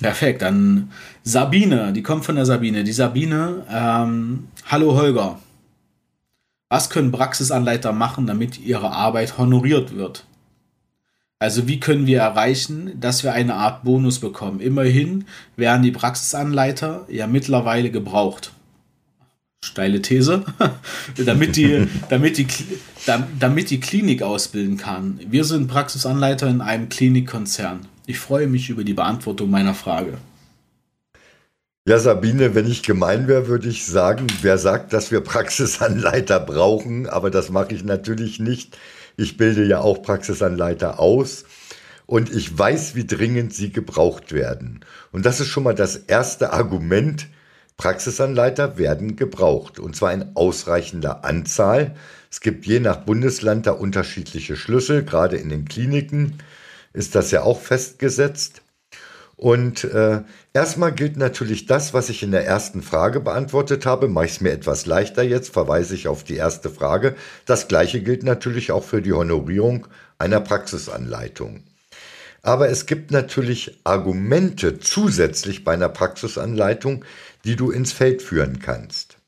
Perfekt, 0.00 0.42
dann 0.42 0.90
Sabine, 1.22 1.92
die 1.92 2.02
kommt 2.02 2.24
von 2.24 2.34
der 2.34 2.46
Sabine. 2.46 2.84
Die 2.84 2.92
Sabine, 2.92 3.64
ähm, 3.70 4.48
hallo 4.66 4.94
Holger. 4.94 5.38
Was 6.70 6.88
können 6.88 7.12
Praxisanleiter 7.12 7.92
machen, 7.92 8.26
damit 8.26 8.58
ihre 8.58 8.90
Arbeit 8.90 9.36
honoriert 9.36 9.94
wird? 9.94 10.24
Also 11.38 11.68
wie 11.68 11.80
können 11.80 12.06
wir 12.06 12.20
erreichen, 12.20 12.98
dass 12.98 13.24
wir 13.24 13.32
eine 13.34 13.54
Art 13.54 13.84
Bonus 13.84 14.20
bekommen? 14.20 14.60
Immerhin 14.60 15.26
werden 15.56 15.82
die 15.82 15.90
Praxisanleiter 15.90 17.04
ja 17.08 17.26
mittlerweile 17.26 17.90
gebraucht 17.90 18.52
steile 19.64 20.02
These, 20.02 20.44
damit, 21.24 21.56
die, 21.56 21.86
damit, 22.08 22.36
die, 22.36 22.46
damit 23.38 23.70
die 23.70 23.80
Klinik 23.80 24.22
ausbilden 24.22 24.76
kann. 24.76 25.20
Wir 25.28 25.44
sind 25.44 25.68
Praxisanleiter 25.68 26.48
in 26.48 26.60
einem 26.60 26.88
Klinikkonzern. 26.88 27.86
Ich 28.06 28.18
freue 28.18 28.48
mich 28.48 28.68
über 28.70 28.84
die 28.84 28.94
Beantwortung 28.94 29.50
meiner 29.50 29.74
Frage. 29.74 30.18
Ja, 31.88 31.98
Sabine, 31.98 32.54
wenn 32.54 32.68
ich 32.68 32.82
gemein 32.82 33.26
wäre, 33.26 33.48
würde 33.48 33.68
ich 33.68 33.86
sagen, 33.86 34.26
wer 34.42 34.58
sagt, 34.58 34.92
dass 34.92 35.10
wir 35.10 35.20
Praxisanleiter 35.20 36.38
brauchen, 36.38 37.08
aber 37.08 37.30
das 37.30 37.50
mache 37.50 37.74
ich 37.74 37.84
natürlich 37.84 38.38
nicht. 38.38 38.78
Ich 39.16 39.36
bilde 39.36 39.64
ja 39.64 39.80
auch 39.80 40.02
Praxisanleiter 40.02 41.00
aus 41.00 41.44
und 42.06 42.32
ich 42.32 42.56
weiß, 42.56 42.94
wie 42.94 43.06
dringend 43.06 43.52
sie 43.52 43.72
gebraucht 43.72 44.32
werden. 44.32 44.80
Und 45.10 45.26
das 45.26 45.40
ist 45.40 45.48
schon 45.48 45.64
mal 45.64 45.74
das 45.74 45.96
erste 45.96 46.52
Argument, 46.52 47.26
Praxisanleiter 47.76 48.78
werden 48.78 49.16
gebraucht, 49.16 49.78
und 49.78 49.96
zwar 49.96 50.12
in 50.12 50.34
ausreichender 50.34 51.24
Anzahl. 51.24 51.94
Es 52.30 52.40
gibt 52.40 52.66
je 52.66 52.80
nach 52.80 52.98
Bundesland 52.98 53.66
da 53.66 53.72
unterschiedliche 53.72 54.56
Schlüssel, 54.56 55.04
gerade 55.04 55.36
in 55.36 55.48
den 55.48 55.66
Kliniken 55.66 56.38
ist 56.92 57.14
das 57.14 57.30
ja 57.30 57.42
auch 57.42 57.60
festgesetzt. 57.60 58.62
Und 59.36 59.82
äh, 59.84 60.22
erstmal 60.52 60.92
gilt 60.92 61.16
natürlich 61.16 61.66
das, 61.66 61.92
was 61.92 62.10
ich 62.10 62.22
in 62.22 62.30
der 62.30 62.46
ersten 62.46 62.80
Frage 62.80 63.18
beantwortet 63.18 63.86
habe. 63.86 64.06
Mache 64.06 64.26
ich 64.26 64.32
es 64.32 64.40
mir 64.40 64.52
etwas 64.52 64.86
leichter 64.86 65.22
jetzt, 65.22 65.52
verweise 65.52 65.96
ich 65.96 66.06
auf 66.06 66.22
die 66.22 66.36
erste 66.36 66.70
Frage. 66.70 67.16
Das 67.44 67.66
gleiche 67.66 68.02
gilt 68.02 68.22
natürlich 68.22 68.70
auch 68.70 68.84
für 68.84 69.02
die 69.02 69.12
Honorierung 69.12 69.88
einer 70.18 70.40
Praxisanleitung. 70.40 71.64
Aber 72.42 72.68
es 72.68 72.86
gibt 72.86 73.10
natürlich 73.10 73.80
Argumente 73.84 74.78
zusätzlich 74.78 75.64
bei 75.64 75.72
einer 75.72 75.88
Praxisanleitung, 75.88 77.04
die 77.44 77.56
du 77.56 77.70
ins 77.70 77.92
Feld 77.92 78.22
führen 78.22 78.58
kannst. 78.60 79.18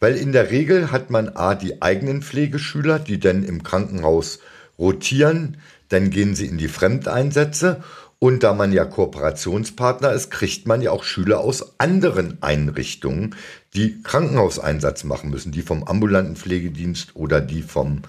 Weil 0.00 0.16
in 0.16 0.32
der 0.32 0.50
Regel 0.50 0.90
hat 0.90 1.10
man 1.10 1.28
A 1.30 1.54
die 1.54 1.82
eigenen 1.82 2.22
Pflegeschüler, 2.22 2.98
die 2.98 3.18
dann 3.18 3.42
im 3.42 3.62
Krankenhaus 3.62 4.38
rotieren, 4.78 5.58
dann 5.88 6.10
gehen 6.10 6.34
sie 6.34 6.46
in 6.46 6.58
die 6.58 6.68
Fremdeinsätze 6.68 7.82
und 8.22 8.44
da 8.44 8.54
man 8.54 8.72
ja 8.72 8.84
Kooperationspartner 8.84 10.12
ist, 10.12 10.30
kriegt 10.30 10.68
man 10.68 10.80
ja 10.80 10.92
auch 10.92 11.02
Schüler 11.02 11.40
aus 11.40 11.80
anderen 11.80 12.40
Einrichtungen, 12.40 13.34
die 13.74 14.00
Krankenhauseinsatz 14.00 15.02
machen 15.02 15.30
müssen, 15.30 15.50
die 15.50 15.62
vom 15.62 15.82
ambulanten 15.82 16.36
Pflegedienst 16.36 17.16
oder 17.16 17.40
die 17.40 17.62
vom, 17.62 18.02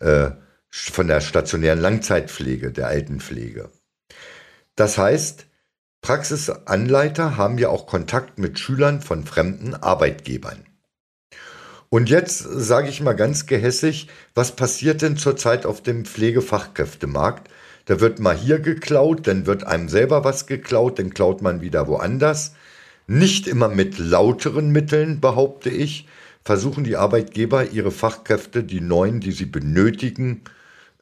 äh, 0.00 0.30
von 0.70 1.08
der 1.08 1.20
stationären 1.20 1.78
Langzeitpflege, 1.78 2.72
der 2.72 2.86
Altenpflege. 2.86 3.68
Das 4.76 4.96
heißt, 4.96 5.44
Praxisanleiter 6.02 7.36
haben 7.36 7.58
ja 7.58 7.68
auch 7.68 7.86
Kontakt 7.86 8.38
mit 8.38 8.58
Schülern 8.58 9.02
von 9.02 9.24
fremden 9.24 9.74
Arbeitgebern. 9.74 10.64
Und 11.90 12.08
jetzt 12.08 12.38
sage 12.38 12.88
ich 12.88 13.00
mal 13.00 13.14
ganz 13.14 13.46
gehässig, 13.46 14.08
was 14.34 14.54
passiert 14.54 15.02
denn 15.02 15.16
zurzeit 15.16 15.66
auf 15.66 15.82
dem 15.82 16.04
Pflegefachkräftemarkt? 16.04 17.50
Da 17.86 18.00
wird 18.00 18.20
mal 18.20 18.36
hier 18.36 18.60
geklaut, 18.60 19.26
dann 19.26 19.46
wird 19.46 19.64
einem 19.64 19.88
selber 19.88 20.22
was 20.22 20.46
geklaut, 20.46 20.98
dann 21.00 21.12
klaut 21.12 21.42
man 21.42 21.60
wieder 21.60 21.88
woanders. 21.88 22.54
Nicht 23.08 23.48
immer 23.48 23.68
mit 23.68 23.98
lauteren 23.98 24.70
Mitteln, 24.70 25.20
behaupte 25.20 25.68
ich, 25.68 26.06
versuchen 26.44 26.84
die 26.84 26.96
Arbeitgeber 26.96 27.70
ihre 27.70 27.90
Fachkräfte, 27.90 28.62
die 28.62 28.80
neuen, 28.80 29.18
die 29.18 29.32
sie 29.32 29.46
benötigen, 29.46 30.42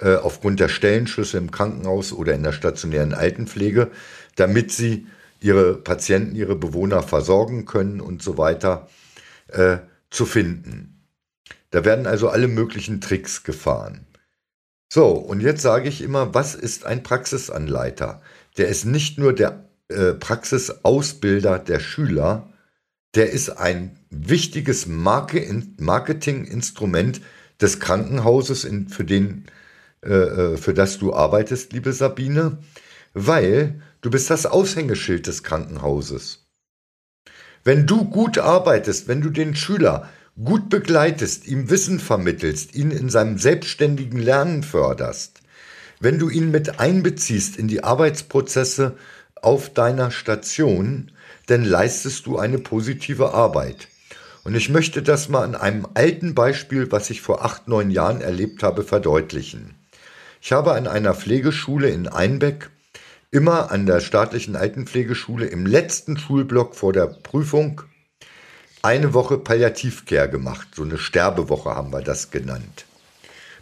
äh, 0.00 0.14
aufgrund 0.14 0.60
der 0.60 0.68
Stellenschlüsse 0.68 1.36
im 1.38 1.50
Krankenhaus 1.50 2.12
oder 2.12 2.32
in 2.32 2.42
der 2.42 2.52
stationären 2.52 3.12
Altenpflege, 3.12 3.90
damit 4.38 4.72
sie 4.72 5.06
ihre 5.40 5.76
Patienten, 5.76 6.36
ihre 6.36 6.56
Bewohner 6.56 7.02
versorgen 7.02 7.64
können 7.64 8.00
und 8.00 8.22
so 8.22 8.36
weiter, 8.38 8.88
äh, 9.48 9.78
zu 10.10 10.26
finden. 10.26 11.00
Da 11.70 11.84
werden 11.84 12.06
also 12.06 12.28
alle 12.28 12.46
möglichen 12.48 13.00
Tricks 13.00 13.44
gefahren. 13.44 14.06
So, 14.90 15.08
und 15.08 15.40
jetzt 15.40 15.62
sage 15.62 15.88
ich 15.88 16.02
immer, 16.02 16.34
was 16.34 16.54
ist 16.54 16.84
ein 16.86 17.02
Praxisanleiter? 17.02 18.22
Der 18.56 18.68
ist 18.68 18.84
nicht 18.84 19.18
nur 19.18 19.34
der 19.34 19.64
äh, 19.88 20.12
Praxisausbilder 20.14 21.58
der 21.58 21.80
Schüler, 21.80 22.48
der 23.14 23.30
ist 23.30 23.50
ein 23.50 23.98
wichtiges 24.10 24.86
Marketinginstrument 24.86 27.20
des 27.60 27.80
Krankenhauses, 27.80 28.64
in, 28.64 28.88
für, 28.88 29.04
den, 29.04 29.46
äh, 30.04 30.12
äh, 30.12 30.56
für 30.56 30.74
das 30.74 30.98
du 30.98 31.12
arbeitest, 31.12 31.72
liebe 31.72 31.92
Sabine, 31.92 32.58
weil 33.14 33.82
du 34.00 34.10
bist 34.10 34.30
das 34.30 34.46
Aushängeschild 34.46 35.26
des 35.26 35.42
Krankenhauses. 35.42 36.46
Wenn 37.64 37.86
du 37.86 38.04
gut 38.04 38.38
arbeitest, 38.38 39.08
wenn 39.08 39.20
du 39.20 39.30
den 39.30 39.54
Schüler 39.54 40.08
gut 40.42 40.68
begleitest, 40.70 41.46
ihm 41.46 41.68
Wissen 41.68 41.98
vermittelst, 41.98 42.74
ihn 42.74 42.90
in 42.90 43.10
seinem 43.10 43.38
selbstständigen 43.38 44.20
Lernen 44.20 44.62
förderst, 44.62 45.40
wenn 46.00 46.18
du 46.18 46.28
ihn 46.28 46.50
mit 46.50 46.78
einbeziehst 46.78 47.56
in 47.56 47.66
die 47.66 47.82
Arbeitsprozesse 47.82 48.96
auf 49.42 49.72
deiner 49.72 50.10
Station, 50.10 51.10
dann 51.46 51.64
leistest 51.64 52.26
du 52.26 52.38
eine 52.38 52.58
positive 52.58 53.34
Arbeit. 53.34 53.88
Und 54.44 54.54
ich 54.54 54.68
möchte 54.68 55.02
das 55.02 55.28
mal 55.28 55.42
an 55.42 55.56
einem 55.56 55.86
alten 55.94 56.34
Beispiel, 56.34 56.90
was 56.92 57.10
ich 57.10 57.20
vor 57.20 57.44
acht, 57.44 57.68
neun 57.68 57.90
Jahren 57.90 58.20
erlebt 58.20 58.62
habe, 58.62 58.84
verdeutlichen. 58.84 59.74
Ich 60.40 60.52
habe 60.52 60.72
an 60.72 60.86
einer 60.86 61.14
Pflegeschule 61.14 61.90
in 61.90 62.06
Einbeck 62.06 62.70
immer 63.30 63.70
an 63.70 63.86
der 63.86 64.00
staatlichen 64.00 64.56
Altenpflegeschule 64.56 65.46
im 65.46 65.66
letzten 65.66 66.16
Schulblock 66.16 66.74
vor 66.74 66.92
der 66.92 67.06
Prüfung 67.06 67.82
eine 68.82 69.12
Woche 69.12 69.38
Palliativcare 69.38 70.30
gemacht. 70.30 70.68
So 70.74 70.82
eine 70.82 70.98
Sterbewoche 70.98 71.74
haben 71.74 71.92
wir 71.92 72.00
das 72.00 72.30
genannt. 72.30 72.86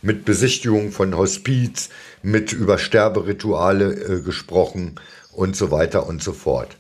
Mit 0.02 0.24
Besichtigung 0.24 0.92
von 0.92 1.16
Hospiz, 1.16 1.88
mit 2.22 2.52
über 2.52 2.78
Sterberituale 2.78 3.92
äh, 3.92 4.20
gesprochen 4.20 5.00
und 5.32 5.56
so 5.56 5.70
weiter 5.70 6.06
und 6.06 6.22
so 6.22 6.32
fort. 6.32 6.76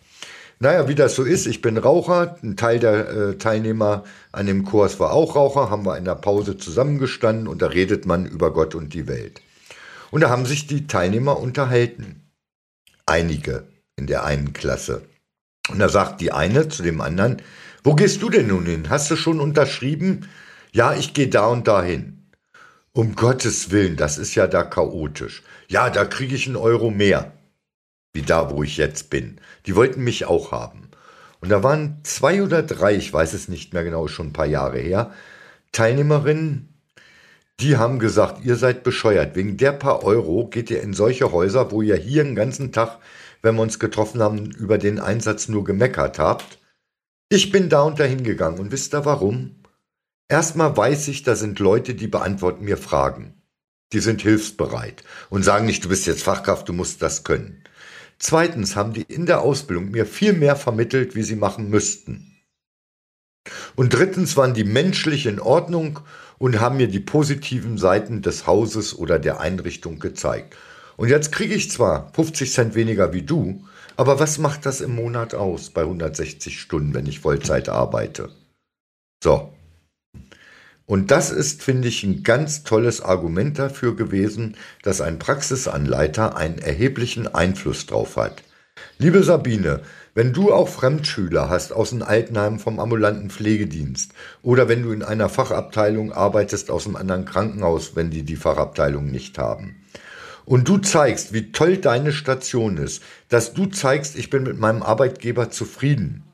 Naja, 0.58 0.88
wie 0.88 0.94
das 0.94 1.14
so 1.14 1.24
ist, 1.24 1.46
ich 1.46 1.60
bin 1.60 1.76
Raucher, 1.76 2.38
ein 2.42 2.56
Teil 2.56 2.78
der 2.78 3.08
äh, 3.10 3.34
Teilnehmer 3.36 4.04
an 4.32 4.46
dem 4.46 4.64
Kurs 4.64 5.00
war 5.00 5.12
auch 5.12 5.34
Raucher, 5.34 5.70
haben 5.70 5.84
wir 5.84 5.98
in 5.98 6.04
der 6.04 6.14
Pause 6.14 6.56
zusammengestanden 6.56 7.48
und 7.48 7.62
da 7.62 7.66
redet 7.66 8.06
man 8.06 8.26
über 8.26 8.52
Gott 8.52 8.74
und 8.74 8.94
die 8.94 9.08
Welt. 9.08 9.42
Und 10.10 10.20
da 10.20 10.30
haben 10.30 10.46
sich 10.46 10.66
die 10.66 10.86
Teilnehmer 10.86 11.38
unterhalten. 11.38 12.25
Einige 13.06 13.68
in 13.96 14.06
der 14.06 14.24
einen 14.24 14.52
Klasse. 14.52 15.02
Und 15.68 15.78
da 15.78 15.88
sagt 15.88 16.20
die 16.20 16.32
eine 16.32 16.68
zu 16.68 16.82
dem 16.82 17.00
anderen, 17.00 17.42
wo 17.82 17.94
gehst 17.94 18.20
du 18.22 18.30
denn 18.30 18.48
nun 18.48 18.66
hin? 18.66 18.90
Hast 18.90 19.10
du 19.10 19.16
schon 19.16 19.40
unterschrieben? 19.40 20.28
Ja, 20.72 20.94
ich 20.94 21.14
gehe 21.14 21.28
da 21.28 21.46
und 21.46 21.66
da 21.66 21.82
hin. 21.82 22.30
Um 22.92 23.14
Gottes 23.14 23.70
Willen, 23.70 23.96
das 23.96 24.18
ist 24.18 24.34
ja 24.34 24.46
da 24.46 24.62
chaotisch. 24.62 25.42
Ja, 25.68 25.90
da 25.90 26.04
kriege 26.04 26.34
ich 26.34 26.46
einen 26.46 26.56
Euro 26.56 26.90
mehr 26.90 27.32
wie 28.16 28.22
da, 28.22 28.50
wo 28.50 28.64
ich 28.64 28.78
jetzt 28.78 29.10
bin. 29.10 29.40
Die 29.66 29.76
wollten 29.76 30.02
mich 30.02 30.24
auch 30.24 30.50
haben. 30.50 30.88
Und 31.40 31.50
da 31.50 31.62
waren 31.62 32.00
zwei 32.02 32.42
oder 32.42 32.62
drei, 32.62 32.96
ich 32.96 33.12
weiß 33.12 33.34
es 33.34 33.46
nicht 33.46 33.74
mehr 33.74 33.84
genau, 33.84 34.08
schon 34.08 34.28
ein 34.28 34.32
paar 34.32 34.46
Jahre 34.46 34.78
her, 34.78 35.12
Teilnehmerinnen, 35.70 36.75
die 37.60 37.76
haben 37.76 37.98
gesagt, 37.98 38.44
ihr 38.44 38.56
seid 38.56 38.82
bescheuert. 38.82 39.34
Wegen 39.34 39.56
der 39.56 39.72
paar 39.72 40.04
Euro 40.04 40.46
geht 40.46 40.70
ihr 40.70 40.82
in 40.82 40.92
solche 40.92 41.32
Häuser, 41.32 41.70
wo 41.70 41.82
ihr 41.82 41.96
hier 41.96 42.22
den 42.22 42.34
ganzen 42.34 42.72
Tag, 42.72 42.98
wenn 43.42 43.54
wir 43.54 43.62
uns 43.62 43.78
getroffen 43.78 44.22
haben, 44.22 44.50
über 44.52 44.78
den 44.78 45.00
Einsatz 45.00 45.48
nur 45.48 45.64
gemeckert 45.64 46.18
habt. 46.18 46.58
Ich 47.28 47.50
bin 47.50 47.68
da 47.68 47.82
und 47.82 47.98
dahin 47.98 48.24
gegangen 48.24 48.58
und 48.58 48.72
wisst 48.72 48.94
ihr 48.94 49.04
warum? 49.04 49.62
Erstmal 50.28 50.76
weiß 50.76 51.08
ich, 51.08 51.22
da 51.22 51.34
sind 51.34 51.58
Leute, 51.58 51.94
die 51.94 52.08
beantworten 52.08 52.64
mir 52.64 52.76
Fragen. 52.76 53.42
Die 53.92 54.00
sind 54.00 54.22
hilfsbereit 54.22 55.04
und 55.30 55.44
sagen 55.44 55.66
nicht, 55.66 55.84
du 55.84 55.88
bist 55.88 56.06
jetzt 56.06 56.24
Fachkraft, 56.24 56.68
du 56.68 56.72
musst 56.72 57.00
das 57.02 57.24
können. 57.24 57.62
Zweitens 58.18 58.74
haben 58.76 58.92
die 58.92 59.02
in 59.02 59.26
der 59.26 59.42
Ausbildung 59.42 59.90
mir 59.90 60.06
viel 60.06 60.32
mehr 60.32 60.56
vermittelt, 60.56 61.14
wie 61.14 61.22
sie 61.22 61.36
machen 61.36 61.70
müssten. 61.70 62.25
Und 63.76 63.90
drittens 63.90 64.36
waren 64.36 64.54
die 64.54 64.64
menschlich 64.64 65.26
in 65.26 65.38
Ordnung 65.38 66.00
und 66.38 66.60
haben 66.60 66.78
mir 66.78 66.88
die 66.88 67.00
positiven 67.00 67.78
Seiten 67.78 68.22
des 68.22 68.46
Hauses 68.46 68.98
oder 68.98 69.18
der 69.18 69.40
Einrichtung 69.40 69.98
gezeigt. 69.98 70.56
Und 70.96 71.08
jetzt 71.08 71.30
kriege 71.30 71.54
ich 71.54 71.70
zwar 71.70 72.12
50 72.14 72.52
Cent 72.52 72.74
weniger 72.74 73.12
wie 73.12 73.22
du, 73.22 73.64
aber 73.96 74.18
was 74.18 74.38
macht 74.38 74.66
das 74.66 74.80
im 74.80 74.94
Monat 74.94 75.34
aus 75.34 75.70
bei 75.70 75.82
160 75.82 76.60
Stunden, 76.60 76.94
wenn 76.94 77.06
ich 77.06 77.20
Vollzeit 77.20 77.68
arbeite? 77.68 78.30
So, 79.22 79.52
und 80.86 81.10
das 81.10 81.32
ist, 81.32 81.64
finde 81.64 81.88
ich, 81.88 82.04
ein 82.04 82.22
ganz 82.22 82.62
tolles 82.62 83.00
Argument 83.00 83.58
dafür 83.58 83.96
gewesen, 83.96 84.56
dass 84.82 85.00
ein 85.00 85.18
Praxisanleiter 85.18 86.36
einen 86.36 86.58
erheblichen 86.58 87.26
Einfluss 87.26 87.86
drauf 87.86 88.16
hat. 88.16 88.44
Liebe 88.98 89.24
Sabine, 89.24 89.82
wenn 90.16 90.32
du 90.32 90.50
auch 90.50 90.68
Fremdschüler 90.68 91.50
hast 91.50 91.74
aus 91.74 91.90
dem 91.90 92.02
Altenheim 92.02 92.58
vom 92.58 92.80
ambulanten 92.80 93.28
Pflegedienst 93.28 94.14
oder 94.42 94.66
wenn 94.66 94.82
du 94.82 94.92
in 94.92 95.02
einer 95.02 95.28
Fachabteilung 95.28 96.10
arbeitest 96.10 96.70
aus 96.70 96.86
einem 96.86 96.96
anderen 96.96 97.26
Krankenhaus, 97.26 97.96
wenn 97.96 98.08
die 98.10 98.22
die 98.22 98.36
Fachabteilung 98.36 99.10
nicht 99.10 99.36
haben, 99.36 99.76
und 100.46 100.68
du 100.68 100.78
zeigst, 100.78 101.34
wie 101.34 101.52
toll 101.52 101.76
deine 101.76 102.12
Station 102.12 102.78
ist, 102.78 103.02
dass 103.28 103.52
du 103.52 103.66
zeigst, 103.66 104.16
ich 104.16 104.30
bin 104.30 104.44
mit 104.44 104.58
meinem 104.58 104.82
Arbeitgeber 104.82 105.50
zufrieden, 105.50 106.24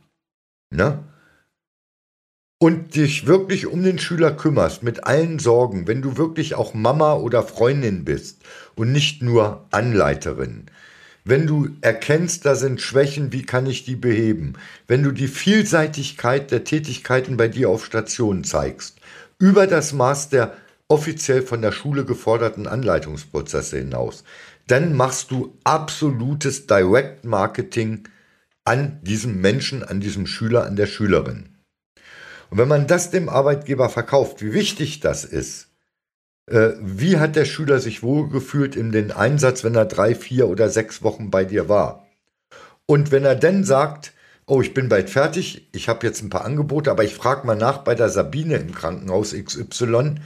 ne? 0.70 1.02
und 2.60 2.94
dich 2.94 3.26
wirklich 3.26 3.66
um 3.66 3.82
den 3.82 3.98
Schüler 3.98 4.30
kümmerst, 4.30 4.84
mit 4.84 5.02
allen 5.02 5.40
Sorgen, 5.40 5.88
wenn 5.88 6.02
du 6.02 6.16
wirklich 6.16 6.54
auch 6.54 6.72
Mama 6.72 7.14
oder 7.14 7.42
Freundin 7.42 8.04
bist 8.04 8.42
und 8.76 8.92
nicht 8.92 9.22
nur 9.22 9.66
Anleiterin, 9.72 10.66
wenn 11.24 11.46
du 11.46 11.68
erkennst, 11.80 12.44
da 12.44 12.54
sind 12.54 12.80
Schwächen, 12.80 13.32
wie 13.32 13.42
kann 13.42 13.66
ich 13.66 13.84
die 13.84 13.96
beheben, 13.96 14.54
wenn 14.88 15.02
du 15.02 15.12
die 15.12 15.28
Vielseitigkeit 15.28 16.50
der 16.50 16.64
Tätigkeiten 16.64 17.36
bei 17.36 17.48
dir 17.48 17.68
auf 17.68 17.84
Station 17.84 18.44
zeigst, 18.44 18.98
über 19.38 19.66
das 19.66 19.92
Maß 19.92 20.30
der 20.30 20.56
offiziell 20.88 21.42
von 21.42 21.62
der 21.62 21.72
Schule 21.72 22.04
geforderten 22.04 22.66
Anleitungsprozesse 22.66 23.78
hinaus, 23.78 24.24
dann 24.66 24.94
machst 24.94 25.30
du 25.30 25.58
absolutes 25.64 26.66
Direct 26.66 27.24
Marketing 27.24 28.08
an 28.64 29.00
diesem 29.02 29.40
Menschen, 29.40 29.82
an 29.82 30.00
diesem 30.00 30.26
Schüler, 30.26 30.66
an 30.66 30.76
der 30.76 30.86
Schülerin. 30.86 31.48
Und 32.50 32.58
wenn 32.58 32.68
man 32.68 32.86
das 32.86 33.10
dem 33.10 33.28
Arbeitgeber 33.28 33.88
verkauft, 33.88 34.42
wie 34.42 34.52
wichtig 34.52 35.00
das 35.00 35.24
ist, 35.24 35.71
wie 36.46 37.18
hat 37.18 37.36
der 37.36 37.44
Schüler 37.44 37.78
sich 37.78 38.02
wohlgefühlt 38.02 38.76
in 38.76 38.90
den 38.90 39.12
Einsatz, 39.12 39.62
wenn 39.64 39.74
er 39.74 39.84
drei, 39.84 40.14
vier 40.14 40.48
oder 40.48 40.68
sechs 40.68 41.02
Wochen 41.02 41.30
bei 41.30 41.44
dir 41.44 41.68
war? 41.68 42.06
Und 42.86 43.12
wenn 43.12 43.24
er 43.24 43.36
dann 43.36 43.64
sagt, 43.64 44.12
oh, 44.46 44.60
ich 44.60 44.74
bin 44.74 44.88
bald 44.88 45.08
fertig, 45.08 45.68
ich 45.72 45.88
habe 45.88 46.06
jetzt 46.06 46.22
ein 46.22 46.30
paar 46.30 46.44
Angebote, 46.44 46.90
aber 46.90 47.04
ich 47.04 47.14
frage 47.14 47.46
mal 47.46 47.56
nach 47.56 47.78
bei 47.78 47.94
der 47.94 48.08
Sabine 48.08 48.56
im 48.56 48.74
Krankenhaus 48.74 49.34
XY 49.34 50.16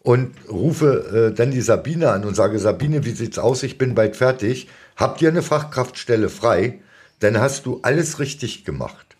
und 0.00 0.36
rufe 0.48 1.30
äh, 1.32 1.34
dann 1.34 1.50
die 1.50 1.60
Sabine 1.60 2.10
an 2.10 2.24
und 2.24 2.36
sage, 2.36 2.58
Sabine, 2.58 3.04
wie 3.04 3.10
sieht's 3.10 3.38
aus? 3.38 3.62
Ich 3.62 3.78
bin 3.78 3.94
bald 3.94 4.14
fertig. 4.14 4.68
Habt 4.94 5.20
ihr 5.20 5.30
eine 5.30 5.42
Fachkraftstelle 5.42 6.28
frei? 6.28 6.80
Dann 7.18 7.40
hast 7.40 7.66
du 7.66 7.80
alles 7.82 8.20
richtig 8.20 8.64
gemacht. 8.64 9.16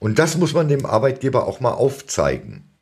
Und 0.00 0.18
das 0.18 0.36
muss 0.36 0.52
man 0.52 0.68
dem 0.68 0.84
Arbeitgeber 0.84 1.46
auch 1.46 1.60
mal 1.60 1.72
aufzeigen. 1.72 2.76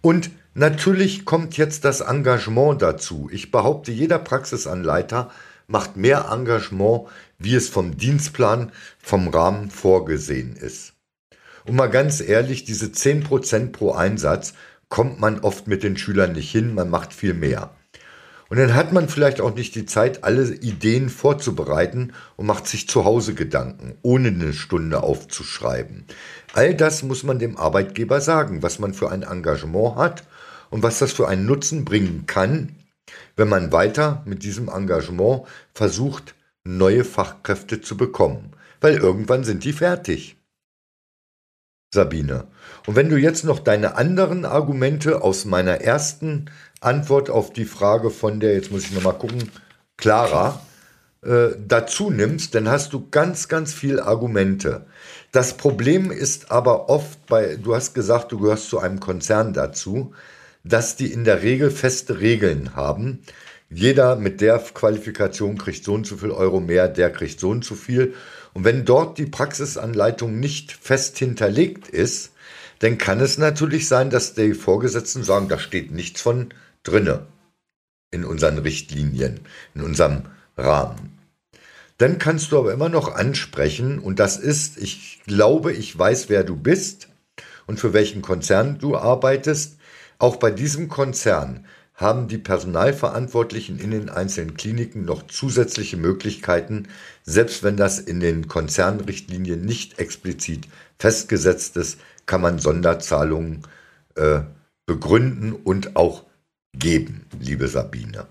Und 0.00 0.30
natürlich 0.54 1.24
kommt 1.24 1.56
jetzt 1.56 1.84
das 1.84 2.00
Engagement 2.00 2.82
dazu. 2.82 3.28
Ich 3.32 3.50
behaupte, 3.50 3.92
jeder 3.92 4.18
Praxisanleiter 4.18 5.30
macht 5.66 5.96
mehr 5.96 6.28
Engagement, 6.30 7.08
wie 7.38 7.54
es 7.54 7.68
vom 7.68 7.96
Dienstplan, 7.96 8.72
vom 8.98 9.28
Rahmen 9.28 9.70
vorgesehen 9.70 10.56
ist. 10.56 10.94
Und 11.64 11.76
mal 11.76 11.88
ganz 11.88 12.20
ehrlich, 12.20 12.64
diese 12.64 12.86
10% 12.86 13.72
pro 13.72 13.92
Einsatz 13.92 14.54
kommt 14.88 15.20
man 15.20 15.40
oft 15.40 15.66
mit 15.68 15.82
den 15.82 15.96
Schülern 15.96 16.32
nicht 16.32 16.50
hin, 16.50 16.74
man 16.74 16.90
macht 16.90 17.12
viel 17.14 17.34
mehr. 17.34 17.70
Und 18.50 18.58
dann 18.58 18.74
hat 18.74 18.92
man 18.92 19.08
vielleicht 19.08 19.40
auch 19.40 19.54
nicht 19.54 19.74
die 19.74 19.86
Zeit, 19.86 20.24
alle 20.24 20.52
Ideen 20.52 21.08
vorzubereiten 21.08 22.12
und 22.36 22.44
macht 22.44 22.66
sich 22.66 22.86
zu 22.86 23.06
Hause 23.06 23.32
Gedanken, 23.32 23.96
ohne 24.02 24.28
eine 24.28 24.52
Stunde 24.52 25.02
aufzuschreiben. 25.02 26.04
All 26.52 26.74
das 26.74 27.02
muss 27.02 27.22
man 27.22 27.38
dem 27.38 27.56
Arbeitgeber 27.56 28.20
sagen, 28.20 28.62
was 28.62 28.78
man 28.78 28.92
für 28.92 29.10
ein 29.10 29.22
Engagement 29.22 29.96
hat 29.96 30.24
und 30.72 30.82
was 30.82 30.98
das 30.98 31.12
für 31.12 31.28
einen 31.28 31.44
Nutzen 31.44 31.84
bringen 31.84 32.24
kann, 32.26 32.74
wenn 33.36 33.48
man 33.48 33.72
weiter 33.72 34.22
mit 34.24 34.42
diesem 34.42 34.68
Engagement 34.68 35.42
versucht, 35.74 36.34
neue 36.64 37.04
Fachkräfte 37.04 37.82
zu 37.82 37.98
bekommen. 37.98 38.52
Weil 38.80 38.96
irgendwann 38.96 39.44
sind 39.44 39.64
die 39.64 39.74
fertig. 39.74 40.36
Sabine. 41.94 42.46
Und 42.86 42.96
wenn 42.96 43.10
du 43.10 43.18
jetzt 43.18 43.44
noch 43.44 43.58
deine 43.58 43.96
anderen 43.96 44.46
Argumente 44.46 45.20
aus 45.20 45.44
meiner 45.44 45.82
ersten 45.82 46.46
Antwort 46.80 47.28
auf 47.28 47.52
die 47.52 47.66
Frage 47.66 48.08
von 48.08 48.40
der, 48.40 48.54
jetzt 48.54 48.72
muss 48.72 48.84
ich 48.84 48.92
nochmal 48.92 49.18
gucken, 49.18 49.50
Clara, 49.98 50.62
äh, 51.20 51.48
dazu 51.68 52.08
nimmst, 52.08 52.54
dann 52.54 52.70
hast 52.70 52.94
du 52.94 53.10
ganz, 53.10 53.48
ganz 53.48 53.74
viel 53.74 54.00
Argumente. 54.00 54.86
Das 55.32 55.54
Problem 55.54 56.10
ist 56.10 56.50
aber 56.50 56.88
oft 56.88 57.26
bei, 57.26 57.56
du 57.56 57.74
hast 57.74 57.92
gesagt, 57.92 58.32
du 58.32 58.38
gehörst 58.38 58.70
zu 58.70 58.78
einem 58.78 59.00
Konzern 59.00 59.52
dazu, 59.52 60.14
dass 60.64 60.96
die 60.96 61.12
in 61.12 61.24
der 61.24 61.42
Regel 61.42 61.70
feste 61.70 62.20
Regeln 62.20 62.74
haben. 62.76 63.20
Jeder 63.68 64.16
mit 64.16 64.40
der 64.40 64.58
Qualifikation 64.58 65.56
kriegt 65.58 65.84
so 65.84 65.94
und 65.94 66.06
so 66.06 66.16
viel 66.16 66.30
Euro 66.30 66.60
mehr, 66.60 66.88
der 66.88 67.10
kriegt 67.10 67.40
so 67.40 67.50
und 67.50 67.64
so 67.64 67.74
viel. 67.74 68.14
Und 68.52 68.64
wenn 68.64 68.84
dort 68.84 69.18
die 69.18 69.26
Praxisanleitung 69.26 70.38
nicht 70.38 70.72
fest 70.72 71.18
hinterlegt 71.18 71.88
ist, 71.88 72.32
dann 72.80 72.98
kann 72.98 73.20
es 73.20 73.38
natürlich 73.38 73.88
sein, 73.88 74.10
dass 74.10 74.34
die 74.34 74.54
Vorgesetzten 74.54 75.22
sagen, 75.22 75.48
da 75.48 75.58
steht 75.58 75.92
nichts 75.92 76.20
von 76.20 76.52
drinne 76.82 77.26
in 78.10 78.24
unseren 78.24 78.58
Richtlinien, 78.58 79.40
in 79.74 79.82
unserem 79.82 80.24
Rahmen. 80.56 81.18
Dann 81.98 82.18
kannst 82.18 82.50
du 82.52 82.58
aber 82.58 82.72
immer 82.72 82.88
noch 82.88 83.14
ansprechen, 83.14 83.98
und 83.98 84.18
das 84.18 84.36
ist, 84.36 84.78
ich 84.78 85.20
glaube, 85.26 85.72
ich 85.72 85.96
weiß, 85.96 86.28
wer 86.28 86.42
du 86.42 86.56
bist 86.56 87.08
und 87.66 87.78
für 87.78 87.92
welchen 87.92 88.22
Konzern 88.22 88.78
du 88.78 88.96
arbeitest. 88.96 89.78
Auch 90.22 90.36
bei 90.36 90.52
diesem 90.52 90.88
Konzern 90.88 91.66
haben 91.94 92.28
die 92.28 92.38
Personalverantwortlichen 92.38 93.80
in 93.80 93.90
den 93.90 94.08
einzelnen 94.08 94.54
Kliniken 94.54 95.04
noch 95.04 95.26
zusätzliche 95.26 95.96
Möglichkeiten, 95.96 96.86
selbst 97.24 97.64
wenn 97.64 97.76
das 97.76 97.98
in 97.98 98.20
den 98.20 98.46
Konzernrichtlinien 98.46 99.64
nicht 99.64 99.98
explizit 99.98 100.68
festgesetzt 100.96 101.76
ist, 101.76 101.98
kann 102.24 102.40
man 102.40 102.60
Sonderzahlungen 102.60 103.62
äh, 104.14 104.42
begründen 104.86 105.54
und 105.54 105.96
auch 105.96 106.22
geben, 106.72 107.26
liebe 107.40 107.66
Sabine. 107.66 108.28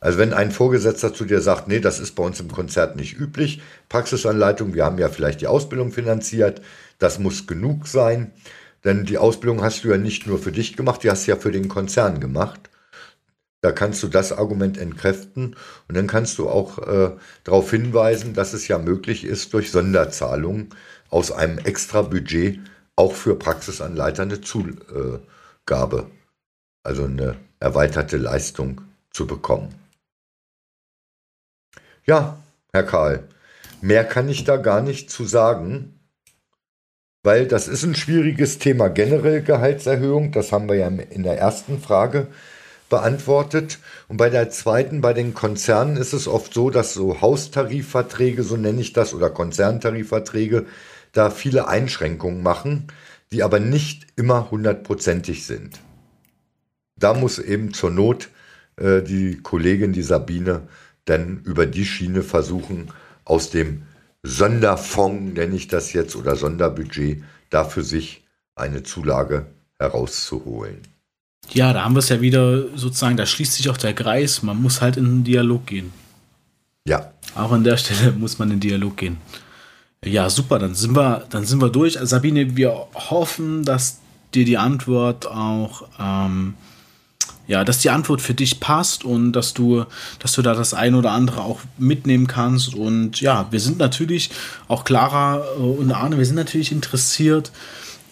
Also 0.00 0.18
wenn 0.18 0.32
ein 0.32 0.50
Vorgesetzter 0.50 1.12
zu 1.12 1.26
dir 1.26 1.42
sagt, 1.42 1.68
nee, 1.68 1.80
das 1.80 2.00
ist 2.00 2.12
bei 2.12 2.22
uns 2.22 2.40
im 2.40 2.50
Konzert 2.50 2.96
nicht 2.96 3.18
üblich, 3.18 3.60
Praxisanleitung, 3.90 4.72
wir 4.72 4.86
haben 4.86 4.96
ja 4.96 5.10
vielleicht 5.10 5.42
die 5.42 5.46
Ausbildung 5.46 5.92
finanziert, 5.92 6.62
das 6.98 7.18
muss 7.18 7.46
genug 7.46 7.86
sein, 7.86 8.32
denn 8.84 9.04
die 9.04 9.18
Ausbildung 9.18 9.62
hast 9.62 9.82
du 9.82 9.88
ja 9.88 9.96
nicht 9.96 10.26
nur 10.26 10.38
für 10.38 10.52
dich 10.52 10.76
gemacht, 10.76 11.02
die 11.02 11.10
hast 11.10 11.26
du 11.26 11.32
ja 11.32 11.36
für 11.36 11.52
den 11.52 11.68
Konzern 11.68 12.20
gemacht. 12.20 12.70
Da 13.62 13.72
kannst 13.72 14.02
du 14.02 14.08
das 14.08 14.30
Argument 14.30 14.76
entkräften 14.76 15.56
und 15.88 15.96
dann 15.96 16.06
kannst 16.06 16.36
du 16.36 16.50
auch 16.50 16.78
äh, 16.86 17.16
darauf 17.44 17.70
hinweisen, 17.70 18.34
dass 18.34 18.52
es 18.52 18.68
ja 18.68 18.78
möglich 18.78 19.24
ist, 19.24 19.54
durch 19.54 19.70
Sonderzahlungen 19.70 20.68
aus 21.08 21.32
einem 21.32 21.56
extra 21.58 22.02
Budget 22.02 22.60
auch 22.94 23.14
für 23.14 23.38
Praxisanleiter 23.38 24.22
eine 24.22 24.42
Zugabe, 24.42 26.10
also 26.82 27.04
eine 27.04 27.36
erweiterte 27.58 28.18
Leistung 28.18 28.82
zu 29.10 29.26
bekommen. 29.26 29.74
Ja, 32.04 32.38
Herr 32.74 32.84
Karl, 32.84 33.28
mehr 33.80 34.04
kann 34.04 34.28
ich 34.28 34.44
da 34.44 34.58
gar 34.58 34.82
nicht 34.82 35.10
zu 35.10 35.24
sagen 35.24 35.93
weil 37.24 37.46
das 37.46 37.68
ist 37.68 37.82
ein 37.82 37.94
schwieriges 37.94 38.58
Thema 38.58 38.88
generell 38.88 39.42
Gehaltserhöhung. 39.42 40.30
Das 40.30 40.52
haben 40.52 40.68
wir 40.68 40.76
ja 40.76 40.88
in 40.88 41.22
der 41.22 41.38
ersten 41.38 41.80
Frage 41.80 42.28
beantwortet. 42.90 43.78
Und 44.08 44.18
bei 44.18 44.28
der 44.28 44.50
zweiten, 44.50 45.00
bei 45.00 45.14
den 45.14 45.32
Konzernen 45.32 45.96
ist 45.96 46.12
es 46.12 46.28
oft 46.28 46.52
so, 46.52 46.68
dass 46.68 46.92
so 46.92 47.22
Haustarifverträge, 47.22 48.42
so 48.42 48.58
nenne 48.58 48.80
ich 48.82 48.92
das, 48.92 49.14
oder 49.14 49.30
Konzerntarifverträge, 49.30 50.66
da 51.12 51.30
viele 51.30 51.66
Einschränkungen 51.66 52.42
machen, 52.42 52.88
die 53.32 53.42
aber 53.42 53.58
nicht 53.58 54.06
immer 54.16 54.50
hundertprozentig 54.50 55.46
sind. 55.46 55.80
Da 56.96 57.14
muss 57.14 57.38
eben 57.38 57.72
zur 57.72 57.90
Not 57.90 58.28
äh, 58.76 59.00
die 59.00 59.40
Kollegin, 59.42 59.94
die 59.94 60.02
Sabine, 60.02 60.68
dann 61.06 61.40
über 61.44 61.64
die 61.64 61.86
Schiene 61.86 62.22
versuchen, 62.22 62.90
aus 63.24 63.48
dem 63.48 63.82
Sonderfonds, 64.24 65.34
nenne 65.34 65.54
ich 65.54 65.68
das 65.68 65.92
jetzt, 65.92 66.16
oder 66.16 66.34
Sonderbudget, 66.34 67.22
dafür 67.50 67.84
sich 67.84 68.24
eine 68.56 68.82
Zulage 68.82 69.46
herauszuholen. 69.78 70.78
Ja, 71.50 71.74
da 71.74 71.84
haben 71.84 71.94
wir 71.94 71.98
es 71.98 72.08
ja 72.08 72.22
wieder 72.22 72.76
sozusagen, 72.76 73.18
da 73.18 73.26
schließt 73.26 73.52
sich 73.52 73.68
auch 73.68 73.76
der 73.76 73.92
Kreis, 73.92 74.42
man 74.42 74.60
muss 74.60 74.80
halt 74.80 74.96
in 74.96 75.04
den 75.04 75.24
Dialog 75.24 75.66
gehen. 75.66 75.92
Ja. 76.86 77.12
Auch 77.34 77.52
an 77.52 77.64
der 77.64 77.76
Stelle 77.76 78.12
muss 78.18 78.38
man 78.38 78.50
in 78.50 78.56
den 78.56 78.68
Dialog 78.68 78.96
gehen. 78.96 79.18
Ja, 80.02 80.28
super, 80.30 80.58
dann 80.58 80.74
sind 80.74 80.96
wir, 80.96 81.26
dann 81.30 81.44
sind 81.44 81.60
wir 81.60 81.70
durch. 81.70 81.98
Sabine, 82.00 82.56
wir 82.56 82.86
hoffen, 82.94 83.62
dass 83.64 84.00
dir 84.34 84.44
die 84.44 84.58
Antwort 84.58 85.26
auch 85.26 85.88
ähm, 85.98 86.54
ja, 87.46 87.64
dass 87.64 87.78
die 87.78 87.90
Antwort 87.90 88.20
für 88.20 88.34
dich 88.34 88.60
passt 88.60 89.04
und 89.04 89.32
dass 89.32 89.54
du, 89.54 89.84
dass 90.18 90.32
du 90.32 90.42
da 90.42 90.54
das 90.54 90.74
ein 90.74 90.94
oder 90.94 91.12
andere 91.12 91.42
auch 91.42 91.60
mitnehmen 91.78 92.26
kannst. 92.26 92.74
Und 92.74 93.20
ja, 93.20 93.46
wir 93.50 93.60
sind 93.60 93.78
natürlich, 93.78 94.30
auch 94.68 94.84
Clara 94.84 95.44
äh, 95.56 95.60
und 95.60 95.92
Arne, 95.92 96.18
wir 96.18 96.26
sind 96.26 96.36
natürlich 96.36 96.72
interessiert, 96.72 97.52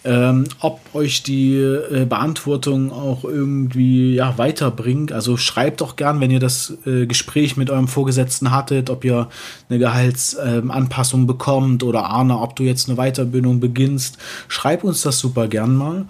ähm, 0.05 0.45
ob 0.59 0.81
euch 0.93 1.23
die 1.23 1.55
äh, 1.55 2.05
Beantwortung 2.05 2.91
auch 2.91 3.23
irgendwie 3.23 4.15
ja, 4.15 4.37
weiterbringt. 4.37 5.13
Also 5.13 5.37
schreibt 5.37 5.81
doch 5.81 5.95
gern, 5.95 6.19
wenn 6.19 6.29
ihr 6.29 6.41
das 6.41 6.73
äh, 6.85 7.05
Gespräch 7.05 7.55
mit 7.55 7.69
eurem 7.69 7.87
Vorgesetzten 7.87 8.51
hattet, 8.51 8.89
ob 8.89 9.05
ihr 9.05 9.29
eine 9.69 9.79
Gehaltsanpassung 9.79 11.21
ähm, 11.21 11.27
bekommt 11.27 11.83
oder 11.83 12.05
Arne, 12.05 12.37
ob 12.37 12.55
du 12.55 12.63
jetzt 12.63 12.89
eine 12.89 12.97
Weiterbildung 12.97 13.61
beginnst. 13.61 14.17
Schreib 14.49 14.83
uns 14.83 15.01
das 15.03 15.19
super 15.19 15.47
gern 15.47 15.75
mal. 15.75 16.05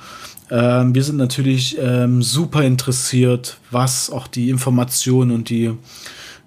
Ähm, 0.53 0.93
wir 0.93 1.03
sind 1.03 1.17
natürlich 1.17 1.79
ähm, 1.81 2.21
super 2.21 2.63
interessiert, 2.63 3.57
was 3.71 4.11
auch 4.11 4.27
die 4.27 4.51
Informationen 4.51 5.31
und 5.31 5.49
die, 5.49 5.71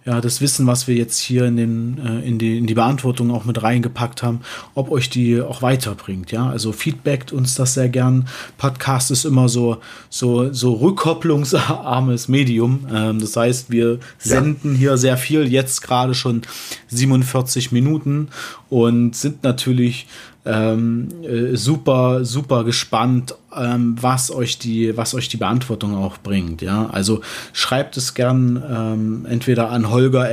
ja, 0.05 0.21
das 0.21 0.41
Wissen, 0.41 0.69
was 0.69 0.87
wir 0.87 0.95
jetzt 0.95 1.19
hier 1.19 1.45
in, 1.47 1.57
den, 1.57 1.99
äh, 1.99 2.21
in, 2.25 2.39
die, 2.39 2.57
in 2.57 2.69
die 2.69 2.75
Beantwortung 2.75 3.33
auch 3.33 3.45
mit 3.45 3.65
reingepackt 3.65 4.23
haben, 4.23 4.43
ob 4.77 4.93
euch 4.93 5.11
die 5.11 5.41
auch 5.41 5.61
weiterbringt. 5.61 6.31
Ja, 6.31 6.49
also 6.49 6.71
feedbackt 6.71 7.33
uns 7.33 7.57
das 7.57 7.75
sehr 7.75 7.89
gern. 7.89 8.29
Podcast 8.59 9.11
ist 9.11 9.25
immer 9.25 9.49
so, 9.49 9.79
so, 10.09 10.53
so 10.53 10.75
rückkopplungsarmes 10.75 12.29
Medium. 12.29 12.87
Ähm, 12.95 13.19
das 13.19 13.37
heißt, 13.37 13.71
wir 13.73 13.99
senden 14.19 14.75
ja. 14.75 14.79
hier 14.79 14.99
sehr 14.99 15.17
viel, 15.17 15.51
jetzt 15.51 15.83
gerade 15.83 16.15
schon 16.15 16.43
47 16.91 17.73
Minuten 17.73 18.29
und 18.71 19.17
sind 19.17 19.43
natürlich 19.43 20.07
ähm, 20.47 21.09
äh, 21.23 21.57
super, 21.57 22.25
super 22.25 22.65
gespannt, 22.65 23.35
ähm, 23.55 23.97
was 24.01 24.31
euch 24.31 24.59
die, 24.59 24.97
was 24.97 25.15
euch 25.15 25.29
die 25.29 25.37
Beantwortung 25.37 25.97
auch 25.97 26.19
bringt. 26.19 26.63
Ja, 26.63 26.87
also 26.87 27.21
schreibt 27.53 27.97
es 27.97 28.15
gern 28.15 28.63
ähm, 28.69 29.27
entweder 29.29 29.71
an 29.71 29.91
Holger 29.91 30.31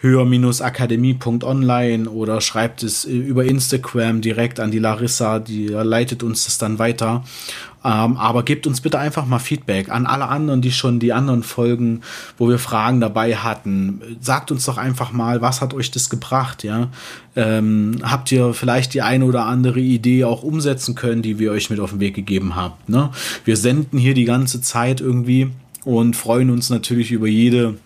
höher-akademie.online 0.00 2.08
oder 2.08 2.40
schreibt 2.40 2.82
es 2.82 3.04
äh, 3.04 3.12
über 3.12 3.44
Instagram 3.44 4.20
direkt 4.20 4.60
an 4.60 4.70
die 4.70 4.78
Larissa, 4.78 5.38
die 5.38 5.66
leitet 5.66 6.22
uns 6.22 6.46
das 6.46 6.58
dann 6.58 6.78
weiter. 6.78 7.24
Ähm, 7.82 8.18
aber 8.18 8.42
gebt 8.42 8.66
uns 8.66 8.82
bitte 8.82 8.98
einfach 8.98 9.24
mal 9.24 9.38
Feedback 9.38 9.88
an 9.88 10.04
alle 10.04 10.28
anderen, 10.28 10.60
die 10.60 10.72
schon 10.72 10.98
die 10.98 11.14
anderen 11.14 11.42
Folgen, 11.42 12.02
wo 12.36 12.48
wir 12.48 12.58
Fragen 12.58 13.00
dabei 13.00 13.36
hatten. 13.36 14.18
Sagt 14.20 14.50
uns 14.50 14.66
doch 14.66 14.76
einfach 14.76 15.12
mal, 15.12 15.40
was 15.40 15.62
hat 15.62 15.72
euch 15.72 15.90
das 15.90 16.10
gebracht, 16.10 16.62
ja? 16.62 16.88
Ähm, 17.36 17.98
habt 18.02 18.30
ihr 18.32 18.52
vielleicht 18.52 18.92
die 18.92 19.00
eine 19.00 19.24
oder 19.24 19.46
andere 19.46 19.80
Idee 19.80 20.24
auch 20.24 20.42
umsetzen 20.42 20.94
können, 20.94 21.22
die 21.22 21.38
wir 21.38 21.52
euch 21.52 21.70
mit 21.70 21.80
auf 21.80 21.90
den 21.90 22.00
Weg 22.00 22.14
gegeben 22.14 22.54
haben? 22.54 22.74
Ne? 22.86 23.10
Wir 23.44 23.56
senden 23.56 23.98
hier 23.98 24.14
die 24.14 24.24
ganze 24.24 24.60
Zeit 24.60 25.00
irgendwie 25.00 25.50
und 25.84 26.16
freuen 26.16 26.50
uns 26.50 26.68
natürlich 26.68 27.12
über 27.12 27.28
jede 27.28 27.76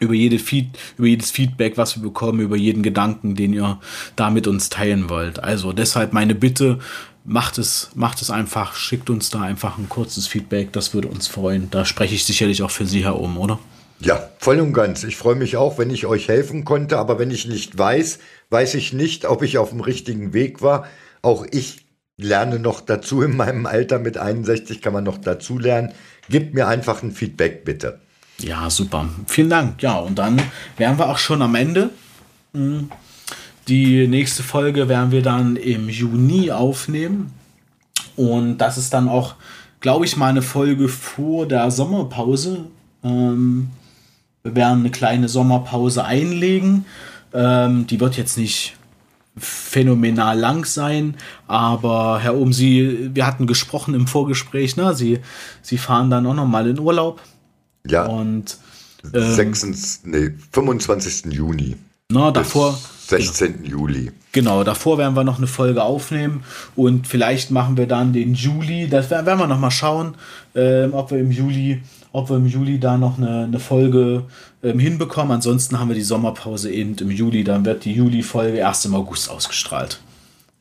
über, 0.00 0.14
jede 0.14 0.38
Feed, 0.38 0.70
über 0.98 1.06
jedes 1.06 1.30
Feedback, 1.30 1.76
was 1.76 1.96
wir 1.96 2.02
bekommen, 2.02 2.40
über 2.40 2.56
jeden 2.56 2.82
Gedanken, 2.82 3.34
den 3.36 3.52
ihr 3.52 3.78
da 4.16 4.30
mit 4.30 4.46
uns 4.46 4.68
teilen 4.68 5.08
wollt. 5.08 5.42
Also 5.42 5.72
deshalb 5.72 6.12
meine 6.12 6.34
Bitte, 6.34 6.78
macht 7.24 7.58
es, 7.58 7.90
macht 7.94 8.22
es 8.22 8.30
einfach, 8.30 8.74
schickt 8.74 9.10
uns 9.10 9.30
da 9.30 9.42
einfach 9.42 9.78
ein 9.78 9.88
kurzes 9.88 10.26
Feedback, 10.26 10.72
das 10.72 10.94
würde 10.94 11.08
uns 11.08 11.28
freuen. 11.28 11.70
Da 11.70 11.84
spreche 11.84 12.14
ich 12.14 12.24
sicherlich 12.24 12.62
auch 12.62 12.70
für 12.70 12.86
Sie 12.86 13.04
herum, 13.04 13.38
oder? 13.38 13.58
Ja, 14.00 14.30
voll 14.38 14.58
und 14.60 14.72
ganz. 14.72 15.04
Ich 15.04 15.16
freue 15.16 15.34
mich 15.34 15.56
auch, 15.58 15.78
wenn 15.78 15.90
ich 15.90 16.06
euch 16.06 16.28
helfen 16.28 16.64
konnte, 16.64 16.96
aber 16.96 17.18
wenn 17.18 17.30
ich 17.30 17.46
nicht 17.46 17.76
weiß, 17.76 18.18
weiß 18.48 18.74
ich 18.74 18.94
nicht, 18.94 19.26
ob 19.26 19.42
ich 19.42 19.58
auf 19.58 19.70
dem 19.70 19.80
richtigen 19.80 20.32
Weg 20.32 20.62
war. 20.62 20.86
Auch 21.20 21.44
ich 21.50 21.84
lerne 22.16 22.58
noch 22.58 22.80
dazu 22.80 23.22
in 23.22 23.36
meinem 23.36 23.66
Alter 23.66 23.98
mit 23.98 24.16
61 24.16 24.80
kann 24.80 24.94
man 24.94 25.04
noch 25.04 25.18
dazu 25.18 25.58
lernen. 25.58 25.92
Gebt 26.30 26.54
mir 26.54 26.66
einfach 26.66 27.02
ein 27.02 27.12
Feedback, 27.12 27.64
bitte. 27.64 28.00
Ja, 28.42 28.70
super. 28.70 29.08
Vielen 29.26 29.50
Dank. 29.50 29.82
Ja, 29.82 29.98
und 29.98 30.18
dann 30.18 30.40
wären 30.76 30.98
wir 30.98 31.08
auch 31.08 31.18
schon 31.18 31.42
am 31.42 31.54
Ende. 31.54 31.90
Hm. 32.54 32.90
Die 33.68 34.08
nächste 34.08 34.42
Folge 34.42 34.88
werden 34.88 35.12
wir 35.12 35.22
dann 35.22 35.56
im 35.56 35.88
Juni 35.88 36.50
aufnehmen. 36.50 37.32
Und 38.16 38.58
das 38.58 38.78
ist 38.78 38.92
dann 38.92 39.08
auch, 39.08 39.34
glaube 39.80 40.04
ich, 40.04 40.16
mal 40.16 40.28
eine 40.28 40.42
Folge 40.42 40.88
vor 40.88 41.46
der 41.46 41.70
Sommerpause. 41.70 42.66
Ähm, 43.04 43.70
wir 44.42 44.54
werden 44.54 44.80
eine 44.80 44.90
kleine 44.90 45.28
Sommerpause 45.28 46.04
einlegen. 46.04 46.86
Ähm, 47.32 47.86
die 47.86 48.00
wird 48.00 48.16
jetzt 48.16 48.38
nicht 48.38 48.76
phänomenal 49.36 50.38
lang 50.38 50.64
sein. 50.64 51.14
Aber 51.46 52.18
Herr 52.20 52.36
Ohm, 52.36 52.52
Sie, 52.52 53.14
wir 53.14 53.26
hatten 53.26 53.46
gesprochen 53.46 53.94
im 53.94 54.06
Vorgespräch, 54.06 54.76
ne? 54.76 54.94
Sie, 54.94 55.20
Sie 55.62 55.78
fahren 55.78 56.10
dann 56.10 56.26
auch 56.26 56.34
noch 56.34 56.46
mal 56.46 56.66
in 56.66 56.78
Urlaub. 56.78 57.20
Ja. 57.86 58.06
Und 58.06 58.58
ähm, 59.12 59.34
26, 59.34 60.00
nee, 60.04 60.30
25. 60.52 61.32
Juni. 61.32 61.76
Na, 62.10 62.30
davor. 62.30 62.78
16. 63.10 63.62
Genau. 63.62 63.68
Juli. 63.68 64.12
Genau, 64.32 64.62
davor 64.62 64.98
werden 64.98 65.16
wir 65.16 65.24
noch 65.24 65.38
eine 65.38 65.48
Folge 65.48 65.82
aufnehmen 65.82 66.44
und 66.76 67.08
vielleicht 67.08 67.50
machen 67.50 67.76
wir 67.76 67.88
dann 67.88 68.12
den 68.12 68.34
Juli. 68.34 68.88
Das 68.88 69.10
werden 69.10 69.26
wir 69.26 69.46
noch 69.46 69.58
mal 69.58 69.72
schauen, 69.72 70.14
ähm, 70.54 70.94
ob 70.94 71.10
wir 71.10 71.18
im 71.18 71.32
Juli, 71.32 71.82
ob 72.12 72.30
wir 72.30 72.36
im 72.36 72.46
Juli 72.46 72.78
da 72.78 72.96
noch 72.96 73.18
eine, 73.18 73.44
eine 73.44 73.58
Folge 73.58 74.26
ähm, 74.62 74.78
hinbekommen. 74.78 75.32
Ansonsten 75.32 75.80
haben 75.80 75.88
wir 75.88 75.96
die 75.96 76.02
Sommerpause 76.02 76.70
eben 76.70 76.96
im 76.98 77.10
Juli. 77.10 77.42
Dann 77.42 77.64
wird 77.64 77.84
die 77.84 77.92
Juli-Folge 77.92 78.58
erst 78.58 78.86
im 78.86 78.94
August 78.94 79.28
ausgestrahlt. 79.28 80.00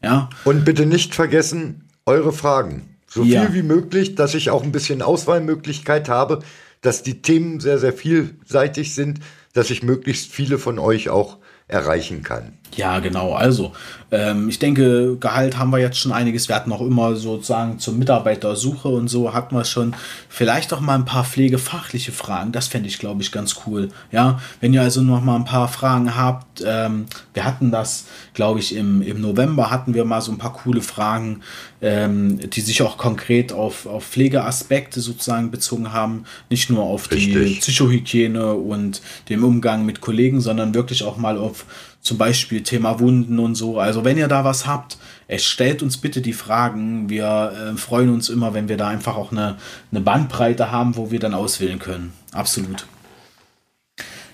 Ja. 0.03 0.29
Und 0.45 0.65
bitte 0.65 0.87
nicht 0.87 1.13
vergessen 1.13 1.83
eure 2.07 2.33
Fragen. 2.33 2.95
So 3.07 3.23
ja. 3.23 3.45
viel 3.45 3.53
wie 3.53 3.67
möglich, 3.67 4.15
dass 4.15 4.33
ich 4.33 4.49
auch 4.49 4.63
ein 4.63 4.71
bisschen 4.71 5.01
Auswahlmöglichkeit 5.01 6.09
habe, 6.09 6.39
dass 6.81 7.03
die 7.03 7.21
Themen 7.21 7.59
sehr, 7.59 7.79
sehr 7.79 7.93
vielseitig 7.93 8.95
sind, 8.95 9.19
dass 9.53 9.69
ich 9.69 9.83
möglichst 9.83 10.31
viele 10.31 10.57
von 10.57 10.79
euch 10.79 11.09
auch 11.09 11.38
erreichen 11.69 12.23
kann. 12.23 12.53
Ja, 12.75 12.99
genau. 12.99 13.33
Also, 13.33 13.73
ähm, 14.11 14.49
ich 14.49 14.59
denke, 14.59 15.17
Gehalt 15.19 15.57
haben 15.57 15.71
wir 15.71 15.79
jetzt 15.79 15.99
schon 15.99 16.11
einiges. 16.11 16.47
Wir 16.47 16.55
hatten 16.55 16.71
auch 16.71 16.81
immer 16.81 17.15
sozusagen 17.15 17.79
zur 17.79 17.93
Mitarbeitersuche 17.93 18.87
und 18.87 19.07
so 19.07 19.33
hatten 19.33 19.55
wir 19.55 19.65
schon 19.65 19.95
vielleicht 20.29 20.73
auch 20.73 20.79
mal 20.79 20.95
ein 20.95 21.05
paar 21.05 21.23
pflegefachliche 21.23 22.11
Fragen. 22.11 22.51
Das 22.51 22.67
fände 22.67 22.87
ich, 22.87 22.97
glaube 22.97 23.21
ich, 23.21 23.31
ganz 23.31 23.61
cool. 23.65 23.89
Ja, 24.11 24.39
wenn 24.61 24.73
ihr 24.73 24.81
also 24.81 25.01
noch 25.01 25.21
mal 25.21 25.35
ein 25.35 25.45
paar 25.45 25.67
Fragen 25.67 26.15
habt, 26.15 26.63
ähm, 26.65 27.05
wir 27.33 27.45
hatten 27.45 27.71
das, 27.71 28.05
glaube 28.33 28.59
ich, 28.59 28.75
im, 28.75 29.01
im 29.01 29.21
November 29.21 29.69
hatten 29.69 29.93
wir 29.93 30.05
mal 30.05 30.21
so 30.21 30.31
ein 30.31 30.37
paar 30.37 30.53
coole 30.53 30.81
Fragen, 30.81 31.41
ähm, 31.81 32.39
die 32.49 32.61
sich 32.61 32.81
auch 32.81 32.97
konkret 32.97 33.53
auf, 33.53 33.85
auf 33.85 34.05
Pflegeaspekte 34.05 35.01
sozusagen 35.01 35.51
bezogen 35.51 35.93
haben. 35.93 36.25
Nicht 36.49 36.69
nur 36.69 36.83
auf 36.83 37.11
Richtig. 37.11 37.33
die 37.33 37.59
Psychohygiene 37.59 38.53
und 38.53 39.01
den 39.29 39.43
Umgang 39.43 39.85
mit 39.85 40.01
Kollegen, 40.01 40.41
sondern 40.41 40.73
wirklich 40.73 41.03
auch 41.03 41.17
mal 41.17 41.37
auf 41.37 41.58
zum 42.01 42.17
Beispiel 42.17 42.63
Thema 42.63 42.99
Wunden 42.99 43.39
und 43.39 43.55
so. 43.55 43.79
Also 43.79 44.05
wenn 44.05 44.17
ihr 44.17 44.27
da 44.27 44.43
was 44.43 44.65
habt, 44.65 44.97
es 45.27 45.43
stellt 45.43 45.83
uns 45.83 45.97
bitte 45.97 46.21
die 46.21 46.33
Fragen. 46.33 47.09
Wir 47.09 47.53
äh, 47.73 47.77
freuen 47.77 48.09
uns 48.09 48.29
immer, 48.29 48.53
wenn 48.53 48.69
wir 48.69 48.77
da 48.77 48.87
einfach 48.87 49.15
auch 49.15 49.31
eine, 49.31 49.57
eine 49.91 50.01
Bandbreite 50.01 50.71
haben, 50.71 50.95
wo 50.95 51.11
wir 51.11 51.19
dann 51.19 51.33
auswählen 51.33 51.79
können. 51.79 52.13
Absolut. 52.31 52.87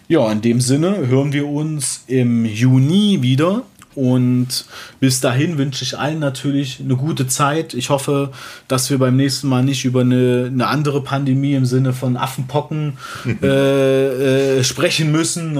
Ja, 0.07 0.31
in 0.31 0.41
dem 0.41 0.61
Sinne 0.61 1.07
hören 1.07 1.33
wir 1.33 1.47
uns 1.47 2.03
im 2.05 2.45
Juni 2.45 3.23
wieder. 3.23 3.63
Und 3.95 4.65
bis 4.99 5.21
dahin 5.21 5.57
wünsche 5.57 5.83
ich 5.83 5.97
allen 5.97 6.19
natürlich 6.19 6.79
eine 6.79 6.95
gute 6.95 7.27
Zeit. 7.27 7.73
Ich 7.73 7.89
hoffe, 7.89 8.31
dass 8.67 8.89
wir 8.89 8.99
beim 8.99 9.15
nächsten 9.15 9.47
Mal 9.47 9.63
nicht 9.63 9.85
über 9.85 10.01
eine, 10.01 10.49
eine 10.51 10.67
andere 10.67 11.01
Pandemie 11.01 11.53
im 11.53 11.65
Sinne 11.65 11.93
von 11.93 12.17
Affenpocken 12.17 12.97
äh, 13.41 14.57
äh, 14.59 14.63
sprechen 14.63 15.11
müssen. 15.11 15.57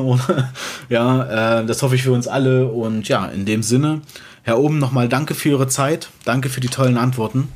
ja, 0.89 1.61
äh, 1.61 1.65
das 1.65 1.81
hoffe 1.81 1.95
ich 1.95 2.03
für 2.03 2.11
uns 2.11 2.27
alle. 2.27 2.67
Und 2.67 3.07
ja, 3.07 3.25
in 3.25 3.45
dem 3.45 3.63
Sinne, 3.63 4.01
Herr 4.43 4.59
Oben, 4.59 4.79
nochmal 4.79 5.09
danke 5.09 5.33
für 5.33 5.49
Ihre 5.49 5.67
Zeit. 5.67 6.09
Danke 6.25 6.49
für 6.49 6.59
die 6.59 6.67
tollen 6.67 6.97
Antworten. 6.97 7.47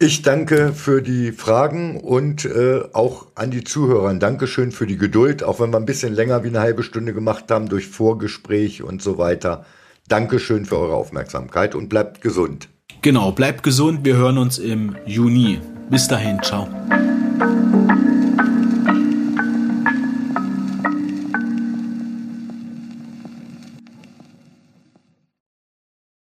Ich 0.00 0.22
danke 0.22 0.74
für 0.74 1.02
die 1.02 1.32
Fragen 1.32 1.98
und 1.98 2.44
äh, 2.44 2.82
auch 2.92 3.26
an 3.34 3.50
die 3.50 3.64
Zuhörer. 3.64 4.14
Dankeschön 4.14 4.70
für 4.70 4.86
die 4.86 4.96
Geduld, 4.96 5.42
auch 5.42 5.58
wenn 5.58 5.70
wir 5.70 5.76
ein 5.76 5.86
bisschen 5.86 6.14
länger 6.14 6.44
wie 6.44 6.48
eine 6.48 6.60
halbe 6.60 6.84
Stunde 6.84 7.12
gemacht 7.12 7.50
haben 7.50 7.68
durch 7.68 7.88
Vorgespräch 7.88 8.84
und 8.84 9.02
so 9.02 9.18
weiter. 9.18 9.66
Dankeschön 10.08 10.64
für 10.64 10.78
eure 10.78 10.94
Aufmerksamkeit 10.94 11.74
und 11.74 11.88
bleibt 11.88 12.20
gesund. 12.20 12.68
Genau, 13.02 13.30
bleibt 13.32 13.62
gesund. 13.62 14.04
Wir 14.04 14.16
hören 14.16 14.38
uns 14.38 14.58
im 14.58 14.96
Juni. 15.06 15.60
Bis 15.90 16.08
dahin, 16.08 16.42
ciao. 16.42 16.68